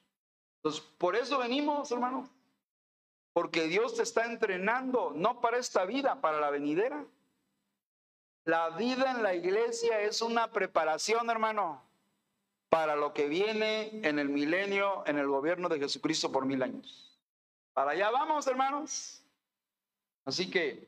Entonces, 0.57 0.81
por 0.97 1.17
eso 1.17 1.37
venimos, 1.37 1.91
hermano. 1.91 2.29
Porque 3.33 3.67
Dios 3.67 3.95
te 3.95 4.03
está 4.03 4.25
entrenando, 4.25 5.11
no 5.13 5.41
para 5.41 5.57
esta 5.57 5.83
vida, 5.83 6.21
para 6.21 6.39
la 6.39 6.49
venidera. 6.49 7.05
La 8.45 8.69
vida 8.69 9.11
en 9.11 9.21
la 9.21 9.35
iglesia 9.35 9.99
es 10.01 10.21
una 10.21 10.51
preparación, 10.51 11.29
hermano, 11.29 11.83
para 12.69 12.95
lo 12.95 13.13
que 13.13 13.27
viene 13.27 13.99
en 14.07 14.17
el 14.17 14.29
milenio, 14.29 15.03
en 15.05 15.17
el 15.17 15.27
gobierno 15.27 15.67
de 15.67 15.79
Jesucristo 15.79 16.31
por 16.31 16.45
mil 16.45 16.63
años. 16.63 17.19
Para 17.73 17.91
allá 17.91 18.09
vamos, 18.11 18.47
hermanos. 18.47 19.24
Así 20.25 20.49
que 20.49 20.87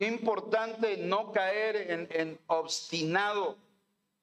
importante 0.00 0.96
no 0.98 1.32
caer 1.32 2.08
en, 2.10 2.38
obstinado. 2.46 3.56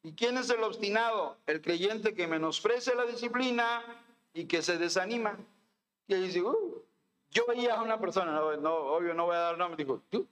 ¿Y 0.04 0.14
quién 0.14 0.38
es 0.38 0.50
el 0.50 0.64
obstinado? 0.64 1.38
El 1.48 1.62
creyente 1.62 2.14
que 2.14 2.28
menosprecia 2.28 2.94
la 2.96 3.06
disciplina 3.06 3.84
y 4.34 4.46
que 4.46 4.62
se 4.62 4.78
desanima. 4.78 5.38
Y 6.08 6.16
dice, 6.16 6.42
uh, 6.42 6.84
yo 7.32 7.46
veía 7.48 7.76
a 7.76 7.82
una 7.82 8.00
persona, 8.00 8.32
no, 8.32 8.76
obvio 8.76 9.14
no 9.14 9.26
voy 9.26 9.36
a 9.36 9.40
dar 9.40 9.58
nombre, 9.58 9.84
dijo, 9.84 10.02
tú, 10.10 10.28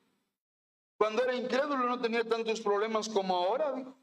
cuando 0.97 1.23
era 1.23 1.33
incrédulo 1.33 1.77
no 1.77 1.99
tenía 1.99 2.23
tantos 2.23 2.61
problemas 2.61 3.09
como 3.09 3.35
ahora, 3.35 3.73
dijo. 3.73 3.93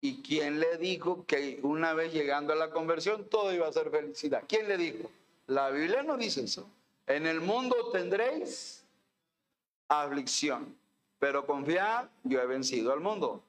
¿Y 0.00 0.22
quién 0.22 0.60
le 0.60 0.76
dijo 0.76 1.24
que 1.24 1.60
una 1.62 1.94
vez 1.94 2.12
llegando 2.12 2.52
a 2.52 2.56
la 2.56 2.70
conversión 2.70 3.26
todo 3.28 3.54
iba 3.54 3.66
a 3.66 3.72
ser 3.72 3.90
felicidad? 3.90 4.44
¿Quién 4.46 4.68
le 4.68 4.76
dijo? 4.76 5.10
La 5.46 5.70
Biblia 5.70 6.02
no 6.02 6.16
dice 6.18 6.44
eso. 6.44 6.68
En 7.06 7.26
el 7.26 7.40
mundo 7.40 7.90
tendréis 7.92 8.84
aflicción. 9.88 10.76
Pero 11.18 11.46
confiad, 11.46 12.08
yo 12.22 12.40
he 12.40 12.46
vencido 12.46 12.92
al 12.92 13.00
mundo. 13.00 13.42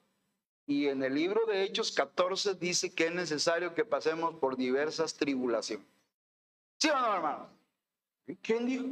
Y 0.66 0.88
en 0.88 1.02
el 1.02 1.14
libro 1.14 1.46
de 1.46 1.62
Hechos 1.62 1.92
14 1.92 2.54
dice 2.54 2.92
que 2.92 3.06
es 3.06 3.12
necesario 3.12 3.74
que 3.74 3.84
pasemos 3.84 4.34
por 4.36 4.56
diversas 4.56 5.14
tribulaciones. 5.14 5.86
¿Sí 6.78 6.88
o 6.88 6.98
no, 6.98 7.14
hermano? 7.14 7.48
¿Quién 8.42 8.66
dijo? 8.66 8.84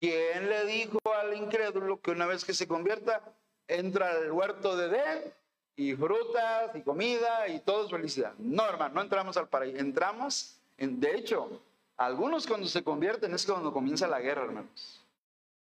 ¿Quién 0.00 0.48
le 0.48 0.64
dijo 0.66 0.98
al 1.04 1.34
incrédulo 1.36 2.00
que 2.00 2.10
una 2.10 2.26
vez 2.26 2.44
que 2.44 2.52
se 2.52 2.66
convierta, 2.66 3.22
entra 3.68 4.10
al 4.10 4.32
huerto 4.32 4.76
de 4.76 4.86
Edén 4.86 5.34
y 5.76 5.94
frutas 5.94 6.74
y 6.74 6.82
comida 6.82 7.48
y 7.48 7.60
todo 7.60 7.84
es 7.84 7.90
felicidad? 7.90 8.34
No, 8.38 8.68
hermano, 8.68 8.96
no 8.96 9.02
entramos 9.02 9.36
al 9.36 9.48
paraíso. 9.48 9.78
Entramos, 9.78 10.58
en, 10.76 11.00
de 11.00 11.14
hecho, 11.14 11.62
algunos 11.96 12.46
cuando 12.46 12.66
se 12.66 12.82
convierten 12.82 13.32
es 13.34 13.46
cuando 13.46 13.72
comienza 13.72 14.06
la 14.06 14.20
guerra, 14.20 14.44
hermanos. 14.44 15.00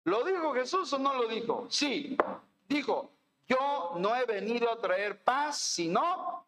¿Lo 0.05 0.25
dijo 0.25 0.53
Jesús 0.55 0.93
o 0.93 0.99
no 0.99 1.15
lo 1.15 1.29
dijo? 1.29 1.67
Sí, 1.69 2.17
dijo, 2.69 3.11
yo 3.49 3.95
no 3.97 4.17
he 4.17 4.25
venido 4.25 4.71
a 4.71 4.79
traer 4.79 5.23
paz, 5.23 5.59
sino 5.59 6.45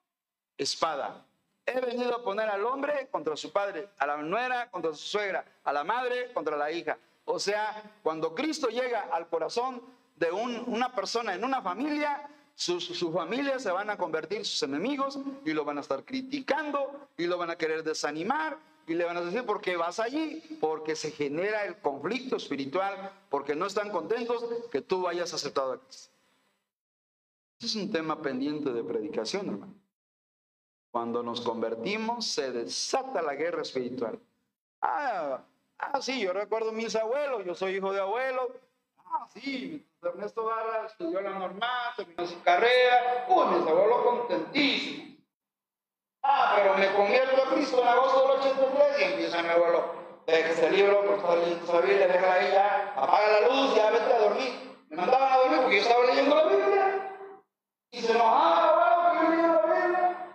espada. 0.57 1.25
He 1.67 1.81
venido 1.81 2.17
a 2.17 2.23
poner 2.23 2.49
al 2.49 2.65
hombre 2.67 3.09
contra 3.11 3.37
su 3.37 3.53
padre, 3.53 3.89
a 3.99 4.07
la 4.07 4.17
nuera 4.19 4.71
contra 4.71 4.93
su 4.93 5.07
suegra, 5.07 5.45
a 5.65 5.73
la 5.73 5.83
madre 5.83 6.33
contra 6.33 6.57
la 6.57 6.71
hija. 6.71 6.99
O 7.25 7.39
sea, 7.39 7.83
cuando 8.03 8.35
Cristo 8.35 8.69
llega 8.69 9.09
al 9.13 9.29
corazón 9.29 9.83
de 10.17 10.31
una 10.31 10.93
persona 10.95 11.35
en 11.35 11.43
una 11.43 11.63
familia, 11.63 12.29
sus, 12.55 12.85
sus 12.85 13.13
familias 13.13 13.63
se 13.63 13.71
van 13.71 13.91
a 13.91 13.97
convertir 13.97 14.45
sus 14.45 14.63
enemigos 14.63 15.19
y 15.45 15.53
lo 15.53 15.65
van 15.65 15.79
a 15.79 15.81
estar 15.81 16.05
criticando 16.05 17.09
y 17.17 17.27
lo 17.27 17.39
van 17.39 17.51
a 17.51 17.57
querer 17.57 17.83
desanimar 17.83 18.59
y 18.87 18.95
le 18.95 19.05
van 19.05 19.17
a 19.17 19.23
decir, 19.23 19.45
¿por 19.45 19.61
qué 19.61 19.77
vas 19.77 19.99
allí? 19.99 20.43
Porque 20.61 20.95
se 20.95 21.11
genera 21.11 21.65
el 21.65 21.79
conflicto 21.79 22.37
espiritual, 22.37 23.13
porque 23.31 23.55
no 23.55 23.67
están 23.67 23.91
contentos 23.91 24.45
que 24.71 24.83
tú 24.83 25.09
hayas 25.09 25.33
aceptado 25.33 25.73
a 25.73 25.81
Cristo. 25.81 26.13
Ese 27.59 27.67
es 27.67 27.77
un 27.77 27.91
tema 27.91 28.21
pendiente 28.21 28.73
de 28.73 28.85
predicación, 28.85 29.49
hermano. 29.49 29.75
Cuando 30.91 31.23
nos 31.23 31.41
convertimos, 31.41 32.27
se 32.27 32.53
desata 32.53 33.23
la 33.23 33.35
guerra 33.35 33.63
espiritual. 33.63 34.19
Ah, 34.81 35.43
ah, 35.79 36.03
sí, 36.03 36.21
yo 36.21 36.33
recuerdo 36.33 36.73
mis 36.73 36.95
abuelos, 36.95 37.45
yo 37.45 37.55
soy 37.55 37.77
hijo 37.77 37.93
de 37.93 38.01
abuelo. 38.01 38.53
Ah, 38.99 39.27
sí, 39.33 39.85
Ernesto 40.03 40.45
Barra 40.45 40.87
estudió 40.87 41.21
la 41.21 41.39
normal, 41.39 41.93
terminó 41.97 42.27
su 42.27 42.41
carrera. 42.43 43.27
Uy, 43.29 43.59
mis 43.59 43.67
abuelos 43.67 44.03
contentísimos. 44.05 45.14
Ah, 46.27 46.55
pero 46.57 46.75
me 46.79 46.93
convierto 46.95 47.43
a 47.43 47.55
Cristo 47.55 47.83
en 47.83 47.89
agosto 47.89 48.23
del 48.23 48.31
83 48.41 49.01
y 49.01 49.05
empieza 49.05 49.43
mi 49.43 49.49
abuelo. 49.51 49.95
Deja 50.27 50.49
ese 50.51 50.71
libro, 50.71 51.05
por 51.05 51.39
le 51.87 52.09
deja 52.09 52.33
ahí 52.33 52.51
ya, 52.51 52.95
apaga 52.97 53.41
la 53.41 53.49
luz, 53.49 53.75
ya 53.77 53.91
vete 53.91 54.11
a 54.13 54.19
dormir. 54.21 54.77
Me 54.89 54.97
mandaban 54.97 55.31
a 55.33 55.37
dormir 55.37 55.61
porque 55.61 55.77
yo 55.77 55.83
estaba 55.83 56.05
leyendo 56.07 56.35
la 56.35 56.45
Biblia. 56.47 57.11
Y 57.91 58.01
se 58.01 58.13
enojaba, 58.13 58.75
bueno, 58.75 59.03
porque 59.03 59.27
yo 59.27 59.31
leía 59.33 59.49
la 59.49 59.67
Biblia. 59.83 60.35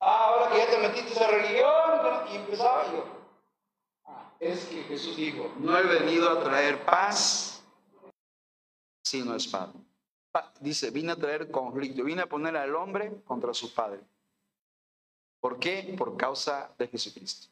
Ah, 0.00 0.24
ahora 0.26 0.50
que 0.52 0.58
ya 0.58 0.66
te 0.70 0.78
metiste 0.78 1.24
a 1.24 1.26
religión. 1.28 2.26
Y 2.30 2.36
empezaba 2.36 2.84
yo. 2.92 3.04
Ah, 4.04 4.30
es 4.40 4.66
que 4.66 4.82
Jesús 4.82 5.16
dijo, 5.16 5.50
no 5.58 5.76
he 5.78 5.82
venido 5.84 6.28
a 6.30 6.42
traer 6.44 6.84
paz, 6.84 7.64
sino 9.02 9.34
espada. 9.34 9.72
Pa- 10.32 10.52
Dice, 10.60 10.90
vine 10.90 11.12
a 11.12 11.16
traer 11.16 11.50
conflicto, 11.50 12.04
vine 12.04 12.22
a 12.22 12.26
poner 12.26 12.56
al 12.58 12.74
hombre 12.74 13.22
contra 13.24 13.54
su 13.54 13.72
padre. 13.72 14.00
¿Por 15.40 15.58
qué? 15.58 15.94
Por 15.96 16.16
causa 16.16 16.70
de 16.78 16.88
Jesucristo. 16.88 17.48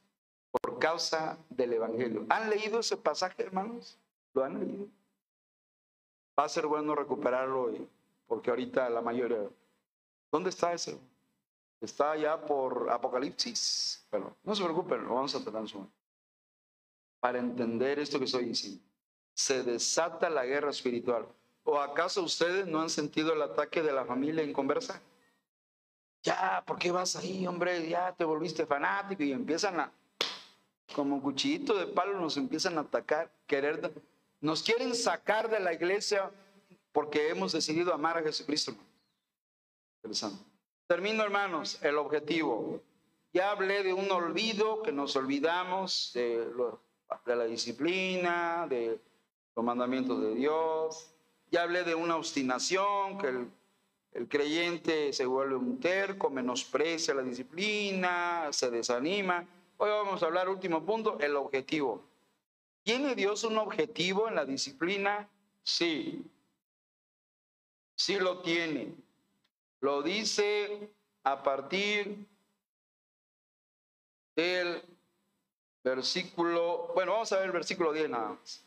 Por 0.50 0.78
causa 0.78 1.36
del 1.50 1.74
Evangelio. 1.74 2.26
¿Han 2.28 2.50
leído 2.50 2.80
ese 2.80 2.96
pasaje, 2.96 3.42
hermanos? 3.42 3.98
¿Lo 4.32 4.44
han 4.44 4.58
leído? 4.58 4.86
Va 6.38 6.44
a 6.44 6.48
ser 6.48 6.66
bueno 6.66 6.94
recuperarlo 6.94 7.64
hoy, 7.64 7.88
porque 8.26 8.50
ahorita 8.50 8.88
la 8.90 9.00
mayoría... 9.00 9.48
¿Dónde 10.32 10.50
está 10.50 10.72
ese? 10.72 10.98
Está 11.80 12.16
ya 12.16 12.40
por 12.40 12.90
Apocalipsis. 12.90 14.04
Pero 14.10 14.36
no 14.42 14.54
se 14.54 14.64
preocupen, 14.64 15.04
lo 15.04 15.14
vamos 15.14 15.34
a 15.34 15.42
tratar 15.42 15.60
en 15.60 15.68
su 15.68 15.76
momento. 15.76 15.96
Para 17.20 17.38
entender 17.38 17.98
esto 17.98 18.18
que 18.18 18.24
estoy 18.24 18.46
diciendo. 18.46 18.82
Se 19.34 19.62
desata 19.62 20.28
la 20.30 20.44
guerra 20.44 20.70
espiritual. 20.70 21.26
¿O 21.64 21.78
acaso 21.78 22.22
ustedes 22.22 22.66
no 22.66 22.80
han 22.80 22.90
sentido 22.90 23.32
el 23.32 23.42
ataque 23.42 23.82
de 23.82 23.92
la 23.92 24.04
familia 24.04 24.42
en 24.42 24.52
conversa? 24.52 25.00
Ya, 26.24 26.64
¿por 26.66 26.78
qué 26.78 26.90
vas 26.90 27.16
ahí, 27.16 27.46
hombre? 27.46 27.86
Ya 27.86 28.12
te 28.12 28.24
volviste 28.24 28.64
fanático 28.64 29.22
y 29.22 29.32
empiezan 29.32 29.78
a, 29.78 29.92
como 30.94 31.20
cuchillito 31.20 31.74
de 31.74 31.86
palo, 31.86 32.18
nos 32.18 32.38
empiezan 32.38 32.78
a 32.78 32.80
atacar, 32.80 33.30
querer, 33.46 33.92
nos 34.40 34.62
quieren 34.62 34.94
sacar 34.94 35.50
de 35.50 35.60
la 35.60 35.74
iglesia 35.74 36.30
porque 36.92 37.28
hemos 37.28 37.52
decidido 37.52 37.92
amar 37.92 38.16
a 38.16 38.22
Jesucristo. 38.22 38.74
Interesante. 39.98 40.42
Termino, 40.86 41.22
hermanos, 41.22 41.78
el 41.82 41.98
objetivo. 41.98 42.80
Ya 43.34 43.50
hablé 43.50 43.82
de 43.82 43.92
un 43.92 44.10
olvido, 44.10 44.82
que 44.82 44.92
nos 44.92 45.16
olvidamos 45.16 46.12
de, 46.14 46.46
de 47.26 47.36
la 47.36 47.44
disciplina, 47.44 48.66
de 48.70 48.98
los 49.54 49.64
mandamientos 49.64 50.22
de 50.22 50.34
Dios. 50.34 51.10
Ya 51.50 51.64
hablé 51.64 51.84
de 51.84 51.94
una 51.94 52.16
obstinación, 52.16 53.18
que 53.18 53.28
el, 53.28 53.48
el 54.14 54.28
creyente 54.28 55.12
se 55.12 55.26
vuelve 55.26 55.56
un 55.56 55.80
terco, 55.80 56.30
menosprecia 56.30 57.14
la 57.14 57.22
disciplina, 57.22 58.48
se 58.52 58.70
desanima. 58.70 59.44
Hoy 59.76 59.90
vamos 59.90 60.22
a 60.22 60.26
hablar, 60.26 60.48
último 60.48 60.84
punto, 60.84 61.18
el 61.18 61.34
objetivo. 61.34 62.00
¿Tiene 62.84 63.16
Dios 63.16 63.42
un 63.42 63.58
objetivo 63.58 64.28
en 64.28 64.36
la 64.36 64.44
disciplina? 64.44 65.28
Sí. 65.64 66.24
Sí 67.96 68.16
lo 68.20 68.40
tiene. 68.40 68.94
Lo 69.80 70.00
dice 70.00 70.90
a 71.24 71.42
partir 71.42 72.24
del 74.36 74.80
versículo, 75.82 76.92
bueno, 76.94 77.12
vamos 77.12 77.32
a 77.32 77.38
ver 77.38 77.46
el 77.46 77.52
versículo 77.52 77.92
10 77.92 78.10
nada 78.10 78.28
más. 78.28 78.64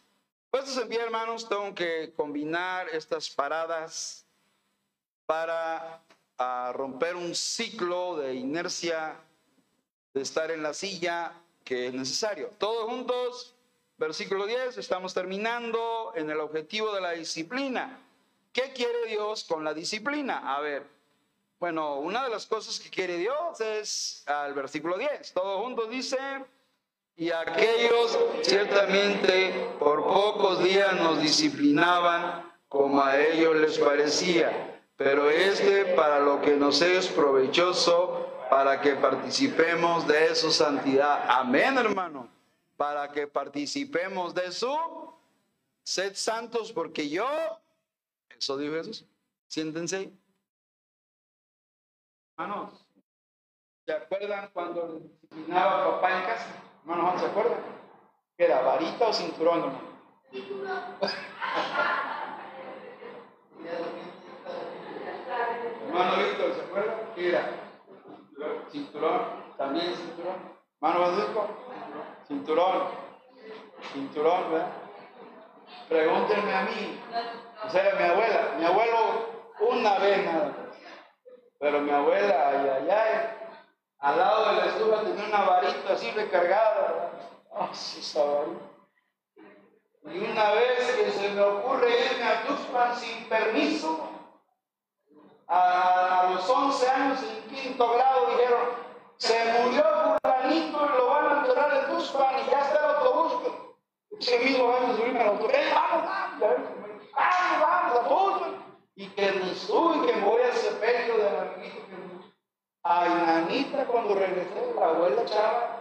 Puestos 0.51 0.77
en 0.77 0.89
pie, 0.89 0.99
hermanos, 0.99 1.47
tengo 1.47 1.73
que 1.73 2.11
combinar 2.17 2.89
estas 2.89 3.29
paradas 3.29 4.26
para 5.27 6.01
ah, 6.39 6.71
romper 6.73 7.15
un 7.15 7.35
ciclo 7.35 8.17
de 8.17 8.33
inercia 8.33 9.15
de 10.13 10.21
estar 10.21 10.49
en 10.49 10.63
la 10.63 10.73
silla 10.73 11.33
que 11.63 11.87
es 11.87 11.93
necesario. 11.93 12.49
Todos 12.57 12.89
juntos, 12.89 13.53
versículo 13.97 14.47
10, 14.47 14.77
estamos 14.77 15.13
terminando 15.13 16.13
en 16.15 16.31
el 16.31 16.39
objetivo 16.39 16.93
de 16.93 17.01
la 17.01 17.11
disciplina. 17.11 17.99
¿Qué 18.53 18.71
quiere 18.73 19.05
Dios 19.07 19.43
con 19.43 19.63
la 19.63 19.73
disciplina? 19.73 20.55
A 20.55 20.61
ver, 20.61 20.83
bueno, 21.59 21.97
una 21.97 22.23
de 22.23 22.29
las 22.29 22.45
cosas 22.45 22.79
que 22.79 22.89
quiere 22.89 23.17
Dios 23.17 23.59
es 23.59 24.23
al 24.27 24.53
versículo 24.53 24.97
10. 24.97 25.33
Todos 25.33 25.61
juntos 25.61 25.89
dice, 25.89 26.17
y 27.17 27.31
aquellos 27.31 28.17
ciertamente 28.43 29.71
por 29.77 30.03
pocos 30.05 30.63
días 30.63 30.95
nos 30.95 31.21
disciplinaban 31.21 32.49
como 32.69 33.03
a 33.03 33.19
ellos 33.19 33.55
les 33.57 33.77
parecía, 33.77 34.76
pero 34.97 35.29
este 35.29 35.85
para 35.95 36.19
lo 36.19 36.41
que 36.41 36.57
nos 36.57 36.81
es 36.81 37.07
provechoso, 37.07 38.27
para 38.49 38.81
que 38.81 38.95
participemos 38.95 40.07
de 40.07 40.35
su 40.35 40.51
santidad. 40.51 41.23
Amén, 41.29 41.77
hermano. 41.77 42.27
Para 42.75 43.11
que 43.11 43.27
participemos 43.27 44.33
de 44.33 44.51
su, 44.51 44.77
sed 45.87 46.15
santos 46.15 46.73
porque 46.73 47.07
yo, 47.07 47.25
eso 48.37 48.57
dijo 48.57 48.73
Jesús, 48.73 49.05
siéntense. 49.47 50.11
Hermanos, 52.37 52.85
¿se 53.85 53.93
acuerdan 53.93 54.49
cuando 54.51 54.99
disciplinaba 54.99 55.81
a 55.81 55.91
papá 55.91 56.19
en 56.19 56.25
casa? 56.25 56.47
Hermano 56.81 57.03
Juan, 57.03 57.19
¿se 57.19 57.25
acuerdan? 57.25 57.59
¿Qué 58.35 58.45
era, 58.45 58.61
varita 58.61 59.07
o 59.07 59.13
cinturón, 59.13 59.59
hermano? 59.59 59.79
Hermano 65.87 66.17
Víctor, 66.17 66.53
¿se 66.53 66.61
acuerda? 66.61 66.95
¿Qué 66.99 67.06
era? 67.17 67.49
Cinturón, 68.71 69.21
también 69.57 69.95
cinturón. 69.95 70.57
Hermano 70.79 70.99
Badulco, 71.01 71.47
cinturón, 72.27 72.83
cinturón, 73.93 74.51
¿verdad? 74.51 74.67
Pregúntenme 75.89 76.53
a 76.53 76.61
mí, 76.63 76.99
o 77.65 77.69
sea, 77.69 77.95
mi 77.95 78.03
abuela, 78.03 78.55
mi 78.59 78.65
abuelo 78.65 78.97
una 79.59 79.97
vez 79.97 80.25
nada 80.25 80.45
más. 80.45 80.55
Pero 81.59 81.81
mi 81.81 81.91
abuela, 81.91 82.49
ay, 82.49 82.69
ay, 82.69 82.89
ay, 82.89 83.37
al 83.99 84.17
lado 84.17 84.49
de 84.49 84.55
la 84.57 84.65
estufa 84.67 85.01
tenía 85.01 85.25
una 85.25 85.41
varita 85.49 85.93
así 85.93 86.11
recargada. 86.11 87.11
Ah, 87.51 87.69
sí, 87.73 87.99
esa. 87.99 88.21
Y 90.05 90.19
una 90.19 90.51
vez 90.51 90.91
que 90.95 91.11
se 91.11 91.29
me 91.29 91.41
ocurre 91.41 91.89
irme 91.89 92.23
a 92.23 92.43
Tuxpan 92.43 92.95
sin 92.95 93.25
permiso, 93.25 94.06
a, 95.47 96.29
los 96.33 96.49
11 96.49 96.89
años 96.89 97.19
en 97.23 97.55
quinto 97.55 97.93
grado 97.93 98.27
dijeron, 98.31 98.59
se 99.17 99.45
murió 99.61 99.83
fulanito 100.21 100.85
y 100.85 100.97
lo 100.97 101.07
van 101.07 101.25
a 101.25 101.39
enterrar 101.39 101.73
en 101.73 101.95
Tuxpan 101.95 102.35
y 102.39 102.51
ya 102.51 102.59
está 102.61 102.79
el 102.79 102.95
autobús. 102.95 103.53
Ese 104.19 104.39
mismo 104.39 104.73
año 104.75 104.95
subirme 104.95 105.21
al 105.21 105.27
autobús, 105.29 105.53
"Eh, 105.53 105.71
vamos, 105.73 106.09
vamos, 106.09 106.39
vamos, 106.39 107.61
vamos, 107.61 108.41
a. 108.41 108.47
Y 108.95 109.07
que 109.09 109.31
me 109.31 109.53
subo 109.53 110.03
y 110.03 110.07
que 110.07 110.19
voy 110.19 110.41
al 110.41 110.53
sepelio 110.53 111.17
del 111.17 111.35
amiguito 111.37 111.81
que. 111.87 112.31
Ay, 112.83 113.09
nanita, 113.09 113.85
cuando 113.85 114.15
regresé, 114.15 114.73
la 114.75 114.87
abuela 114.87 115.21
echaba 115.21 115.77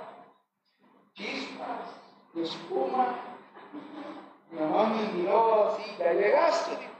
chispas, 1.14 1.96
espuma. 2.34 3.14
Mi 4.50 4.60
mamá 4.60 4.84
me 4.84 5.02
miró 5.12 5.70
así, 5.70 5.96
ya 5.98 6.12
llegaste. 6.12 6.95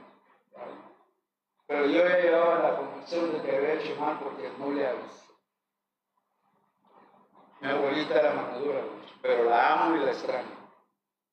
Pero 1.67 1.85
yo 1.85 2.07
ya 2.07 2.17
llevaba 2.17 2.59
la 2.59 2.77
convicción 2.77 3.33
de 3.33 3.41
que 3.41 3.55
había 3.55 3.73
hecho 3.73 3.99
mal 3.99 4.17
porque 4.19 4.49
no 4.57 4.71
le 4.71 4.87
avisé. 4.87 5.27
Mi 7.59 7.69
abuelita 7.69 8.19
era 8.19 8.33
madura, 8.33 8.81
pero 9.21 9.49
la 9.49 9.73
amo 9.73 9.95
y 9.97 9.99
la 9.99 10.11
extraño. 10.11 10.57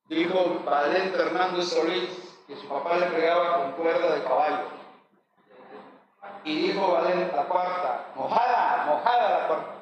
Dijo 0.09 0.61
Valente 0.64 1.16
Hernández 1.16 1.68
Solís 1.68 2.24
que 2.47 2.57
su 2.57 2.68
papá 2.68 2.97
le 2.97 3.07
pegaba 3.07 3.59
con 3.59 3.72
cuerda 3.72 4.14
de 4.14 4.22
caballo. 4.22 4.64
Y 6.43 6.68
dijo 6.68 6.93
Valente, 6.93 7.35
la 7.35 7.45
cuarta, 7.45 8.12
mojada, 8.16 8.85
mojada 8.87 9.41
la 9.41 9.47
cuarta. 9.47 9.74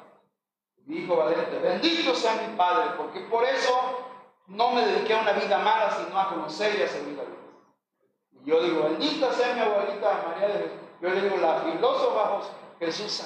Dijo 0.85 1.15
Valente, 1.15 1.59
bendito 1.59 2.13
sea 2.13 2.35
mi 2.47 2.55
padre, 2.55 2.91
porque 2.95 3.21
por 3.21 3.43
eso 3.43 4.09
no 4.47 4.71
me 4.71 4.85
dediqué 4.85 5.13
a 5.13 5.21
una 5.21 5.33
vida 5.33 5.57
mala, 5.57 5.89
sino 5.91 6.19
a 6.19 6.29
conocer 6.29 6.77
y 6.79 6.83
a 6.83 6.87
servir 6.87 7.19
a 7.19 7.23
Dios. 7.23 7.32
Yo 8.45 8.61
digo, 8.61 8.83
bendita 8.83 9.31
sea 9.31 9.53
mi 9.55 9.61
abuelita 9.61 10.23
María 10.27 10.47
de. 10.49 10.79
Yo 11.01 11.09
le 11.09 11.21
digo, 11.21 11.37
la 11.37 11.61
filósofa 11.61 12.41
Jesús. 12.79 13.23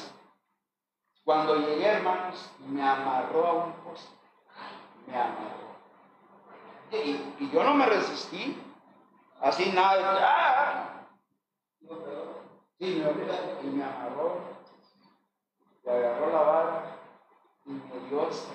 Cuando 1.24 1.56
llegué, 1.58 1.86
hermanos, 1.88 2.50
me 2.68 2.82
amarró 2.82 3.46
a 3.46 3.54
un 3.66 3.74
poste. 3.84 4.16
Me 5.08 5.18
amarró. 5.18 5.68
Y, 6.92 7.50
yo 7.52 7.64
no 7.64 7.74
me 7.74 7.86
resistí. 7.86 8.62
Así 9.42 9.72
nada 9.72 9.98
de 9.98 10.04
que, 10.04 10.24
¡ah! 10.24 11.08
Sí, 12.80 13.04
me 13.04 13.68
y 13.68 13.72
me 13.74 13.84
amarró. 13.84 14.40
Le 15.84 15.92
agarró 15.92 16.32
la 16.32 16.42
vara 16.42 16.84
y 17.66 17.72
me 17.72 18.10
dio 18.10 18.28
hasta 18.28 18.54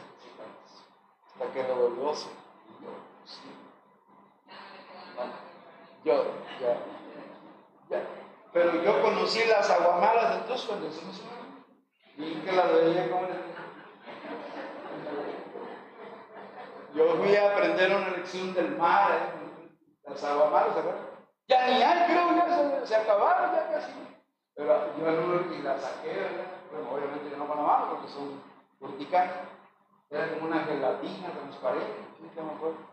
hasta 1.26 1.52
que 1.52 1.62
revolvió 1.62 2.14
su- 2.14 2.28
y 2.28 2.84
yo, 2.84 2.90
sí. 3.24 3.40
Yo, 6.04 6.24
ya, 6.60 6.76
ya. 7.88 8.02
Pero 8.52 8.82
yo 8.82 9.02
conocí 9.02 9.44
las 9.44 9.70
aguamalas 9.70 10.34
de 10.34 10.52
tus 10.52 10.62
cuando 10.64 10.86
decimos, 10.86 11.22
y 12.16 12.34
que 12.34 12.52
las 12.52 12.72
veía 12.72 13.10
como 13.10 13.28
Yo 16.94 17.16
fui 17.16 17.34
a 17.36 17.52
aprender 17.52 17.96
una 17.96 18.10
lección 18.10 18.52
del 18.52 18.76
mar, 18.76 19.12
¿eh? 19.12 19.70
las 20.06 20.22
aguamalas, 20.24 20.74
¿se 20.74 20.80
acuerdan? 20.80 21.06
Ya 21.48 21.66
ni 21.66 21.82
hay, 21.82 22.06
creo, 22.06 22.34
ya 22.34 22.86
se, 22.86 22.96
acabaron, 22.96 23.54
ya 23.54 23.72
casi. 23.72 23.92
Pero 24.54 24.96
yo 24.98 25.10
no, 25.10 25.54
y 25.54 25.62
la 25.62 25.78
saqué, 25.78 26.08
¿verdad? 26.08 26.44
Bueno, 26.70 26.90
obviamente 26.92 27.30
yo 27.30 27.36
no 27.36 27.46
mano 27.46 27.90
porque 27.90 28.08
son 28.08 28.42
urticanas. 28.80 29.34
Era 30.10 30.34
como 30.34 30.46
una 30.46 30.64
gelatina 30.64 31.30
transparente, 31.30 32.04
que 32.34 32.42
me 32.42 32.52
acuerdo. 32.52 32.91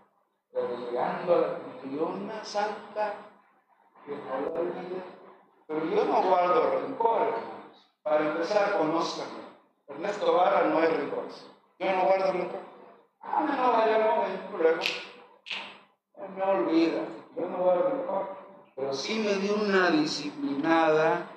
Pero 0.52 0.78
llegando 0.78 1.36
a 1.36 1.38
la 1.38 1.60
comunión, 1.60 2.24
una 2.24 2.44
santa 2.44 3.14
que 4.06 4.12
no 4.12 4.42
la 4.42 4.60
olvide. 4.60 5.04
Pero 5.68 5.86
yo 5.86 6.06
no 6.06 6.24
guardo 6.24 6.80
rencor, 6.82 7.22
hermanos. 7.22 7.90
Para 8.02 8.28
empezar, 8.28 8.78
conózcanme. 8.78 9.40
Ernesto 9.88 10.34
Barra 10.34 10.64
no 10.70 10.82
es 10.82 10.96
rencor. 10.96 11.26
Yo 11.80 11.92
no 11.92 12.04
guardo 12.04 12.34
rencor. 12.34 12.62
Ah, 13.22 13.46
no 13.46 13.72
vayamos, 13.74 14.18
no 14.18 14.24
hay 14.24 14.48
problema. 14.52 14.82
Me 16.36 16.44
olvida. 16.44 17.02
Yo 17.36 17.50
no 17.50 17.58
guardo 17.58 17.90
rencor. 17.90 18.38
Pero 18.76 18.94
sí 18.94 19.20
me 19.20 19.36
dio 19.36 19.56
una 19.56 19.92
disciplinada 19.92 21.28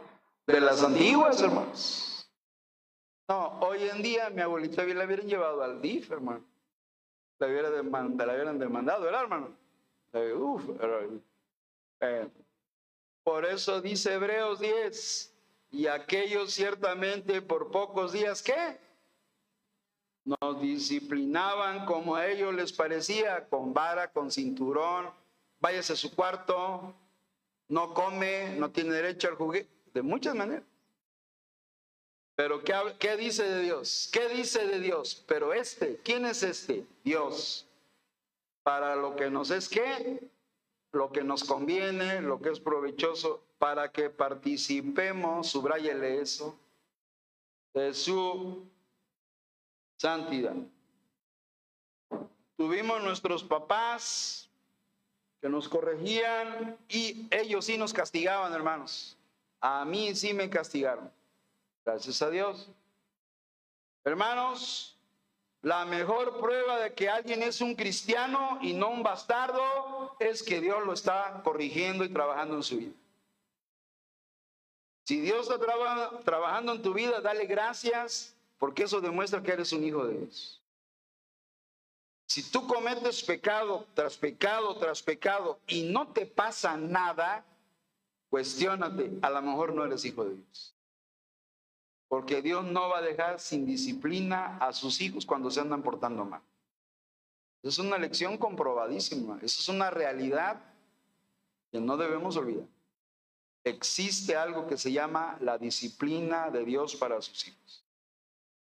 de 0.46 0.60
las 0.60 0.82
antiguas, 0.82 1.42
hermanos. 1.42 2.30
No, 3.28 3.58
hoy 3.60 3.88
en 3.88 4.02
día 4.02 4.30
mi 4.30 4.42
abuelita 4.42 4.84
la 4.84 5.04
hubieran 5.04 5.26
llevado 5.26 5.62
al 5.62 5.80
DIF, 5.80 6.10
hermano. 6.10 6.44
La 7.42 7.48
hubieran, 7.48 8.56
demandado, 8.56 9.02
¿verdad, 9.02 9.22
hermano? 9.22 9.48
Eh, 10.12 10.32
eh, 11.98 12.28
por 13.24 13.44
eso 13.44 13.80
dice 13.80 14.14
Hebreos 14.14 14.60
10, 14.60 15.34
y 15.72 15.88
aquellos 15.88 16.52
ciertamente 16.52 17.42
por 17.42 17.72
pocos 17.72 18.12
días, 18.12 18.44
¿qué? 18.44 18.78
Nos 20.24 20.60
disciplinaban 20.60 21.84
como 21.84 22.14
a 22.14 22.28
ellos 22.28 22.54
les 22.54 22.72
parecía, 22.72 23.48
con 23.48 23.74
vara, 23.74 24.12
con 24.12 24.30
cinturón, 24.30 25.10
váyase 25.58 25.94
a 25.94 25.96
su 25.96 26.14
cuarto, 26.14 26.94
no 27.66 27.92
come, 27.92 28.54
no 28.56 28.70
tiene 28.70 28.92
derecho 28.92 29.26
al 29.26 29.34
juguete, 29.34 29.68
de 29.92 30.02
muchas 30.02 30.36
maneras. 30.36 30.62
Pero 32.42 32.64
¿qué, 32.64 32.74
¿qué, 32.98 33.16
dice 33.16 33.44
de 33.44 33.60
Dios? 33.62 34.10
¿Qué 34.12 34.28
dice 34.28 34.66
de 34.66 34.80
Dios? 34.80 35.22
Pero 35.28 35.54
este, 35.54 36.00
¿quién 36.02 36.26
es 36.26 36.42
este? 36.42 36.84
Dios. 37.04 37.68
Para 38.64 38.96
lo 38.96 39.14
que 39.14 39.30
nos 39.30 39.52
es 39.52 39.68
qué? 39.68 40.28
Lo 40.90 41.12
que 41.12 41.22
nos 41.22 41.44
conviene, 41.44 42.20
lo 42.20 42.42
que 42.42 42.50
es 42.50 42.58
provechoso, 42.58 43.44
para 43.58 43.92
que 43.92 44.10
participemos, 44.10 45.50
subrayele 45.50 46.20
eso, 46.20 46.58
de 47.74 47.94
su 47.94 48.66
santidad. 49.96 50.56
Tuvimos 52.56 53.04
nuestros 53.04 53.44
papás 53.44 54.50
que 55.40 55.48
nos 55.48 55.68
corregían 55.68 56.76
y 56.88 57.28
ellos 57.30 57.66
sí 57.66 57.78
nos 57.78 57.92
castigaban, 57.92 58.52
hermanos. 58.52 59.16
A 59.60 59.84
mí 59.84 60.12
sí 60.16 60.34
me 60.34 60.50
castigaron. 60.50 61.08
Gracias 61.84 62.22
a 62.22 62.30
Dios. 62.30 62.68
Hermanos, 64.04 64.96
la 65.62 65.84
mejor 65.84 66.40
prueba 66.40 66.78
de 66.78 66.92
que 66.92 67.08
alguien 67.08 67.42
es 67.42 67.60
un 67.60 67.74
cristiano 67.74 68.58
y 68.62 68.72
no 68.72 68.90
un 68.90 69.02
bastardo 69.02 70.16
es 70.18 70.42
que 70.42 70.60
Dios 70.60 70.84
lo 70.84 70.92
está 70.92 71.40
corrigiendo 71.44 72.04
y 72.04 72.08
trabajando 72.08 72.56
en 72.56 72.62
su 72.62 72.76
vida. 72.78 72.92
Si 75.04 75.20
Dios 75.20 75.48
está 75.48 75.58
trabajando 76.24 76.72
en 76.72 76.82
tu 76.82 76.94
vida, 76.94 77.20
dale 77.20 77.46
gracias 77.46 78.34
porque 78.58 78.84
eso 78.84 79.00
demuestra 79.00 79.42
que 79.42 79.52
eres 79.52 79.72
un 79.72 79.84
hijo 79.84 80.06
de 80.06 80.18
Dios. 80.18 80.60
Si 82.26 82.50
tú 82.50 82.66
cometes 82.66 83.22
pecado 83.22 83.86
tras 83.94 84.16
pecado 84.16 84.76
tras 84.76 85.02
pecado 85.02 85.58
y 85.66 85.82
no 85.82 86.08
te 86.08 86.24
pasa 86.24 86.76
nada, 86.76 87.44
cuestiónate, 88.30 89.18
a 89.20 89.30
lo 89.30 89.42
mejor 89.42 89.74
no 89.74 89.84
eres 89.84 90.04
hijo 90.04 90.24
de 90.24 90.36
Dios. 90.36 90.71
Porque 92.12 92.42
Dios 92.42 92.62
no 92.62 92.90
va 92.90 92.98
a 92.98 93.00
dejar 93.00 93.40
sin 93.40 93.64
disciplina 93.64 94.58
a 94.58 94.74
sus 94.74 95.00
hijos 95.00 95.24
cuando 95.24 95.50
se 95.50 95.60
andan 95.60 95.82
portando 95.82 96.26
mal. 96.26 96.42
Es 97.62 97.78
una 97.78 97.96
lección 97.96 98.36
comprobadísima, 98.36 99.38
eso 99.40 99.62
es 99.62 99.68
una 99.70 99.88
realidad 99.88 100.60
que 101.70 101.80
no 101.80 101.96
debemos 101.96 102.36
olvidar. 102.36 102.66
Existe 103.64 104.36
algo 104.36 104.66
que 104.66 104.76
se 104.76 104.92
llama 104.92 105.38
la 105.40 105.56
disciplina 105.56 106.50
de 106.50 106.66
Dios 106.66 106.96
para 106.96 107.22
sus 107.22 107.48
hijos. 107.48 107.82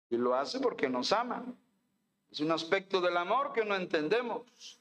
Y 0.10 0.18
lo 0.18 0.34
hace 0.34 0.60
porque 0.60 0.90
nos 0.90 1.12
ama. 1.12 1.46
Es 2.32 2.40
un 2.40 2.52
aspecto 2.52 3.00
del 3.00 3.16
amor 3.16 3.54
que 3.54 3.64
no 3.64 3.76
entendemos. 3.76 4.80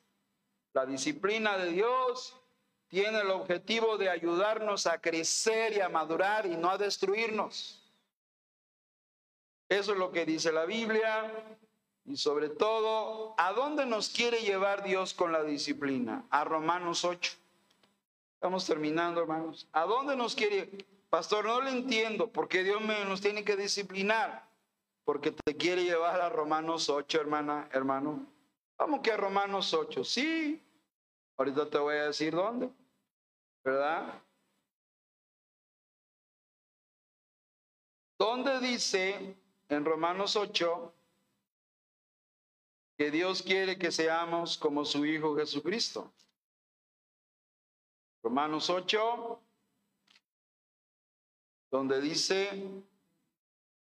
La 0.73 0.87
disciplina 0.87 1.59
de 1.59 1.71
Dios 1.71 2.35
tiene 2.89 3.21
el 3.21 3.31
objetivo 3.31 3.99
de 3.99 4.09
ayudarnos 4.09 4.87
a 4.87 5.03
crecer 5.03 5.75
y 5.75 5.81
a 5.81 5.91
madurar 5.91 6.47
y 6.47 6.57
no 6.57 6.71
a 6.71 6.79
destruirnos. 6.79 7.84
Eso 9.69 9.93
es 9.93 9.99
lo 9.99 10.12
que 10.12 10.27
dice 10.27 10.53
la 10.53 10.65
Biblia 10.67 11.33
y 12.05 12.17
sobre 12.17 12.51
todo, 12.51 13.35
¿a 13.39 13.53
dónde 13.53 13.87
nos 13.87 14.11
quiere 14.11 14.41
llevar 14.43 14.85
Dios 14.85 15.15
con 15.15 15.33
la 15.33 15.43
disciplina? 15.43 16.25
A 16.31 16.45
Romanos 16.45 17.05
8. 17.05 17.33
Estamos 18.35 18.67
terminando, 18.67 19.23
hermanos. 19.23 19.67
¿A 19.73 19.85
dónde 19.85 20.15
nos 20.15 20.35
quiere? 20.35 20.71
Pastor, 21.09 21.47
no 21.47 21.62
le 21.62 21.71
entiendo 21.71 22.29
por 22.29 22.49
qué 22.49 22.62
Dios 22.62 22.83
nos 22.83 23.21
tiene 23.21 23.45
que 23.45 23.57
disciplinar 23.57 24.45
porque 25.05 25.33
te 25.33 25.57
quiere 25.57 25.85
llevar 25.85 26.21
a 26.21 26.29
Romanos 26.29 26.89
8, 26.89 27.21
hermana, 27.21 27.69
hermano. 27.73 28.27
Vamos 28.77 29.01
que 29.01 29.12
a 29.12 29.17
Romanos 29.17 29.73
8, 29.73 30.03
sí. 30.03 30.62
Ahorita 31.37 31.69
te 31.69 31.79
voy 31.79 31.97
a 31.97 32.07
decir 32.07 32.35
dónde, 32.35 32.71
¿verdad? 33.62 34.23
¿Dónde 38.19 38.61
dice 38.61 39.37
en 39.69 39.85
Romanos 39.85 40.37
8 40.37 40.95
que 42.97 43.11
Dios 43.11 43.43
quiere 43.43 43.79
que 43.79 43.91
seamos 43.91 44.57
como 44.57 44.85
su 44.85 45.05
Hijo 45.05 45.37
Jesucristo? 45.37 46.12
Romanos 48.23 48.71
8, 48.71 49.43
donde 51.71 52.01
dice 52.01 52.71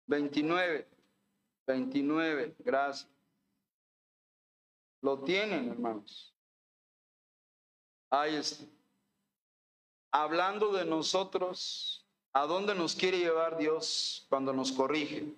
29. 0.06 0.88
29, 1.66 2.56
gracias. 2.60 3.10
Lo 5.02 5.18
tienen, 5.22 5.68
hermanos. 5.68 6.32
Ahí 8.08 8.36
está. 8.36 8.64
Hablando 10.12 10.72
de 10.72 10.84
nosotros, 10.84 12.06
¿a 12.32 12.46
dónde 12.46 12.74
nos 12.74 12.94
quiere 12.94 13.18
llevar 13.18 13.58
Dios 13.58 14.26
cuando 14.28 14.52
nos 14.52 14.72
corrige? 14.72 15.34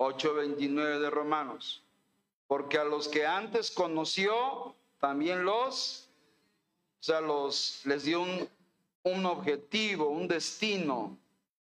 8.29 0.00 0.98
de 0.98 1.10
Romanos. 1.10 1.82
Porque 2.46 2.78
a 2.78 2.84
los 2.84 3.06
que 3.06 3.26
antes 3.26 3.70
conoció, 3.70 4.74
también 4.98 5.44
los, 5.44 6.08
o 7.00 7.02
sea, 7.02 7.20
los, 7.20 7.84
les 7.84 8.04
dio 8.04 8.22
un, 8.22 8.48
un 9.02 9.26
objetivo, 9.26 10.08
un 10.08 10.26
destino, 10.26 11.16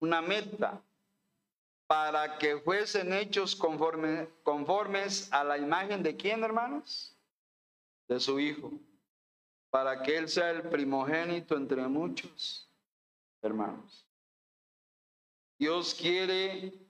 una 0.00 0.20
meta 0.20 0.82
para 1.86 2.36
que 2.38 2.58
fuesen 2.58 3.12
hechos 3.12 3.54
conforme, 3.54 4.28
conformes 4.42 5.32
a 5.32 5.44
la 5.44 5.56
imagen 5.56 6.02
de 6.02 6.16
quién, 6.16 6.42
hermanos? 6.42 7.14
De 8.08 8.18
su 8.18 8.40
Hijo, 8.40 8.72
para 9.70 10.02
que 10.02 10.16
Él 10.16 10.28
sea 10.28 10.50
el 10.50 10.62
primogénito 10.62 11.56
entre 11.56 11.86
muchos 11.86 12.68
hermanos. 13.40 14.04
Dios 15.58 15.94
quiere 15.94 16.85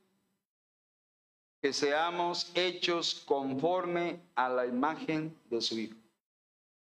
que 1.66 1.72
seamos 1.72 2.52
hechos 2.54 3.24
conforme 3.26 4.20
a 4.36 4.48
la 4.48 4.66
imagen 4.66 5.36
de 5.50 5.60
su 5.60 5.76
Hijo. 5.76 5.96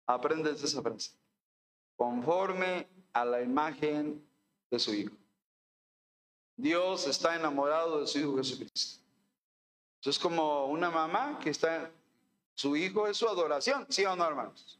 Aprendes 0.06 0.62
esa 0.62 0.80
frase. 0.80 1.10
Conforme 1.96 2.88
a 3.12 3.26
la 3.26 3.42
imagen 3.42 4.24
de 4.70 4.78
su 4.78 4.94
Hijo. 4.94 5.16
Dios 6.56 7.08
está 7.08 7.36
enamorado 7.36 8.02
de 8.02 8.06
su 8.06 8.20
Hijo 8.20 8.38
Jesucristo. 8.38 9.02
Eso 10.02 10.10
es 10.12 10.20
como 10.20 10.68
una 10.68 10.92
mamá 10.92 11.40
que 11.40 11.50
está, 11.50 11.90
su 12.54 12.76
hijo 12.76 13.08
es 13.08 13.18
su 13.18 13.28
adoración, 13.28 13.88
¿sí 13.90 14.06
o 14.06 14.16
no, 14.16 14.24
hermanos? 14.24 14.78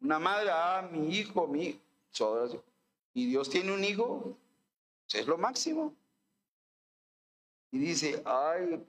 Una 0.00 0.18
madre, 0.18 0.48
ah, 0.50 0.88
mi 0.90 1.14
hijo, 1.14 1.46
mi 1.46 1.64
hijo, 1.64 1.78
su 2.12 2.24
adoración. 2.24 2.62
Y 3.12 3.26
Dios 3.26 3.50
tiene 3.50 3.74
un 3.74 3.84
hijo, 3.84 4.38
es 5.12 5.26
lo 5.26 5.36
máximo. 5.36 5.92
Y 7.70 7.78
dice, 7.78 8.22
ay, 8.24 8.82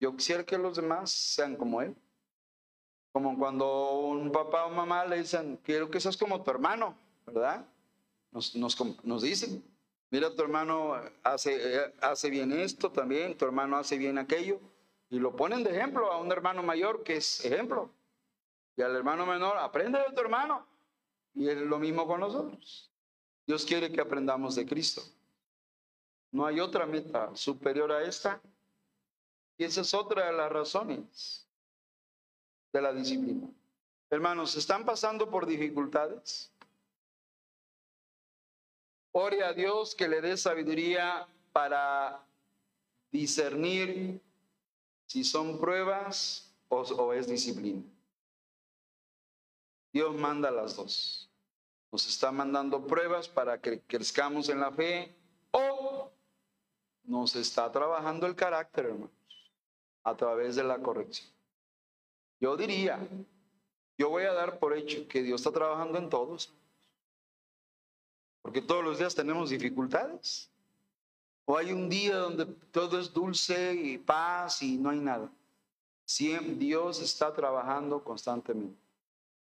yo 0.00 0.14
quisiera 0.16 0.44
que 0.44 0.58
los 0.58 0.76
demás 0.76 1.10
sean 1.10 1.56
como 1.56 1.82
él. 1.82 1.94
Como 3.12 3.38
cuando 3.38 4.00
un 4.00 4.30
papá 4.30 4.66
o 4.66 4.70
mamá 4.70 5.04
le 5.06 5.18
dicen, 5.18 5.58
quiero 5.62 5.90
que 5.90 6.00
seas 6.00 6.16
como 6.16 6.42
tu 6.42 6.50
hermano, 6.50 6.96
¿verdad? 7.26 7.64
Nos, 8.30 8.54
nos, 8.54 9.04
nos 9.04 9.22
dicen, 9.22 9.64
Mira, 10.10 10.34
tu 10.34 10.42
hermano 10.42 10.94
hace, 11.24 11.92
hace 12.00 12.30
bien 12.30 12.52
esto 12.52 12.90
también, 12.90 13.36
tu 13.36 13.44
hermano 13.44 13.76
hace 13.76 13.98
bien 13.98 14.18
aquello. 14.18 14.60
Y 15.10 15.18
lo 15.18 15.34
ponen 15.34 15.64
de 15.64 15.70
ejemplo 15.70 16.10
a 16.12 16.18
un 16.18 16.30
hermano 16.30 16.62
mayor 16.62 17.02
que 17.02 17.16
es 17.16 17.44
ejemplo. 17.44 17.90
Y 18.76 18.82
al 18.82 18.94
hermano 18.94 19.26
menor, 19.26 19.58
aprende 19.58 19.98
de 19.98 20.14
tu 20.14 20.20
hermano. 20.20 20.66
Y 21.34 21.48
es 21.48 21.56
lo 21.58 21.78
mismo 21.78 22.06
con 22.06 22.20
nosotros. 22.20 22.90
Dios 23.46 23.64
quiere 23.64 23.90
que 23.90 24.00
aprendamos 24.00 24.54
de 24.54 24.66
Cristo. 24.66 25.02
No 26.30 26.46
hay 26.46 26.60
otra 26.60 26.86
meta 26.86 27.34
superior 27.34 27.90
a 27.92 28.02
esta. 28.02 28.40
Y 29.58 29.64
esa 29.64 29.80
es 29.80 29.94
otra 29.94 30.26
de 30.26 30.32
las 30.32 30.52
razones 30.52 31.46
de 32.72 32.82
la 32.82 32.92
disciplina. 32.92 33.48
Hermanos, 34.10 34.54
¿están 34.56 34.84
pasando 34.84 35.30
por 35.30 35.46
dificultades? 35.46 36.52
Ore 39.12 39.42
a 39.42 39.52
Dios 39.52 39.94
que 39.94 40.08
le 40.08 40.20
dé 40.20 40.36
sabiduría 40.36 41.26
para 41.52 42.22
discernir 43.10 44.20
si 45.06 45.24
son 45.24 45.58
pruebas 45.58 46.54
o, 46.68 47.12
es 47.14 47.26
disciplina. 47.26 47.82
Dios 49.92 50.14
manda 50.14 50.50
las 50.50 50.76
dos. 50.76 51.30
Nos 51.90 52.06
está 52.06 52.30
mandando 52.30 52.86
pruebas 52.86 53.26
para 53.28 53.58
que 53.58 53.80
crezcamos 53.80 54.50
en 54.50 54.60
la 54.60 54.70
fe 54.70 55.16
o 55.52 56.10
nos 57.04 57.34
está 57.36 57.72
trabajando 57.72 58.26
el 58.26 58.34
carácter, 58.34 58.86
hermanos, 58.86 59.15
a 60.06 60.16
través 60.16 60.54
de 60.54 60.62
la 60.62 60.78
corrección. 60.78 61.28
Yo 62.38 62.56
diría, 62.56 62.96
yo 63.98 64.08
voy 64.08 64.22
a 64.22 64.32
dar 64.32 64.60
por 64.60 64.76
hecho 64.76 65.08
que 65.08 65.20
Dios 65.20 65.40
está 65.40 65.50
trabajando 65.50 65.98
en 65.98 66.08
todos, 66.08 66.52
porque 68.40 68.62
todos 68.62 68.84
los 68.84 68.98
días 68.98 69.16
tenemos 69.16 69.50
dificultades. 69.50 70.48
O 71.44 71.58
hay 71.58 71.72
un 71.72 71.88
día 71.88 72.18
donde 72.18 72.46
todo 72.70 73.00
es 73.00 73.12
dulce 73.12 73.74
y 73.74 73.98
paz 73.98 74.62
y 74.62 74.76
no 74.76 74.90
hay 74.90 75.00
nada. 75.00 75.28
Dios 76.56 77.00
está 77.00 77.34
trabajando 77.34 78.02
constantemente. 78.04 78.78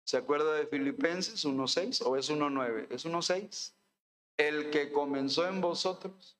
¿Se 0.06 0.18
acuerda 0.18 0.54
de 0.54 0.66
Filipenses 0.66 1.46
1.6 1.46 2.04
o 2.04 2.16
es 2.18 2.32
1.9? 2.32 2.88
Es 2.90 3.06
1.6. 3.06 3.74
El 4.38 4.72
que 4.72 4.92
comenzó 4.92 5.48
en 5.48 5.62
vosotros 5.62 6.36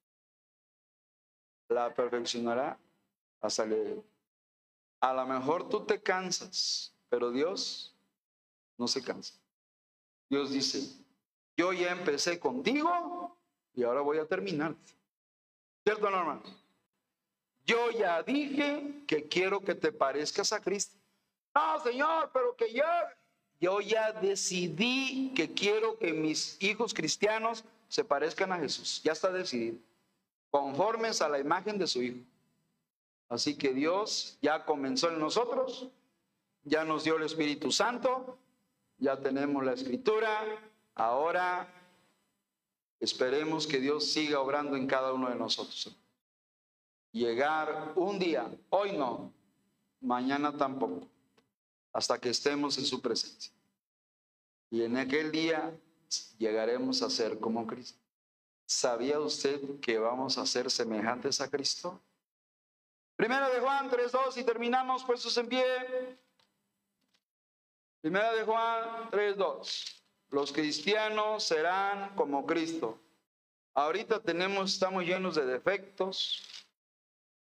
la 1.70 1.94
perfeccionará 1.94 2.80
A 3.42 5.14
lo 5.14 5.26
mejor 5.26 5.70
tú 5.70 5.86
te 5.86 6.02
cansas, 6.02 6.94
pero 7.10 7.32
Dios 7.32 7.96
no 8.78 8.88
se 8.88 9.04
cansa. 9.04 9.34
Dios 10.30 10.52
dice, 10.52 10.96
yo 11.56 11.72
ya 11.74 11.92
empecé 11.92 12.40
contigo 12.40 13.38
y 13.74 13.84
ahora 13.84 14.02
voy 14.02 14.18
a 14.18 14.26
terminar. 14.26 14.76
¿Cierto, 15.84 16.10
Norma? 16.10 16.42
Yo 17.66 17.92
ya 17.92 18.24
dije 18.24 19.04
que 19.08 19.28
quiero 19.28 19.62
que 19.62 19.76
te 19.76 19.92
parezcas 19.92 20.52
a 20.52 20.60
Cristo. 20.60 20.98
No, 21.54 21.80
Señor, 21.80 22.30
pero 22.34 22.56
que 22.56 22.72
ya 22.74 23.18
yo 23.60 23.82
ya 23.82 24.12
decidí 24.12 25.34
que 25.36 25.54
quiero 25.54 25.98
que 25.98 26.14
mis 26.14 26.62
hijos 26.62 26.94
cristianos 26.94 27.64
se 27.90 28.04
parezcan 28.04 28.52
a 28.52 28.58
Jesús. 28.58 29.02
Ya 29.04 29.14
está 29.14 29.32
decidido. 29.32 29.78
Conformes 30.52 31.22
a 31.22 31.30
la 31.30 31.40
imagen 31.40 31.78
de 31.78 31.88
su 31.88 32.02
Hijo. 32.02 32.20
Así 33.30 33.58
que 33.58 33.74
Dios 33.74 34.38
ya 34.42 34.66
comenzó 34.66 35.10
en 35.10 35.20
nosotros, 35.20 35.90
ya 36.64 36.84
nos 36.86 37.04
dio 37.04 37.18
el 37.18 37.24
Espíritu 37.24 37.72
Santo, 37.72 38.38
ya 38.98 39.20
tenemos 39.20 39.64
la 39.64 39.74
Escritura. 39.74 40.44
Ahora 40.96 41.68
esperemos 43.00 43.68
que 43.68 43.80
Dios 43.80 44.06
siga 44.06 44.40
obrando 44.40 44.76
en 44.76 44.88
cada 44.88 45.14
uno 45.14 45.30
de 45.30 45.36
nosotros. 45.36 45.96
Llegar 47.12 47.94
un 47.96 48.20
día, 48.20 48.50
hoy 48.70 48.94
no, 48.98 49.34
mañana 50.02 50.56
tampoco 50.56 51.08
hasta 51.98 52.20
que 52.20 52.30
estemos 52.30 52.78
en 52.78 52.86
su 52.86 53.02
presencia. 53.02 53.52
Y 54.70 54.84
en 54.84 54.98
aquel 54.98 55.32
día 55.32 55.76
llegaremos 56.38 57.02
a 57.02 57.10
ser 57.10 57.40
como 57.40 57.66
Cristo. 57.66 58.00
¿Sabía 58.66 59.20
usted 59.20 59.80
que 59.80 59.98
vamos 59.98 60.38
a 60.38 60.46
ser 60.46 60.70
semejantes 60.70 61.42
a 61.42 61.50
Cristo? 61.50 62.00
Primera 63.18 63.50
de 63.50 63.60
Juan 63.60 63.90
3.2 63.90 64.38
y 64.38 64.44
terminamos 64.44 65.04
puestos 65.04 65.36
en 65.38 65.50
pie. 65.50 65.66
Primera 68.00 68.32
de 68.32 68.44
Juan 68.44 69.10
3.2. 69.10 70.04
Los 70.30 70.52
cristianos 70.52 71.44
serán 71.44 72.16
como 72.16 72.46
Cristo. 72.46 73.00
Ahorita 73.74 74.22
tenemos, 74.22 74.72
estamos 74.72 75.04
llenos 75.04 75.34
de 75.34 75.48
defectos, 75.48 76.44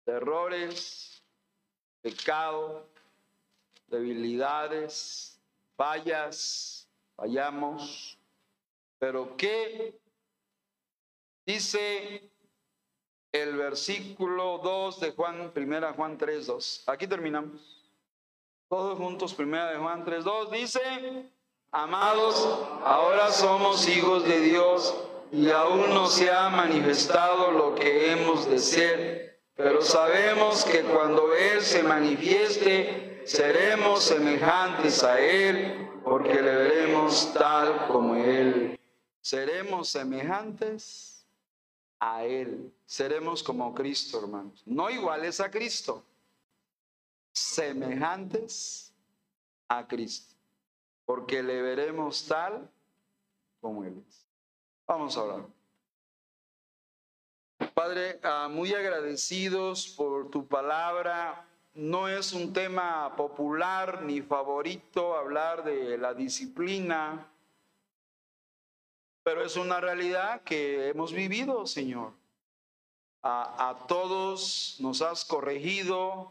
de 0.05 0.13
errores, 0.13 1.21
pecado, 2.01 2.89
debilidades, 3.89 5.41
fallas, 5.77 6.89
fallamos, 7.17 8.17
pero 9.01 9.37
¿qué 9.37 9.99
dice 11.45 12.31
el 13.33 13.57
versículo 13.57 14.59
2 14.59 15.01
de 15.01 15.13
Juan, 15.13 15.51
primera 15.53 15.93
Juan 15.93 16.17
3, 16.17 16.47
2? 16.47 16.85
Aquí 16.87 17.07
terminamos. 17.07 17.85
Todos 18.69 18.99
juntos, 18.99 19.35
primera 19.35 19.71
de 19.71 19.79
Juan 19.79 20.05
3, 20.05 20.25
2, 20.25 20.51
dice, 20.51 20.81
amados, 21.71 22.37
ahora 22.85 23.31
somos 23.31 23.89
hijos 23.89 24.25
de 24.25 24.41
Dios 24.41 24.95
y 25.31 25.51
aún 25.51 25.91
no 25.91 26.07
se 26.09 26.31
ha 26.31 26.49
manifestado 26.49 27.53
lo 27.53 27.75
que 27.75 28.11
hemos 28.11 28.49
de 28.49 28.59
ser, 28.59 29.41
pero 29.55 29.83
sabemos 29.83 30.65
que 30.65 30.83
cuando 30.83 31.35
Él 31.35 31.61
se 31.63 31.83
manifieste, 31.83 33.23
seremos 33.25 34.03
semejantes 34.03 35.03
a 35.05 35.21
Él, 35.21 35.89
porque 36.05 36.35
le 36.35 36.55
veremos 36.55 37.33
tal 37.35 37.87
como 37.87 38.17
Él. 38.17 38.79
Seremos 39.21 39.89
semejantes 39.89 41.16
a 41.99 42.25
Él. 42.25 42.73
Seremos 42.85 43.43
como 43.43 43.75
Cristo, 43.75 44.21
hermanos. 44.21 44.63
No 44.67 44.91
iguales 44.91 45.41
a 45.41 45.51
Cristo, 45.51 46.05
semejantes 47.33 48.93
a 49.69 49.87
Cristo, 49.87 50.35
porque 51.05 51.43
le 51.43 51.63
veremos 51.63 52.27
tal 52.27 52.71
como 53.61 53.85
Él 53.85 54.03
es. 54.09 54.27
Vamos 54.87 55.17
a 55.17 55.21
hablar. 55.21 55.47
Padre, 57.75 58.21
ah, 58.23 58.49
muy 58.51 58.73
agradecidos 58.73 59.89
por 59.89 60.31
tu 60.31 60.47
palabra 60.47 61.47
no 61.77 62.09
es 62.09 62.33
un 62.33 62.55
tema 62.55 63.15
popular 63.17 64.01
ni 64.03 64.23
favorito 64.23 65.15
hablar 65.15 65.63
de 65.63 65.99
la 65.99 66.15
disciplina, 66.15 67.31
pero 69.27 69.43
es 69.43 69.57
una 69.57 69.81
realidad 69.81 70.43
que 70.43 70.87
hemos 70.89 71.13
vivido, 71.13 71.67
Señor. 71.67 72.13
A, 73.25 73.77
todos 73.89 74.77
nos 74.79 75.03
has 75.03 75.25
corregido 75.25 76.31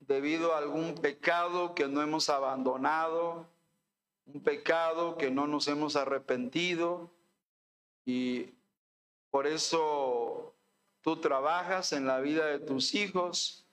debido 0.00 0.52
a 0.52 0.58
algún 0.58 0.96
pecado 0.96 1.76
que 1.76 1.86
no 1.86 2.02
hemos 2.02 2.28
abandonado, 2.28 3.46
un 4.26 4.42
pecado 4.42 5.16
que 5.16 5.30
no 5.30 5.46
nos 5.46 5.68
hemos 5.68 5.94
arrepentido 5.94 7.08
y 8.04 8.48
por 9.30 9.46
eso 9.46 10.56
tú 11.02 11.20
trabajas 11.20 11.92
en 11.92 12.04
la 12.04 12.18
vida 12.18 12.46
de 12.46 12.58
tus 12.58 12.96
hijos 12.96 13.64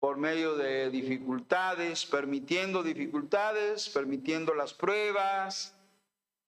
por 0.00 0.16
medio 0.16 0.56
de 0.56 0.88
dificultades, 0.88 2.06
permitiendo 2.06 2.82
dificultades, 2.82 3.90
permitiendo 3.90 4.54
las 4.54 4.72
pruebas, 4.72 5.76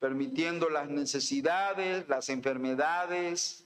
permitiendo 0.05 0.69
las 0.69 0.91
necesidades, 0.91 2.07
las 2.11 2.29
enfermedades, 2.29 3.65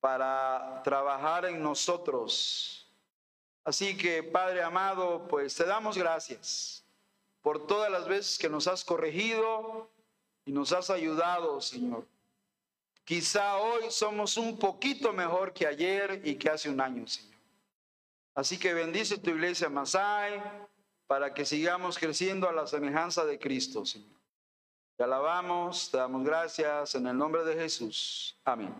para 0.00 0.80
trabajar 0.82 1.44
en 1.44 1.62
nosotros. 1.62 2.90
Así 3.64 3.94
que, 3.94 4.22
Padre 4.22 4.62
amado, 4.62 5.28
pues 5.28 5.54
te 5.54 5.66
damos 5.66 5.98
gracias 5.98 6.82
por 7.42 7.66
todas 7.66 7.90
las 7.90 8.08
veces 8.08 8.38
que 8.38 8.48
nos 8.48 8.66
has 8.66 8.82
corregido 8.82 9.90
y 10.46 10.52
nos 10.52 10.72
has 10.72 10.88
ayudado, 10.88 11.60
Señor. 11.60 12.06
Quizá 13.04 13.58
hoy 13.58 13.90
somos 13.90 14.38
un 14.38 14.58
poquito 14.58 15.12
mejor 15.12 15.52
que 15.52 15.66
ayer 15.66 16.22
y 16.24 16.36
que 16.36 16.48
hace 16.48 16.70
un 16.70 16.80
año, 16.80 17.06
Señor. 17.06 17.38
Así 18.34 18.56
que 18.56 18.72
bendice 18.72 19.18
tu 19.18 19.28
iglesia 19.28 19.68
Masai 19.68 20.42
para 21.06 21.34
que 21.34 21.44
sigamos 21.44 21.98
creciendo 21.98 22.48
a 22.48 22.52
la 22.52 22.66
semejanza 22.66 23.26
de 23.26 23.38
Cristo, 23.38 23.84
Señor. 23.84 24.17
Te 24.98 25.04
alabamos, 25.04 25.92
te 25.92 25.96
damos 25.96 26.24
gracias 26.24 26.96
en 26.96 27.06
el 27.06 27.16
nombre 27.16 27.44
de 27.44 27.54
Jesús. 27.54 28.36
Amén. 28.44 28.74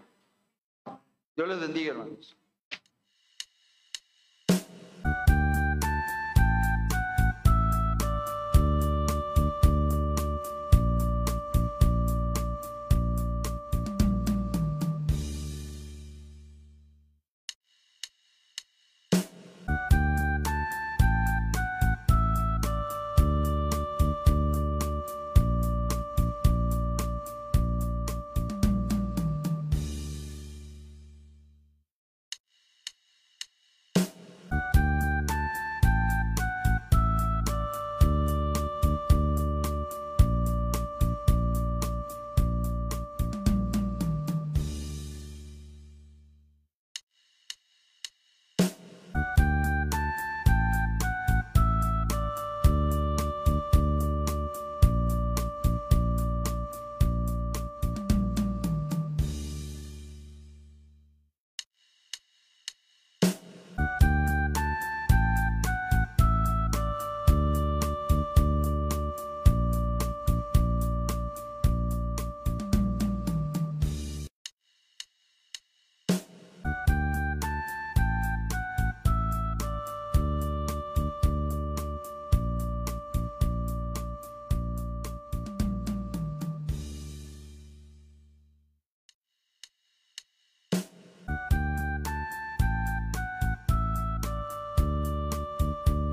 Dios 1.36 1.48
les 1.48 1.60
bendiga, 1.60 1.92
hermanos. 1.92 2.36